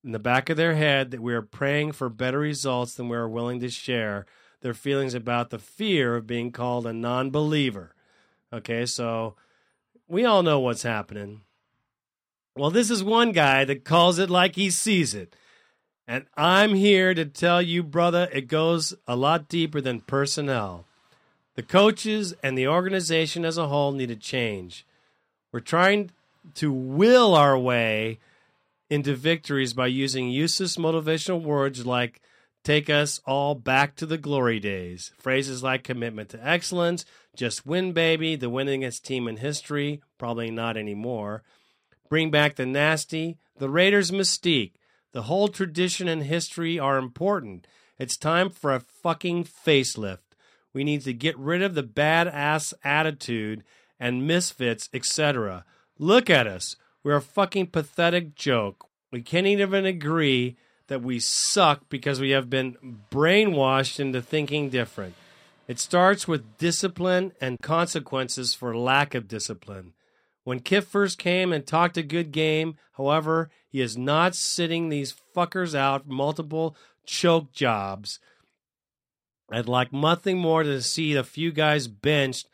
in 0.05 0.13
the 0.13 0.19
back 0.19 0.49
of 0.49 0.57
their 0.57 0.75
head 0.75 1.11
that 1.11 1.21
we 1.21 1.35
are 1.35 1.43
praying 1.43 1.93
for 1.93 2.09
better 2.09 2.39
results 2.39 2.95
than 2.95 3.09
we 3.09 3.17
are 3.17 3.29
willing 3.29 3.61
to 3.61 3.69
share 3.69 4.25
their 4.63 4.75
feelings 4.75 5.15
about 5.15 5.51
the 5.51 5.59
fear 5.59 6.17
of 6.17 6.27
being 6.27 6.53
called 6.53 6.87
a 6.87 6.93
non 6.93 7.31
believer. 7.31 7.95
Okay, 8.53 8.87
so 8.87 9.35
we 10.09 10.25
all 10.25 10.43
know 10.43 10.61
what's 10.61 10.83
happening. 10.83 11.43
Well, 12.55 12.71
this 12.71 12.91
is 12.91 13.03
one 13.03 13.33
guy 13.33 13.65
that 13.65 13.85
calls 13.85 14.19
it 14.19 14.29
like 14.29 14.57
he 14.57 14.69
sees 14.71 15.15
it. 15.15 15.35
And 16.07 16.27
I'm 16.37 16.75
here 16.75 17.15
to 17.15 17.25
tell 17.25 17.63
you, 17.63 17.83
brother, 17.83 18.29
it 18.31 18.47
goes 18.49 18.93
a 19.09 19.17
lot 19.17 19.49
deeper 19.49 19.81
than 19.81 20.01
personnel. 20.01 20.85
The 21.55 21.63
coaches 21.63 22.35
and 22.43 22.57
the 22.59 22.69
organization 22.69 23.47
as 23.47 23.57
a 23.57 23.69
whole 23.69 23.93
need 23.93 24.11
a 24.11 24.17
change. 24.17 24.87
We're 25.51 25.61
trying 25.61 26.11
to 26.55 26.73
will 26.73 27.35
our 27.35 27.59
way 27.59 28.19
into 28.91 29.15
victories 29.15 29.73
by 29.73 29.87
using 29.87 30.29
useless 30.29 30.77
motivational 30.77 31.43
words 31.43 31.87
like 31.87 32.21
take 32.65 32.91
us 32.91 33.21
all 33.27 33.55
back 33.55 33.97
to 33.97 34.07
the 34.07 34.19
glory 34.19 34.61
days. 34.61 35.13
Phrases 35.19 35.63
like 35.63 35.85
commitment 35.85 36.29
to 36.31 36.47
excellence, 36.47 37.07
just 37.35 37.65
win, 37.65 37.93
baby, 37.93 38.37
the 38.37 38.51
winningest 38.51 39.03
team 39.03 39.27
in 39.27 39.39
history, 39.39 40.03
probably 40.19 40.51
not 40.51 40.77
anymore 40.77 41.43
bring 42.13 42.31
back 42.31 42.57
the 42.57 42.67
nasty, 42.67 43.39
the 43.57 43.71
Raiders' 43.71 44.11
mystique. 44.11 44.73
The 45.13 45.23
whole 45.23 45.49
tradition 45.49 46.09
and 46.09 46.25
history 46.25 46.79
are 46.79 46.99
important. 46.99 47.67
It's 47.99 48.19
time 48.19 48.51
for 48.51 48.75
a 48.75 48.81
fucking 48.81 49.45
facelift. 49.45 50.19
We 50.75 50.85
need 50.85 51.01
to 51.05 51.15
get 51.15 51.39
rid 51.39 51.63
of 51.63 51.75
the 51.75 51.83
badass 51.83 52.75
attitude 52.85 53.65
and 53.99 54.27
misfits, 54.27 54.91
etc. 54.93 55.65
Look 55.99 56.29
at 56.29 56.47
us. 56.47 56.77
We're 57.03 57.17
a 57.17 57.23
fucking 57.23 57.69
pathetic 57.69 58.35
joke. 58.35 58.87
We 59.11 59.23
can't 59.23 59.47
even 59.47 59.87
agree 59.87 60.59
that 60.89 61.01
we 61.01 61.19
suck 61.19 61.89
because 61.89 62.21
we 62.21 62.33
have 62.33 62.51
been 62.51 62.77
brainwashed 63.11 63.99
into 63.99 64.21
thinking 64.21 64.69
different. 64.69 65.15
It 65.67 65.79
starts 65.79 66.29
with 66.29 66.59
discipline 66.59 67.33
and 67.41 67.59
consequences 67.63 68.53
for 68.53 68.77
lack 68.77 69.15
of 69.15 69.29
discipline. 69.29 69.95
When 70.45 70.61
Kiff 70.61 70.85
first 70.85 71.19
came 71.19 71.53
and 71.53 71.67
talked 71.67 71.97
a 71.97 72.03
good 72.03 72.33
game, 72.33 72.77
however, 72.93 73.51
he 73.69 73.81
is 73.81 73.97
not 73.97 74.35
sitting 74.35 74.89
these 74.89 75.15
fuckers 75.35 75.75
out 75.75 76.09
multiple 76.09 76.77
choke 77.07 77.53
jobs. 77.53 78.19
I'd 79.51 79.69
like 79.69 79.93
nothing 79.93 80.39
more 80.39 80.63
to 80.63 80.83
see 80.83 81.15
a 81.15 81.23
few 81.23 81.53
guys 81.53 81.87
benched, 81.87 82.49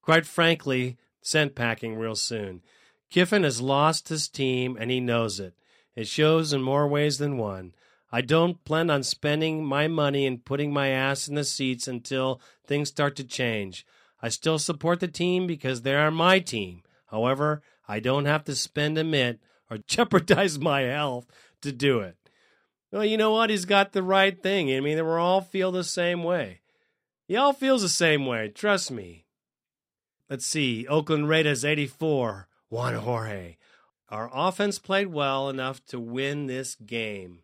quite 0.00 0.24
frankly, 0.24 0.96
sent 1.20 1.54
packing 1.54 1.96
real 1.96 2.14
soon. 2.14 2.62
Kiffin 3.10 3.42
has 3.42 3.60
lost 3.60 4.08
his 4.08 4.28
team 4.28 4.76
and 4.78 4.90
he 4.90 5.00
knows 5.00 5.38
it. 5.38 5.54
It 5.94 6.06
shows 6.06 6.52
in 6.52 6.62
more 6.62 6.86
ways 6.86 7.18
than 7.18 7.38
one. 7.38 7.74
I 8.12 8.20
don't 8.20 8.64
plan 8.64 8.88
on 8.88 9.02
spending 9.02 9.64
my 9.64 9.88
money 9.88 10.26
and 10.26 10.44
putting 10.44 10.72
my 10.72 10.88
ass 10.88 11.28
in 11.28 11.34
the 11.34 11.44
seats 11.44 11.88
until 11.88 12.40
things 12.66 12.88
start 12.88 13.16
to 13.16 13.24
change. 13.24 13.84
I 14.22 14.28
still 14.28 14.58
support 14.58 15.00
the 15.00 15.08
team 15.08 15.46
because 15.46 15.82
they 15.82 15.94
are 15.94 16.10
my 16.10 16.38
team. 16.38 16.82
However, 17.16 17.62
I 17.88 17.98
don't 17.98 18.26
have 18.26 18.44
to 18.44 18.54
spend 18.54 18.98
a 18.98 19.04
mint 19.04 19.40
or 19.70 19.78
jeopardize 19.86 20.58
my 20.58 20.82
health 20.82 21.26
to 21.62 21.72
do 21.72 22.00
it. 22.00 22.16
Well, 22.92 23.06
you 23.06 23.16
know 23.16 23.32
what? 23.32 23.48
He's 23.48 23.64
got 23.64 23.92
the 23.92 24.02
right 24.02 24.40
thing. 24.42 24.70
I 24.70 24.80
mean, 24.80 25.02
we 25.02 25.12
all 25.12 25.40
feel 25.40 25.72
the 25.72 25.82
same 25.82 26.22
way. 26.22 26.60
He 27.26 27.34
all 27.34 27.54
feels 27.54 27.80
the 27.80 27.88
same 27.88 28.26
way. 28.26 28.48
Trust 28.48 28.90
me. 28.90 29.24
Let's 30.28 30.44
see. 30.44 30.86
Oakland 30.86 31.30
Raiders 31.30 31.64
84. 31.64 32.48
Juan 32.68 32.94
Jorge. 32.94 33.56
Our 34.10 34.30
offense 34.32 34.78
played 34.78 35.06
well 35.06 35.48
enough 35.48 35.84
to 35.86 35.98
win 35.98 36.46
this 36.46 36.74
game. 36.74 37.40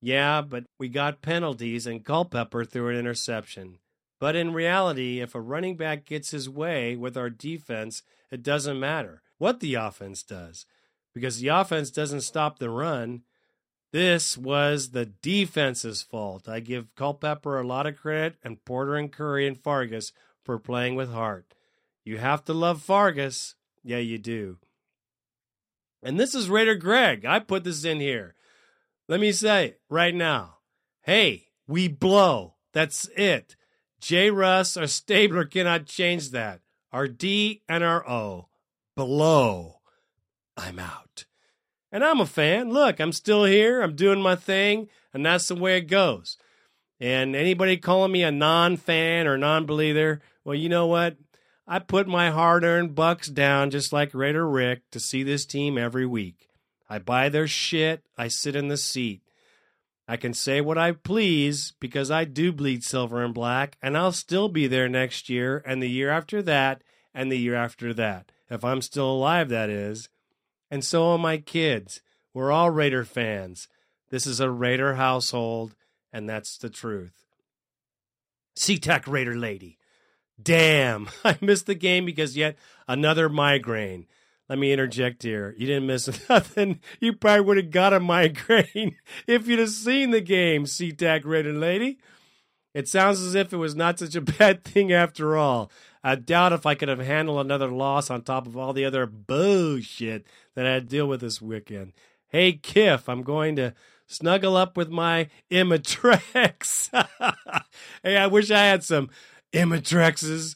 Yeah, 0.00 0.40
but 0.40 0.66
we 0.78 0.88
got 0.88 1.20
penalties 1.20 1.84
and 1.86 2.04
Culpepper 2.04 2.64
threw 2.64 2.90
an 2.90 2.96
interception. 2.96 3.80
But 4.20 4.36
in 4.36 4.54
reality, 4.54 5.20
if 5.20 5.34
a 5.34 5.40
running 5.40 5.76
back 5.76 6.04
gets 6.04 6.30
his 6.30 6.48
way 6.48 6.94
with 6.94 7.16
our 7.16 7.28
defense, 7.28 8.02
it 8.30 8.42
doesn't 8.42 8.80
matter 8.80 9.22
what 9.38 9.60
the 9.60 9.74
offense 9.74 10.22
does 10.22 10.66
because 11.14 11.40
the 11.40 11.48
offense 11.48 11.90
doesn't 11.90 12.22
stop 12.22 12.58
the 12.58 12.70
run. 12.70 13.22
This 13.92 14.36
was 14.36 14.90
the 14.90 15.06
defense's 15.06 16.02
fault. 16.02 16.48
I 16.48 16.60
give 16.60 16.94
Culpepper 16.94 17.58
a 17.58 17.66
lot 17.66 17.86
of 17.86 17.96
credit 17.96 18.36
and 18.42 18.64
Porter 18.64 18.96
and 18.96 19.10
Curry 19.10 19.46
and 19.46 19.58
Fargas 19.58 20.12
for 20.44 20.58
playing 20.58 20.94
with 20.94 21.12
heart. 21.12 21.54
You 22.04 22.18
have 22.18 22.44
to 22.44 22.52
love 22.52 22.82
Fargas. 22.82 23.54
Yeah, 23.82 23.98
you 23.98 24.18
do. 24.18 24.58
And 26.02 26.20
this 26.20 26.34
is 26.34 26.50
Raider 26.50 26.74
Greg. 26.74 27.24
I 27.24 27.38
put 27.38 27.64
this 27.64 27.84
in 27.84 28.00
here. 28.00 28.34
Let 29.08 29.20
me 29.20 29.32
say 29.32 29.76
right 29.88 30.14
now 30.14 30.56
hey, 31.06 31.46
we 31.68 31.88
blow. 31.88 32.54
That's 32.72 33.08
it. 33.16 33.56
J. 34.00 34.30
Russ 34.30 34.76
or 34.76 34.86
Stabler 34.86 35.44
cannot 35.44 35.86
change 35.86 36.30
that. 36.30 36.60
Our 36.92 37.08
D 37.08 37.62
and 37.68 37.82
our 37.84 38.08
O. 38.08 38.48
Below. 38.94 39.80
I'm 40.56 40.78
out. 40.78 41.26
And 41.92 42.04
I'm 42.04 42.20
a 42.20 42.26
fan. 42.26 42.70
Look, 42.70 43.00
I'm 43.00 43.12
still 43.12 43.44
here. 43.44 43.82
I'm 43.82 43.94
doing 43.94 44.20
my 44.20 44.36
thing. 44.36 44.88
And 45.12 45.24
that's 45.24 45.48
the 45.48 45.54
way 45.54 45.78
it 45.78 45.88
goes. 45.88 46.36
And 46.98 47.36
anybody 47.36 47.76
calling 47.76 48.12
me 48.12 48.22
a 48.22 48.30
non 48.30 48.76
fan 48.76 49.26
or 49.26 49.36
non 49.36 49.66
believer, 49.66 50.20
well, 50.44 50.54
you 50.54 50.68
know 50.68 50.86
what? 50.86 51.16
I 51.66 51.80
put 51.80 52.06
my 52.06 52.30
hard 52.30 52.64
earned 52.64 52.94
bucks 52.94 53.28
down 53.28 53.70
just 53.70 53.92
like 53.92 54.14
Raider 54.14 54.48
Rick 54.48 54.82
to 54.92 55.00
see 55.00 55.22
this 55.22 55.44
team 55.44 55.76
every 55.76 56.06
week. 56.06 56.48
I 56.88 57.00
buy 57.00 57.28
their 57.28 57.48
shit, 57.48 58.04
I 58.16 58.28
sit 58.28 58.54
in 58.54 58.68
the 58.68 58.76
seat. 58.76 59.22
I 60.08 60.16
can 60.16 60.34
say 60.34 60.60
what 60.60 60.78
I 60.78 60.92
please 60.92 61.72
because 61.80 62.10
I 62.10 62.24
do 62.24 62.52
bleed 62.52 62.84
silver 62.84 63.24
and 63.24 63.34
black, 63.34 63.76
and 63.82 63.96
I'll 63.96 64.12
still 64.12 64.48
be 64.48 64.66
there 64.66 64.88
next 64.88 65.28
year 65.28 65.62
and 65.66 65.82
the 65.82 65.90
year 65.90 66.10
after 66.10 66.42
that 66.42 66.82
and 67.12 67.30
the 67.30 67.38
year 67.38 67.56
after 67.56 67.92
that. 67.94 68.30
If 68.48 68.64
I'm 68.64 68.82
still 68.82 69.10
alive, 69.10 69.48
that 69.48 69.68
is. 69.68 70.08
And 70.70 70.84
so 70.84 71.10
are 71.10 71.18
my 71.18 71.38
kids. 71.38 72.02
We're 72.32 72.52
all 72.52 72.70
Raider 72.70 73.04
fans. 73.04 73.68
This 74.10 74.26
is 74.26 74.38
a 74.38 74.50
Raider 74.50 74.94
household, 74.94 75.74
and 76.12 76.28
that's 76.28 76.56
the 76.56 76.70
truth. 76.70 77.24
SeaTac 78.56 79.06
Raider 79.06 79.36
lady. 79.36 79.78
Damn, 80.40 81.08
I 81.24 81.36
missed 81.40 81.66
the 81.66 81.74
game 81.74 82.04
because 82.04 82.36
yet 82.36 82.56
another 82.86 83.28
migraine. 83.28 84.06
Let 84.48 84.58
me 84.58 84.72
interject 84.72 85.22
here. 85.22 85.54
You 85.58 85.66
didn't 85.66 85.86
miss 85.86 86.28
nothing. 86.28 86.80
You 87.00 87.14
probably 87.14 87.40
would 87.40 87.56
have 87.56 87.70
got 87.70 87.92
a 87.92 88.00
migraine 88.00 88.96
if 89.26 89.48
you'd 89.48 89.58
have 89.58 89.70
seen 89.70 90.10
the 90.10 90.20
game, 90.20 90.64
SeaTac 90.64 91.24
Raider 91.24 91.52
lady. 91.52 91.98
It 92.74 92.88
sounds 92.88 93.20
as 93.20 93.34
if 93.34 93.52
it 93.52 93.56
was 93.56 93.74
not 93.74 93.98
such 93.98 94.14
a 94.14 94.20
bad 94.38 94.62
thing 94.62 94.92
after 94.92 95.36
all. 95.36 95.70
I 96.04 96.14
doubt 96.14 96.52
if 96.52 96.66
I 96.66 96.74
could 96.76 96.88
have 96.88 97.00
handled 97.00 97.44
another 97.44 97.68
loss 97.68 98.10
on 98.10 98.22
top 98.22 98.46
of 98.46 98.56
all 98.56 98.72
the 98.72 98.84
other 98.84 99.06
bullshit 99.06 100.26
that 100.54 100.66
I 100.66 100.74
had 100.74 100.84
to 100.84 100.96
deal 100.96 101.08
with 101.08 101.20
this 101.20 101.42
weekend. 101.42 101.92
Hey, 102.28 102.52
Kiff, 102.52 103.08
I'm 103.08 103.22
going 103.22 103.56
to 103.56 103.74
snuggle 104.06 104.56
up 104.56 104.76
with 104.76 104.88
my 104.88 105.28
Imitrex. 105.50 106.90
hey, 108.04 108.16
I 108.16 108.26
wish 108.28 108.50
I 108.52 108.64
had 108.66 108.84
some 108.84 109.10
Imitrexes. 109.52 110.54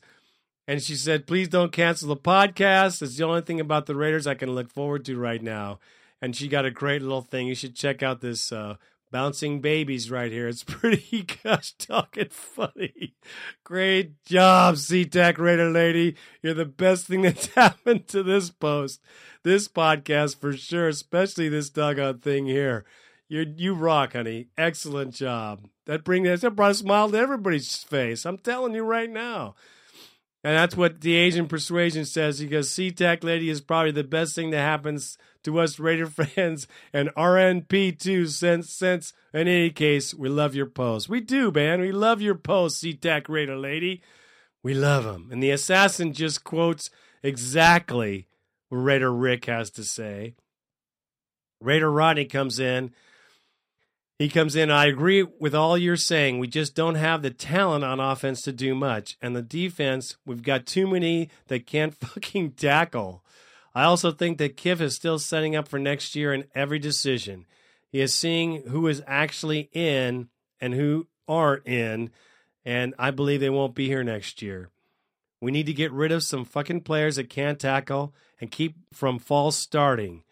And 0.71 0.81
she 0.81 0.95
said, 0.95 1.27
please 1.27 1.49
don't 1.49 1.73
cancel 1.73 2.07
the 2.07 2.17
podcast. 2.17 3.03
It's 3.03 3.17
the 3.17 3.25
only 3.25 3.41
thing 3.41 3.59
about 3.59 3.87
the 3.87 3.97
Raiders 3.97 4.29
I 4.29 4.35
can 4.35 4.53
look 4.53 4.71
forward 4.71 5.05
to 5.07 5.19
right 5.19 5.43
now. 5.43 5.81
And 6.23 6.37
she 6.37 6.47
got 6.47 6.65
a 6.65 6.71
great 6.71 7.03
little 7.03 7.23
thing. 7.23 7.49
You 7.49 7.57
should 7.57 7.75
check 7.75 8.05
out 8.05 8.21
this 8.21 8.53
uh, 8.53 8.77
Bouncing 9.11 9.61
Babies 9.61 10.13
right 10.13 10.31
here. 10.31 10.47
It's 10.47 10.63
pretty 10.79 11.27
gosh 11.43 11.73
talking 11.73 12.29
funny. 12.31 13.17
Great 13.65 14.23
job, 14.23 14.77
SeaTac 14.77 15.39
Raider 15.39 15.71
Lady. 15.71 16.15
You're 16.41 16.55
the 16.55 16.67
best 16.67 17.09
thing 17.09 17.23
that's 17.23 17.47
happened 17.57 18.07
to 18.07 18.23
this 18.23 18.51
post, 18.51 19.01
this 19.43 19.67
podcast 19.67 20.41
for 20.41 20.53
sure, 20.53 20.87
especially 20.87 21.49
this 21.49 21.69
doggone 21.69 22.21
thing 22.21 22.47
here. 22.47 22.85
You 23.29 23.53
you 23.57 23.75
rock, 23.75 24.13
honey. 24.13 24.51
Excellent 24.57 25.15
job. 25.15 25.67
That 25.87 26.05
bring 26.05 26.23
that 26.23 26.55
brought 26.55 26.71
a 26.71 26.75
smile 26.75 27.11
to 27.11 27.19
everybody's 27.19 27.75
face. 27.75 28.25
I'm 28.25 28.39
telling 28.39 28.73
you 28.73 28.85
right 28.85 29.11
now. 29.11 29.57
And 30.43 30.57
that's 30.57 30.77
what 30.77 31.03
the 31.03 31.17
Asian 31.17 31.49
persuasion 31.49 32.05
says. 32.05 32.41
Because 32.41 32.71
SeaTac 32.71 33.23
Lady 33.23 33.51
is 33.51 33.61
probably 33.61 33.91
the 33.91 34.05
best 34.05 34.35
thing 34.35 34.51
that 34.51 34.63
happens 34.63 35.19
to 35.45 35.59
us 35.59 35.79
Raider 35.79 36.07
fans 36.07 36.67
and 36.93 37.11
RNP 37.15 37.99
too. 37.99 38.27
Since 38.27 38.71
since 38.71 39.13
in 39.35 39.49
any 39.49 39.71
case, 39.71 40.15
we 40.15 40.29
love 40.29 40.55
your 40.55 40.67
posts. 40.67 41.09
We 41.09 41.21
do, 41.21 41.51
man. 41.51 41.81
We 41.81 41.93
love 41.93 42.23
your 42.23 42.35
posts, 42.35 42.83
SeaTac 42.83 43.29
Raider 43.29 43.57
Lady. 43.57 44.03
We 44.63 44.75
love 44.75 45.05
them. 45.05 45.29
And 45.31 45.43
the 45.43 45.51
assassin 45.51 46.13
just 46.13 46.45
quotes 46.45 46.91
exactly 47.23 48.29
what 48.69 48.79
Raider 48.79 49.13
Rick 49.13 49.47
has 49.47 49.71
to 49.73 49.85
say. 49.85 50.35
Raider 51.61 51.91
Rodney 51.91 52.25
comes 52.25 52.59
in 52.59 52.93
he 54.21 54.29
comes 54.29 54.55
in. 54.55 54.71
I 54.71 54.85
agree 54.85 55.23
with 55.23 55.55
all 55.55 55.79
you're 55.79 55.97
saying. 55.97 56.39
We 56.39 56.47
just 56.47 56.75
don't 56.75 56.97
have 56.97 57.23
the 57.23 57.31
talent 57.31 57.85
on 57.85 58.01
offense 58.01 58.43
to 58.43 58.53
do 58.53 58.75
much. 58.75 59.17
And 59.23 59.35
the 59.35 59.41
defense, 59.41 60.19
we've 60.27 60.43
got 60.43 60.67
too 60.67 60.87
many 60.87 61.31
that 61.47 61.67
can't 61.67 61.95
fucking 62.01 62.51
tackle. 62.51 63.25
I 63.75 63.85
also 63.85 64.11
think 64.11 64.37
that 64.37 64.59
Kiff 64.59 64.83
is 64.83 64.95
still 64.95 65.19
setting 65.19 65.57
up 65.57 65.69
for 65.69 65.79
next 65.79 66.15
year 66.15 66.35
in 66.35 66.45
every 66.55 66.79
decision. 66.79 67.47
He 67.89 68.03
is 68.03 68.13
seeing 68.13 68.65
who 68.65 68.89
is 68.89 69.03
actually 69.07 69.71
in 69.73 70.29
and 70.61 70.75
who 70.75 71.07
aren't 71.27 71.67
in. 71.67 72.11
And 72.63 72.95
I 72.99 73.13
believe 73.13 73.41
they 73.41 73.49
won't 73.49 73.75
be 73.75 73.87
here 73.87 74.05
next 74.05 74.43
year. 74.43 74.69
We 75.41 75.51
need 75.51 75.65
to 75.65 75.73
get 75.73 75.93
rid 75.93 76.13
of 76.13 76.25
some 76.25 76.45
fucking 76.45 76.83
players 76.83 77.17
that 77.17 77.31
can't 77.31 77.59
tackle 77.59 78.13
and 78.39 78.51
keep 78.51 78.77
from 78.93 79.19
false 79.19 79.57
starting. 79.57 80.25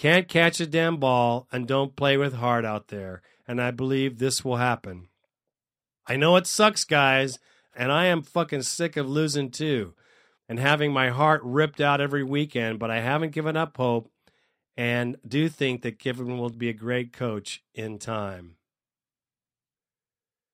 Can't 0.00 0.28
catch 0.28 0.60
a 0.60 0.66
damn 0.66 0.96
ball 0.96 1.46
and 1.52 1.68
don't 1.68 1.94
play 1.94 2.16
with 2.16 2.36
heart 2.36 2.64
out 2.64 2.88
there. 2.88 3.20
And 3.46 3.60
I 3.60 3.70
believe 3.70 4.18
this 4.18 4.42
will 4.42 4.56
happen. 4.56 5.08
I 6.06 6.16
know 6.16 6.36
it 6.36 6.46
sucks, 6.46 6.84
guys, 6.84 7.38
and 7.76 7.92
I 7.92 8.06
am 8.06 8.22
fucking 8.22 8.62
sick 8.62 8.96
of 8.96 9.06
losing 9.06 9.50
too 9.50 9.92
and 10.48 10.58
having 10.58 10.90
my 10.90 11.10
heart 11.10 11.42
ripped 11.44 11.82
out 11.82 12.00
every 12.00 12.24
weekend, 12.24 12.78
but 12.78 12.90
I 12.90 13.00
haven't 13.00 13.34
given 13.34 13.58
up 13.58 13.76
hope 13.76 14.10
and 14.74 15.18
do 15.28 15.50
think 15.50 15.82
that 15.82 15.98
Kiffin 15.98 16.38
will 16.38 16.48
be 16.48 16.70
a 16.70 16.72
great 16.72 17.12
coach 17.12 17.62
in 17.74 17.98
time. 17.98 18.56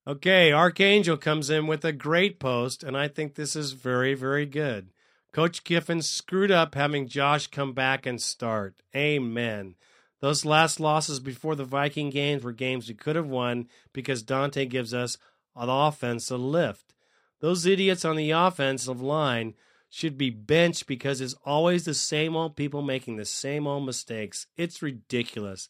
Okay, 0.05 0.51
Archangel 0.51 1.15
comes 1.15 1.49
in 1.49 1.67
with 1.67 1.85
a 1.85 1.93
great 1.93 2.37
post, 2.37 2.83
and 2.83 2.97
I 2.97 3.07
think 3.07 3.35
this 3.35 3.55
is 3.55 3.71
very, 3.71 4.13
very 4.13 4.45
good. 4.45 4.89
Coach 5.33 5.63
Kiffin 5.63 6.01
screwed 6.01 6.51
up 6.51 6.75
having 6.75 7.07
Josh 7.07 7.47
come 7.47 7.73
back 7.73 8.05
and 8.05 8.21
start. 8.21 8.81
Amen. 8.95 9.75
Those 10.19 10.45
last 10.45 10.79
losses 10.79 11.19
before 11.19 11.55
the 11.55 11.63
Viking 11.63 12.09
games 12.09 12.43
were 12.43 12.51
games 12.51 12.87
we 12.87 12.95
could 12.95 13.15
have 13.15 13.27
won 13.27 13.67
because 13.93 14.23
Daunte 14.23 14.67
gives 14.67 14.93
us 14.93 15.17
an 15.55 15.69
offense 15.69 16.31
a 16.31 16.37
lift. 16.37 16.93
Those 17.39 17.65
idiots 17.65 18.03
on 18.03 18.15
the 18.15 18.31
offensive 18.31 19.01
line 19.01 19.53
should 19.89 20.17
be 20.17 20.29
benched 20.29 20.87
because 20.87 21.21
it's 21.21 21.35
always 21.45 21.85
the 21.85 21.93
same 21.93 22.35
old 22.35 22.55
people 22.55 22.81
making 22.81 23.17
the 23.17 23.25
same 23.25 23.67
old 23.67 23.85
mistakes. 23.85 24.47
It's 24.57 24.81
ridiculous. 24.81 25.69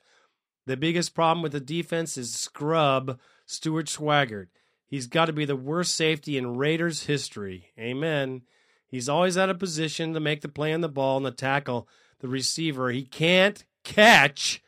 The 0.66 0.78
biggest 0.78 1.14
problem 1.14 1.41
with 1.41 1.51
the 1.51 1.60
defense 1.60 2.18
is 2.18 2.34
scrub 2.34 3.20
Stuart 3.45 3.88
Schweigert. 3.88 4.47
He's 4.86 5.08
got 5.08 5.26
to 5.26 5.34
be 5.34 5.45
the 5.45 5.55
worst 5.55 5.95
safety 5.95 6.38
in 6.38 6.58
Raiders 6.58 7.03
history. 7.03 7.72
Amen. 7.78 8.43
He's 8.90 9.10
always 9.10 9.38
out 9.38 9.50
of 9.50 9.60
position 9.60 10.14
to 10.14 10.20
make 10.20 10.42
the 10.42 10.48
play 10.48 10.74
on 10.74 10.82
the 10.82 10.90
ball 10.90 11.18
and 11.18 11.26
the 11.26 11.32
tackle 11.32 11.88
the 12.20 12.28
receiver. 12.28 12.90
He 12.90 13.04
can't 13.04 13.64
catch 13.84 14.62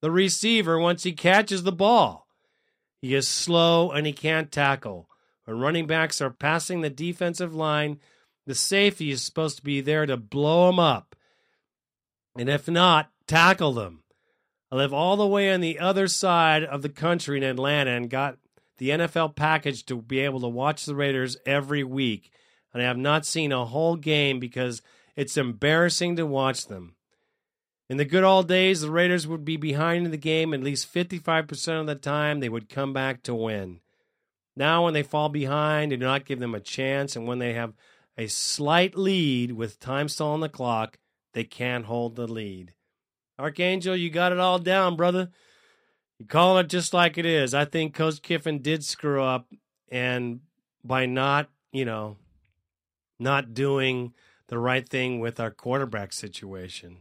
the 0.00 0.10
receiver 0.10 0.78
once 0.78 1.02
he 1.02 1.12
catches 1.12 1.62
the 1.62 1.72
ball. 1.72 2.26
He 3.00 3.14
is 3.14 3.28
slow 3.28 3.90
and 3.90 4.06
he 4.06 4.12
can't 4.12 4.50
tackle. 4.50 5.08
When 5.44 5.60
running 5.60 5.86
backs 5.86 6.20
are 6.20 6.30
passing 6.30 6.80
the 6.80 6.90
defensive 6.90 7.54
line, 7.54 8.00
the 8.46 8.54
safety 8.54 9.10
is 9.10 9.22
supposed 9.22 9.56
to 9.58 9.62
be 9.62 9.80
there 9.80 10.06
to 10.06 10.16
blow 10.16 10.66
them 10.66 10.78
up. 10.78 11.14
And 12.36 12.48
if 12.48 12.68
not, 12.68 13.10
tackle 13.26 13.72
them. 13.72 14.02
I 14.72 14.76
live 14.76 14.92
all 14.92 15.16
the 15.16 15.26
way 15.26 15.52
on 15.52 15.60
the 15.60 15.78
other 15.78 16.08
side 16.08 16.64
of 16.64 16.82
the 16.82 16.88
country 16.88 17.36
in 17.36 17.44
Atlanta 17.44 17.92
and 17.92 18.10
got 18.10 18.38
the 18.78 18.90
NFL 18.90 19.36
package 19.36 19.86
to 19.86 20.02
be 20.02 20.20
able 20.20 20.40
to 20.40 20.48
watch 20.48 20.84
the 20.84 20.96
Raiders 20.96 21.36
every 21.46 21.84
week 21.84 22.32
and 22.74 22.82
I 22.82 22.86
have 22.86 22.98
not 22.98 23.24
seen 23.24 23.52
a 23.52 23.64
whole 23.64 23.96
game 23.96 24.40
because 24.40 24.82
it's 25.16 25.36
embarrassing 25.36 26.16
to 26.16 26.26
watch 26.26 26.66
them. 26.66 26.96
In 27.88 27.98
the 27.98 28.04
good 28.04 28.24
old 28.24 28.48
days, 28.48 28.80
the 28.80 28.90
Raiders 28.90 29.26
would 29.26 29.44
be 29.44 29.56
behind 29.56 30.04
in 30.04 30.10
the 30.10 30.18
game 30.18 30.52
at 30.52 30.62
least 30.62 30.92
55% 30.92 31.80
of 31.80 31.86
the 31.86 31.94
time, 31.94 32.40
they 32.40 32.48
would 32.48 32.68
come 32.68 32.92
back 32.92 33.22
to 33.22 33.34
win. 33.34 33.80
Now, 34.56 34.84
when 34.84 34.94
they 34.94 35.02
fall 35.02 35.28
behind, 35.28 35.92
they 35.92 35.96
do 35.96 36.04
not 36.04 36.24
give 36.24 36.40
them 36.40 36.54
a 36.54 36.60
chance, 36.60 37.14
and 37.14 37.26
when 37.26 37.38
they 37.38 37.52
have 37.52 37.74
a 38.16 38.26
slight 38.26 38.96
lead 38.96 39.52
with 39.52 39.80
time 39.80 40.08
still 40.08 40.28
on 40.28 40.40
the 40.40 40.48
clock, 40.48 40.98
they 41.32 41.44
can't 41.44 41.84
hold 41.84 42.16
the 42.16 42.26
lead. 42.26 42.72
Archangel, 43.38 43.96
you 43.96 44.10
got 44.10 44.32
it 44.32 44.38
all 44.38 44.58
down, 44.58 44.96
brother. 44.96 45.30
You 46.18 46.26
call 46.26 46.58
it 46.58 46.68
just 46.68 46.94
like 46.94 47.18
it 47.18 47.26
is. 47.26 47.52
I 47.52 47.64
think 47.64 47.94
Coach 47.94 48.22
Kiffin 48.22 48.62
did 48.62 48.84
screw 48.84 49.22
up, 49.22 49.48
and 49.90 50.40
by 50.84 51.06
not, 51.06 51.48
you 51.72 51.84
know, 51.84 52.16
not 53.18 53.54
doing 53.54 54.12
the 54.48 54.58
right 54.58 54.88
thing 54.88 55.20
with 55.20 55.40
our 55.40 55.50
quarterback 55.50 56.12
situation. 56.12 56.98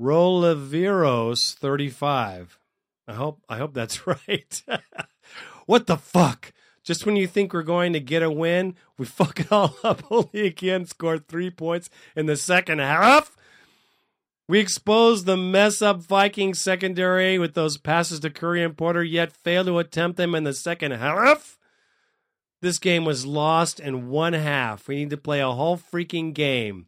Rolaviros 0.00 1.54
35. 1.54 2.58
I 3.06 3.12
hope 3.14 3.42
I 3.48 3.58
hope 3.58 3.74
that's 3.74 4.06
right. 4.06 4.62
what 5.66 5.86
the 5.86 5.96
fuck? 5.96 6.52
Just 6.84 7.06
when 7.06 7.14
you 7.14 7.28
think 7.28 7.52
we're 7.52 7.62
going 7.62 7.92
to 7.92 8.00
get 8.00 8.24
a 8.24 8.30
win, 8.30 8.74
we 8.98 9.06
fuck 9.06 9.38
it 9.38 9.52
all 9.52 9.76
up. 9.84 10.02
Only 10.10 10.46
again 10.46 10.86
scored 10.86 11.28
three 11.28 11.50
points 11.50 11.88
in 12.16 12.26
the 12.26 12.36
second 12.36 12.80
half. 12.80 13.36
We 14.48 14.58
exposed 14.58 15.24
the 15.24 15.36
mess 15.36 15.80
up 15.80 16.00
Viking 16.00 16.52
secondary 16.54 17.38
with 17.38 17.54
those 17.54 17.78
passes 17.78 18.20
to 18.20 18.30
Curry 18.30 18.62
and 18.64 18.76
Porter, 18.76 19.04
yet 19.04 19.32
failed 19.32 19.66
to 19.68 19.78
attempt 19.78 20.16
them 20.16 20.34
in 20.34 20.42
the 20.42 20.52
second 20.52 20.90
half. 20.92 21.56
This 22.62 22.78
game 22.78 23.04
was 23.04 23.26
lost 23.26 23.80
in 23.80 24.08
one 24.08 24.32
half. 24.34 24.86
We 24.86 24.94
need 24.94 25.10
to 25.10 25.16
play 25.16 25.40
a 25.40 25.50
whole 25.50 25.76
freaking 25.76 26.32
game. 26.32 26.86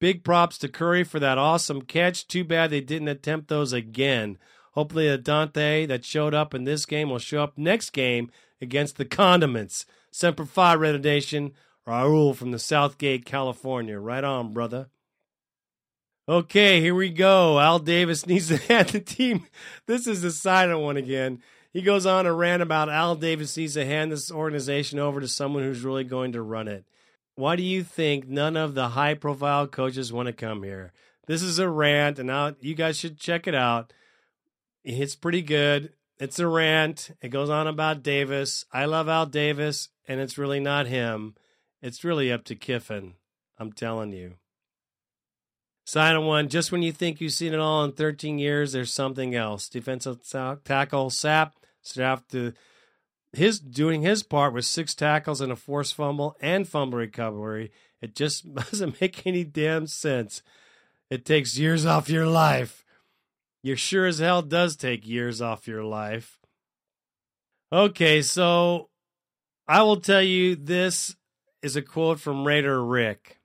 Big 0.00 0.22
props 0.22 0.58
to 0.58 0.68
Curry 0.68 1.02
for 1.02 1.18
that 1.18 1.38
awesome 1.38 1.82
catch. 1.82 2.28
Too 2.28 2.44
bad 2.44 2.70
they 2.70 2.82
didn't 2.82 3.08
attempt 3.08 3.48
those 3.48 3.72
again. 3.72 4.36
Hopefully, 4.72 5.08
the 5.08 5.18
Daunte 5.18 5.88
that 5.88 6.04
showed 6.04 6.34
up 6.34 6.54
in 6.54 6.64
this 6.64 6.84
game 6.84 7.08
will 7.08 7.18
show 7.18 7.42
up 7.42 7.56
next 7.56 7.90
game 7.90 8.30
against 8.60 8.98
the 8.98 9.06
Condiments. 9.06 9.86
Semper 10.10 10.44
Fi, 10.44 10.74
Red 10.74 11.02
Nation. 11.02 11.52
Raul 11.86 12.36
from 12.36 12.50
the 12.50 12.58
Southgate, 12.58 13.24
California. 13.24 13.98
Right 13.98 14.22
on, 14.22 14.52
brother. 14.52 14.88
Okay, 16.28 16.80
here 16.80 16.94
we 16.94 17.08
go. 17.08 17.58
Al 17.58 17.78
Davis 17.78 18.26
needs 18.26 18.48
to 18.48 18.58
hand 18.58 18.90
the 18.90 19.00
team. 19.00 19.46
This 19.86 20.06
is 20.06 20.20
the 20.22 20.30
silent 20.30 20.80
one 20.80 20.96
again. 20.96 21.40
He 21.72 21.80
goes 21.80 22.04
on 22.04 22.26
a 22.26 22.32
rant 22.34 22.62
about 22.62 22.90
Al 22.90 23.14
Davis 23.14 23.56
needs 23.56 23.74
to 23.74 23.86
hand 23.86 24.12
this 24.12 24.30
organization 24.30 24.98
over 24.98 25.20
to 25.20 25.28
someone 25.28 25.62
who's 25.62 25.84
really 25.84 26.04
going 26.04 26.32
to 26.32 26.42
run 26.42 26.68
it. 26.68 26.84
Why 27.34 27.56
do 27.56 27.62
you 27.62 27.82
think 27.82 28.28
none 28.28 28.58
of 28.58 28.74
the 28.74 28.88
high 28.88 29.14
profile 29.14 29.66
coaches 29.66 30.12
want 30.12 30.26
to 30.26 30.34
come 30.34 30.62
here? 30.64 30.92
This 31.26 31.42
is 31.42 31.58
a 31.58 31.68
rant, 31.68 32.18
and 32.18 32.26
now 32.26 32.54
you 32.60 32.74
guys 32.74 32.98
should 32.98 33.18
check 33.18 33.46
it 33.46 33.54
out. 33.54 33.92
It's 34.84 35.16
pretty 35.16 35.40
good. 35.40 35.94
It's 36.18 36.38
a 36.38 36.46
rant. 36.46 37.10
It 37.22 37.30
goes 37.30 37.48
on 37.48 37.66
about 37.66 38.02
Davis. 38.02 38.66
I 38.70 38.84
love 38.84 39.08
Al 39.08 39.24
Davis, 39.24 39.88
and 40.06 40.20
it's 40.20 40.36
really 40.36 40.60
not 40.60 40.86
him. 40.86 41.36
It's 41.80 42.04
really 42.04 42.30
up 42.30 42.44
to 42.44 42.54
Kiffin. 42.54 43.14
I'm 43.58 43.72
telling 43.72 44.12
you. 44.12 44.34
Sign 45.86 46.16
of 46.16 46.24
one. 46.24 46.48
Just 46.48 46.70
when 46.70 46.82
you 46.82 46.92
think 46.92 47.20
you've 47.20 47.32
seen 47.32 47.54
it 47.54 47.60
all 47.60 47.82
in 47.82 47.92
13 47.92 48.38
years, 48.38 48.72
there's 48.72 48.92
something 48.92 49.34
else. 49.34 49.68
Defensive 49.68 50.20
tackle 50.64 51.10
Sapp 51.10 51.52
Staff 51.82 52.26
to 52.28 52.52
his 53.32 53.60
doing 53.60 54.02
his 54.02 54.22
part 54.22 54.52
with 54.52 54.64
six 54.64 54.94
tackles 54.94 55.40
and 55.40 55.52
a 55.52 55.56
forced 55.56 55.94
fumble 55.94 56.36
and 56.40 56.68
fumble 56.68 56.98
recovery. 56.98 57.70
It 58.00 58.14
just 58.14 58.52
doesn't 58.54 59.00
make 59.00 59.26
any 59.26 59.44
damn 59.44 59.86
sense. 59.86 60.42
It 61.10 61.24
takes 61.24 61.58
years 61.58 61.84
off 61.84 62.08
your 62.08 62.26
life. 62.26 62.84
You 63.62 63.76
sure 63.76 64.06
as 64.06 64.18
hell 64.18 64.42
does 64.42 64.76
take 64.76 65.06
years 65.06 65.40
off 65.40 65.68
your 65.68 65.84
life. 65.84 66.40
Okay, 67.72 68.22
so 68.22 68.88
I 69.68 69.82
will 69.82 70.00
tell 70.00 70.22
you 70.22 70.56
this 70.56 71.16
is 71.62 71.76
a 71.76 71.82
quote 71.82 72.20
from 72.20 72.44
Raider 72.46 72.84
Rick. 72.84 73.38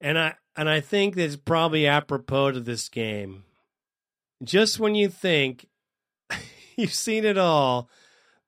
And 0.00 0.18
I 0.18 0.34
and 0.56 0.68
I 0.68 0.80
think 0.80 1.16
it's 1.16 1.36
probably 1.36 1.86
apropos 1.86 2.52
to 2.52 2.60
this 2.60 2.88
game. 2.88 3.44
Just 4.42 4.80
when 4.80 4.94
you 4.94 5.08
think 5.08 5.66
you've 6.90 6.94
seen 6.94 7.24
it 7.24 7.38
all, 7.38 7.88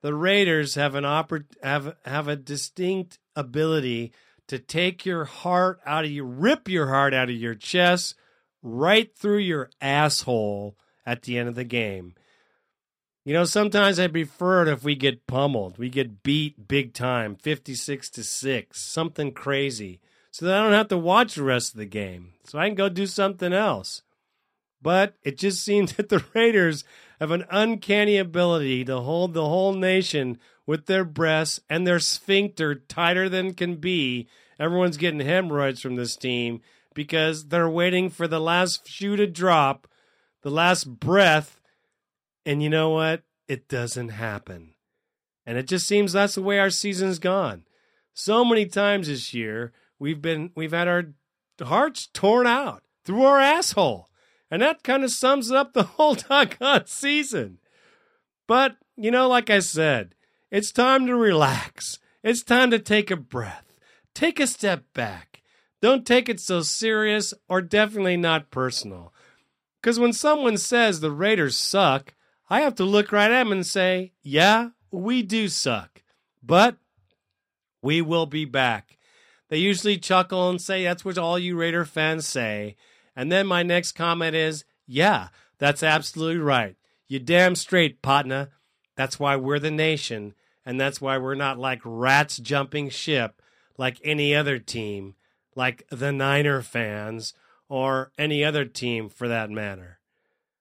the 0.01 0.15
Raiders 0.15 0.75
have 0.75 0.95
an 0.95 1.05
oppor- 1.05 1.45
have 1.63 1.97
have 2.05 2.29
a 2.29 2.37
distinct 2.37 3.19
ability 3.37 4.13
to 4.49 4.59
take 4.59 5.07
your 5.07 5.25
heart 5.25 5.81
out 5.87 6.05
of 6.05 6.11
you, 6.11 6.25
rip 6.25 6.69
your 6.69 6.89
heart 6.89 7.15
out 7.15 7.31
of 7.31 7.37
your 7.37 7.55
chest, 7.55 8.15
right 8.63 9.15
through 9.17 9.39
your 9.39 9.71
asshole 9.81 10.77
at 11.07 11.23
the 11.23 11.39
end 11.39 11.49
of 11.49 11.55
the 11.55 11.65
game. 11.65 12.15
You 13.25 13.33
know, 13.33 13.45
sometimes 13.45 14.01
I 14.01 14.09
prefer 14.09 14.63
it 14.63 14.69
if 14.69 14.83
we 14.83 14.97
get 14.97 15.29
pummeled, 15.29 15.79
we 15.79 15.89
get 15.89 16.25
beat 16.25 16.67
big 16.67 16.93
time, 16.93 17.37
fifty-six 17.37 18.11
to 18.11 18.25
six, 18.25 18.83
something 18.83 19.33
crazy 19.33 20.01
so 20.33 20.47
that 20.47 20.59
I 20.59 20.63
don't 20.63 20.73
have 20.73 20.89
to 20.89 20.99
watch 20.99 21.35
the 21.35 21.43
rest 21.43 21.75
of 21.75 21.79
the 21.79 21.87
game. 21.87 22.33
So 22.45 22.59
I 22.59 22.67
can 22.67 22.75
go 22.75 22.89
do 22.89 23.07
something 23.07 23.53
else. 23.53 24.03
But 24.81 25.15
it 25.23 25.39
just 25.39 25.63
seems 25.63 25.93
that 25.97 26.09
the 26.09 26.25
Raiders 26.35 26.85
have 27.23 27.31
an 27.31 27.45
uncanny 27.53 28.19
ability 28.19 28.85
to 28.85 28.99
hold 28.99 29.33
the 29.33 29.49
whole 29.49 29.75
nation 29.75 30.37
with 30.67 30.87
their 30.87 31.05
breasts 31.05 31.61
and 31.71 31.87
their 31.87 32.01
sphincter 32.01 32.75
tighter 32.75 33.29
than 33.29 33.55
can 33.55 33.77
be. 33.77 34.27
Everyone's 34.59 34.97
getting 34.97 35.21
hemorrhoids 35.21 35.81
from 35.81 35.95
this 35.95 36.17
team 36.17 36.63
because 36.97 37.47
they're 37.47 37.71
waiting 37.71 38.11
for 38.11 38.27
the 38.27 38.41
last 38.41 38.89
shoe 38.89 39.15
to 39.15 39.29
drop, 39.29 39.87
the 40.43 40.51
last 40.51 40.99
breath. 40.99 41.61
And 42.45 42.61
you 42.61 42.69
know 42.69 42.91
what? 42.91 43.23
It 43.47 43.69
doesn't 43.69 44.09
happen. 44.09 44.75
And 45.47 45.57
it 45.57 45.69
just 45.69 45.87
seems 45.87 46.13
that's 46.13 46.35
the 46.35 46.43
way 46.43 46.59
our 46.59 46.71
season's 46.71 47.21
gone. 47.21 47.63
So 48.15 48.45
many 48.45 48.67
times 48.67 49.07
this 49.07 49.33
year, 49.33 49.73
we've 49.97 50.21
been 50.21 50.51
we've 50.57 50.73
had 50.73 50.89
our 50.89 51.15
hearts 51.63 52.09
torn 52.13 52.49
out 52.49 52.83
through 53.05 53.23
our 53.23 53.39
asshole. 53.39 54.09
And 54.53 54.61
that 54.61 54.83
kind 54.83 55.03
of 55.03 55.11
sums 55.11 55.51
up 55.51 55.73
the 55.73 55.83
whole 55.97 56.15
doggone 56.15 56.87
season. 56.87 57.59
But, 58.47 58.77
you 58.97 59.11
know, 59.11 59.27
like 59.27 59.49
I 59.49 59.61
said, 59.61 60.15
it's 60.51 60.71
time 60.71 61.07
to 61.07 61.17
relax. 61.17 61.99
It's 62.23 62.43
time 62.43 62.71
to 62.71 62.79
take 62.79 63.11
a 63.11 63.17
breath. 63.17 63.73
Take 64.15 64.39
a 64.39 64.47
step 64.47 64.85
back. 64.93 65.41
Don't 65.81 66.07
take 66.07 66.29
it 66.29 66.39
so 66.39 66.61
serious 66.61 67.33
or 67.49 67.63
definitely 67.63 68.19
not 68.19 68.51
personal. 68.51 69.15
Because 69.81 69.99
when 69.99 70.13
someone 70.13 70.59
says 70.59 71.01
the 71.01 71.11
Raiders 71.11 71.57
suck, 71.57 72.13
I 72.51 72.61
have 72.61 72.75
to 72.75 72.85
look 72.85 73.11
right 73.11 73.31
at 73.31 73.43
them 73.43 73.53
and 73.53 73.65
say, 73.65 74.13
yeah, 74.23 74.69
we 74.91 75.23
do 75.23 75.49
suck. 75.49 76.03
But 76.43 76.77
we 77.81 78.03
will 78.03 78.27
be 78.27 78.45
back. 78.45 78.99
They 79.49 79.57
usually 79.57 79.97
chuckle 79.97 80.51
and 80.51 80.61
say, 80.61 80.85
That's 80.85 81.05
what 81.05 81.19
all 81.19 81.39
you 81.39 81.57
Raider 81.57 81.85
fans 81.85 82.27
say. 82.27 82.77
And 83.15 83.31
then 83.31 83.47
my 83.47 83.63
next 83.63 83.93
comment 83.93 84.35
is, 84.35 84.65
Yeah, 84.87 85.29
that's 85.59 85.83
absolutely 85.83 86.41
right. 86.41 86.77
You 87.07 87.19
damn 87.19 87.55
straight, 87.55 88.03
partner. 88.03 88.51
That's 88.97 89.19
why 89.19 89.37
we're 89.37 89.59
the 89.59 89.71
nation, 89.71 90.35
and 90.65 90.81
that's 90.81 91.01
why 91.01 91.19
we're 91.19 91.35
not 91.35 91.59
like 91.59 91.81
rats 91.85 92.39
jumping 92.39 92.91
ship 92.91 93.41
like 93.79 94.01
any 94.05 94.35
other 94.35 94.59
team, 94.59 95.15
like 95.55 95.87
the 95.91 96.13
Niner 96.13 96.63
fans, 96.63 97.35
or 97.69 98.13
any 98.19 98.45
other 98.45 98.65
team 98.65 99.09
for 99.09 99.29
that 99.29 99.51
matter. 99.51 99.99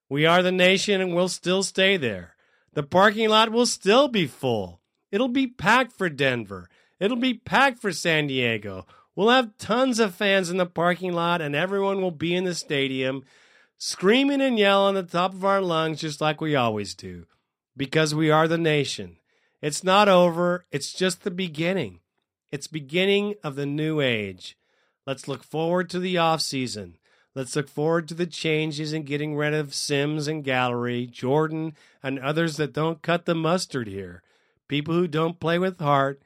We 0.09 0.25
are 0.25 0.41
the 0.41 0.51
nation 0.51 1.01
and 1.01 1.15
we'll 1.15 1.29
still 1.29 1.63
stay 1.63 1.97
there. 1.97 2.35
The 2.73 2.83
parking 2.83 3.29
lot 3.29 3.51
will 3.51 3.65
still 3.65 4.07
be 4.07 4.27
full. 4.27 4.81
It'll 5.11 5.27
be 5.27 5.47
packed 5.47 5.91
for 5.93 6.09
Denver. 6.09 6.69
It'll 6.99 7.17
be 7.17 7.33
packed 7.33 7.79
for 7.79 7.91
San 7.91 8.27
Diego. 8.27 8.85
We'll 9.15 9.29
have 9.29 9.57
tons 9.57 9.99
of 9.99 10.15
fans 10.15 10.49
in 10.49 10.57
the 10.57 10.65
parking 10.65 11.13
lot, 11.13 11.41
and 11.41 11.55
everyone 11.55 12.01
will 12.01 12.11
be 12.11 12.35
in 12.35 12.45
the 12.45 12.55
stadium 12.55 13.23
screaming 13.77 14.41
and 14.41 14.59
yelling 14.59 14.95
at 14.95 15.09
the 15.09 15.17
top 15.17 15.33
of 15.33 15.43
our 15.43 15.61
lungs, 15.61 16.01
just 16.01 16.21
like 16.21 16.39
we 16.39 16.55
always 16.55 16.93
do, 16.95 17.25
because 17.75 18.13
we 18.13 18.29
are 18.29 18.47
the 18.47 18.57
nation. 18.57 19.17
It's 19.61 19.83
not 19.83 20.07
over, 20.07 20.65
it's 20.71 20.93
just 20.93 21.23
the 21.23 21.31
beginning. 21.31 21.99
It's 22.51 22.67
beginning 22.67 23.35
of 23.43 23.55
the 23.55 23.65
new 23.65 24.01
age. 24.01 24.57
Let's 25.05 25.27
look 25.27 25.43
forward 25.43 25.89
to 25.89 25.99
the 25.99 26.17
off 26.17 26.41
season. 26.41 26.97
Let's 27.33 27.55
look 27.55 27.69
forward 27.69 28.07
to 28.09 28.13
the 28.13 28.25
changes 28.27 28.93
in 28.93 29.03
getting 29.03 29.35
rid 29.35 29.53
of 29.53 29.73
Sims 29.73 30.27
and 30.27 30.43
Gallery, 30.43 31.07
Jordan, 31.07 31.75
and 32.03 32.19
others 32.19 32.57
that 32.57 32.73
don't 32.73 33.01
cut 33.01 33.25
the 33.25 33.35
mustard 33.35 33.87
here. 33.87 34.21
People 34.67 34.93
who 34.93 35.07
don't 35.07 35.39
play 35.39 35.57
with 35.57 35.79
heart 35.79 36.21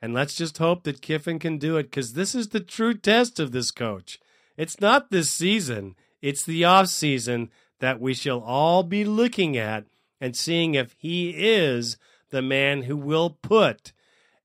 and 0.00 0.12
let's 0.12 0.34
just 0.34 0.58
hope 0.58 0.84
that 0.84 1.02
Kiffin 1.02 1.38
can 1.38 1.58
do 1.58 1.76
it 1.76 1.84
because 1.84 2.12
this 2.12 2.34
is 2.34 2.48
the 2.48 2.60
true 2.60 2.94
test 2.94 3.40
of 3.40 3.52
this 3.52 3.70
coach. 3.70 4.20
It's 4.56 4.80
not 4.80 5.10
this 5.10 5.30
season, 5.30 5.96
it's 6.22 6.44
the 6.44 6.64
off 6.64 6.88
season 6.88 7.50
that 7.80 8.00
we 8.00 8.14
shall 8.14 8.40
all 8.40 8.82
be 8.82 9.04
looking 9.04 9.56
at 9.56 9.84
and 10.20 10.36
seeing 10.36 10.74
if 10.74 10.94
he 10.98 11.30
is 11.30 11.96
the 12.30 12.42
man 12.42 12.82
who 12.82 12.96
will 12.96 13.30
put 13.30 13.92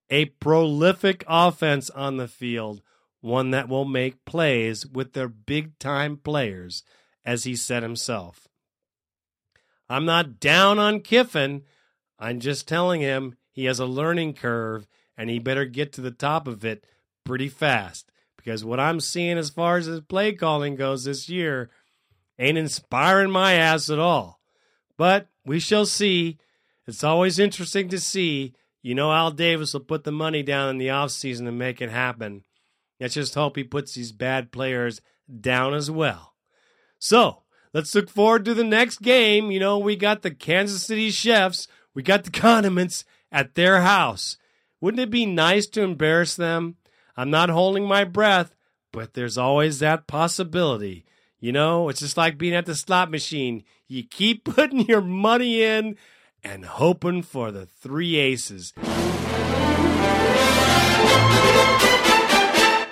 a 0.10 0.26
prolific 0.26 1.24
offense 1.28 1.90
on 1.92 2.18
the 2.18 2.28
field, 2.28 2.82
one 3.22 3.52
that 3.52 3.70
will 3.70 3.86
make 3.86 4.26
plays 4.26 4.86
with 4.86 5.14
their 5.14 5.30
big 5.30 5.78
time 5.80 6.18
players, 6.18 6.84
as 7.26 7.46
he 7.46 7.56
said 7.56 7.84
himself. 7.84 8.48
I'm 9.90 10.06
not 10.06 10.40
down 10.40 10.80
on 10.80 11.00
Kiffin. 11.02 11.64
I'm 12.20 12.40
just 12.40 12.68
telling 12.68 13.02
him 13.02 13.36
he 13.52 13.66
has 13.66 13.80
a 13.80 13.86
learning 13.86 14.34
curve 14.34 14.88
and 15.18 15.30
he 15.30 15.40
better 15.40 15.66
get 15.66 15.94
to 15.94 16.02
the 16.02 16.12
top 16.12 16.48
of 16.48 16.66
it 16.66 16.86
pretty 17.24 17.50
fast 17.50 18.12
because 18.38 18.66
what 18.66 18.80
I'm 18.80 19.00
seeing 19.00 19.38
as 19.38 19.50
far 19.50 19.78
as 19.78 19.86
his 19.86 20.02
play 20.02 20.34
calling 20.34 20.76
goes 20.76 21.04
this 21.04 21.30
year 21.30 21.70
ain't 22.40 22.58
inspiring 22.58 23.32
my 23.32 23.54
ass 23.54 23.90
at 23.90 24.00
all. 24.00 24.40
But 24.98 25.28
we 25.46 25.60
shall 25.60 25.86
see. 25.86 26.38
It's 26.88 27.04
always 27.04 27.40
interesting 27.40 27.90
to 27.90 28.00
see. 28.00 28.54
You 28.82 28.96
know, 28.96 29.12
Al 29.12 29.32
Davis 29.32 29.74
will 29.74 29.82
put 29.82 30.04
the 30.04 30.12
money 30.12 30.42
down 30.42 30.70
in 30.70 30.78
the 30.78 30.88
offseason 30.88 31.46
to 31.46 31.52
make 31.52 31.82
it 31.82 31.92
happen. 31.92 32.44
Let's 33.00 33.14
just 33.14 33.36
hope 33.36 33.56
he 33.56 33.64
puts 33.64 33.94
these 33.94 34.12
bad 34.12 34.52
players 34.52 35.02
down 35.40 35.74
as 35.74 35.90
well. 35.90 36.34
So 37.00 37.44
let's 37.74 37.94
look 37.94 38.10
forward 38.10 38.46
to 38.46 38.54
the 38.54 38.64
next 38.64 39.02
game. 39.02 39.52
You 39.52 39.60
know, 39.60 39.78
we 39.78 39.96
got 39.96 40.22
the 40.22 40.32
Kansas 40.32 40.84
City 40.84 41.12
Chefs, 41.12 41.68
we 41.94 42.04
got 42.04 42.24
the 42.24 42.32
condiments 42.32 43.06
at 43.32 43.56
their 43.56 43.82
house. 43.82 44.38
Wouldn't 44.82 45.00
it 45.00 45.12
be 45.12 45.28
nice 45.28 45.68
to 45.68 45.84
embarrass 45.84 46.36
them? 46.36 46.76
I'm 47.16 47.30
not 47.30 47.50
holding 47.50 47.88
my 47.88 48.04
breath, 48.04 48.56
but 48.92 49.14
there's 49.14 49.38
always 49.38 49.78
that 49.80 50.08
possibility. 50.08 51.06
You 51.40 51.52
know, 51.52 51.88
it's 51.88 52.00
just 52.00 52.18
like 52.18 52.40
being 52.40 52.56
at 52.56 52.66
the 52.66 52.76
slot 52.76 53.12
machine. 53.12 53.64
You 53.88 54.04
keep 54.04 54.44
putting 54.56 54.82
your 54.82 55.02
money 55.02 55.64
in 55.64 55.98
and 56.44 56.66
hoping 56.66 57.22
for 57.22 57.52
the 57.52 57.68
three 57.68 58.16
aces. 58.16 58.74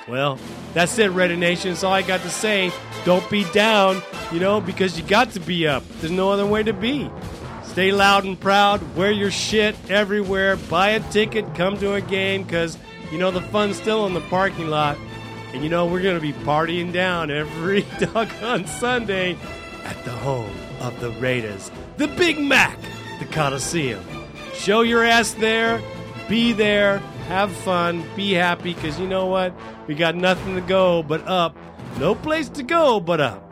Well, 0.07 0.39
that's 0.73 0.97
it, 0.97 1.11
Raider 1.11 1.35
Nation. 1.37 1.71
That's 1.71 1.83
all 1.83 1.93
I 1.93 2.01
got 2.01 2.21
to 2.21 2.29
say. 2.29 2.71
Don't 3.05 3.27
be 3.29 3.49
down, 3.51 4.01
you 4.31 4.39
know, 4.39 4.61
because 4.61 4.97
you 4.97 5.05
got 5.05 5.31
to 5.31 5.39
be 5.39 5.67
up. 5.67 5.83
There's 5.99 6.11
no 6.11 6.31
other 6.31 6.45
way 6.45 6.63
to 6.63 6.73
be. 6.73 7.09
Stay 7.79 7.93
loud 7.93 8.25
and 8.25 8.37
proud. 8.37 8.97
Wear 8.97 9.09
your 9.09 9.31
shit 9.31 9.73
everywhere. 9.89 10.57
Buy 10.57 10.89
a 10.89 10.99
ticket. 11.11 11.55
Come 11.55 11.77
to 11.77 11.93
a 11.93 12.01
game 12.01 12.43
because, 12.43 12.77
you 13.09 13.17
know, 13.17 13.31
the 13.31 13.39
fun's 13.39 13.77
still 13.77 14.05
in 14.05 14.13
the 14.13 14.19
parking 14.19 14.67
lot. 14.67 14.97
And, 15.53 15.63
you 15.63 15.69
know, 15.69 15.85
we're 15.85 16.01
going 16.01 16.17
to 16.17 16.21
be 16.21 16.33
partying 16.33 16.91
down 16.91 17.31
every 17.31 17.83
doggone 17.99 18.67
Sunday 18.67 19.37
at 19.85 20.03
the 20.03 20.11
home 20.11 20.53
of 20.81 20.99
the 20.99 21.11
Raiders, 21.11 21.71
the 21.95 22.09
Big 22.09 22.37
Mac, 22.37 22.77
the 23.19 23.25
Coliseum. 23.27 24.03
Show 24.55 24.81
your 24.81 25.05
ass 25.05 25.35
there. 25.35 25.81
Be 26.27 26.51
there. 26.51 26.97
Have 27.29 27.49
fun. 27.49 28.03
Be 28.13 28.33
happy 28.33 28.73
because, 28.73 28.99
you 28.99 29.07
know 29.07 29.27
what? 29.27 29.53
We 29.87 29.95
got 29.95 30.15
nothing 30.15 30.55
to 30.55 30.61
go 30.61 31.01
but 31.01 31.25
up. 31.25 31.55
No 31.97 32.13
place 32.13 32.49
to 32.49 32.63
go 32.63 32.99
but 32.99 33.21
up. 33.21 33.49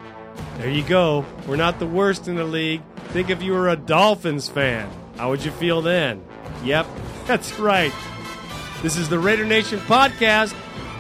There 0.58 0.70
you 0.70 0.84
go. 0.84 1.26
We're 1.48 1.56
not 1.56 1.80
the 1.80 1.88
worst 1.88 2.28
in 2.28 2.36
the 2.36 2.44
league. 2.44 2.82
Think 3.10 3.30
if 3.30 3.42
you 3.42 3.54
were 3.54 3.70
a 3.70 3.76
Dolphins 3.76 4.50
fan. 4.50 4.90
How 5.18 5.30
would 5.30 5.44
you 5.44 5.52
feel 5.52 5.82
then? 5.82 6.24
Yep, 6.64 6.88
that's 7.26 7.58
right. 7.60 7.94
This 8.84 8.98
is 8.98 9.10
the 9.10 9.18
Raider 9.18 9.46
Nation 9.46 9.80
podcast. 9.80 10.56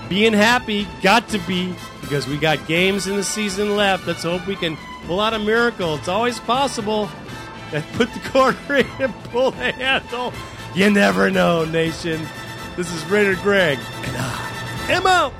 Being 0.09 0.33
happy, 0.33 0.87
got 1.01 1.27
to 1.29 1.37
be, 1.39 1.75
because 2.01 2.27
we 2.27 2.37
got 2.37 2.65
games 2.65 3.07
in 3.07 3.17
the 3.17 3.23
season 3.23 3.75
left. 3.75 4.07
Let's 4.07 4.23
hope 4.23 4.47
we 4.47 4.55
can 4.55 4.77
pull 5.05 5.19
out 5.19 5.33
a 5.33 5.39
miracle. 5.39 5.95
It's 5.95 6.07
always 6.07 6.39
possible. 6.39 7.09
And 7.73 7.83
put 7.93 8.11
the 8.13 8.19
quarter 8.29 8.75
in 8.77 8.87
and 8.99 9.13
pull 9.25 9.51
the 9.51 9.71
handle. 9.73 10.33
You 10.73 10.89
never 10.89 11.29
know, 11.29 11.65
nation. 11.65 12.25
This 12.77 12.91
is 12.93 13.03
Raider 13.05 13.35
Greg, 13.35 13.77
and 14.03 14.17
I 14.17 14.91
am 14.91 15.05
out. 15.05 15.33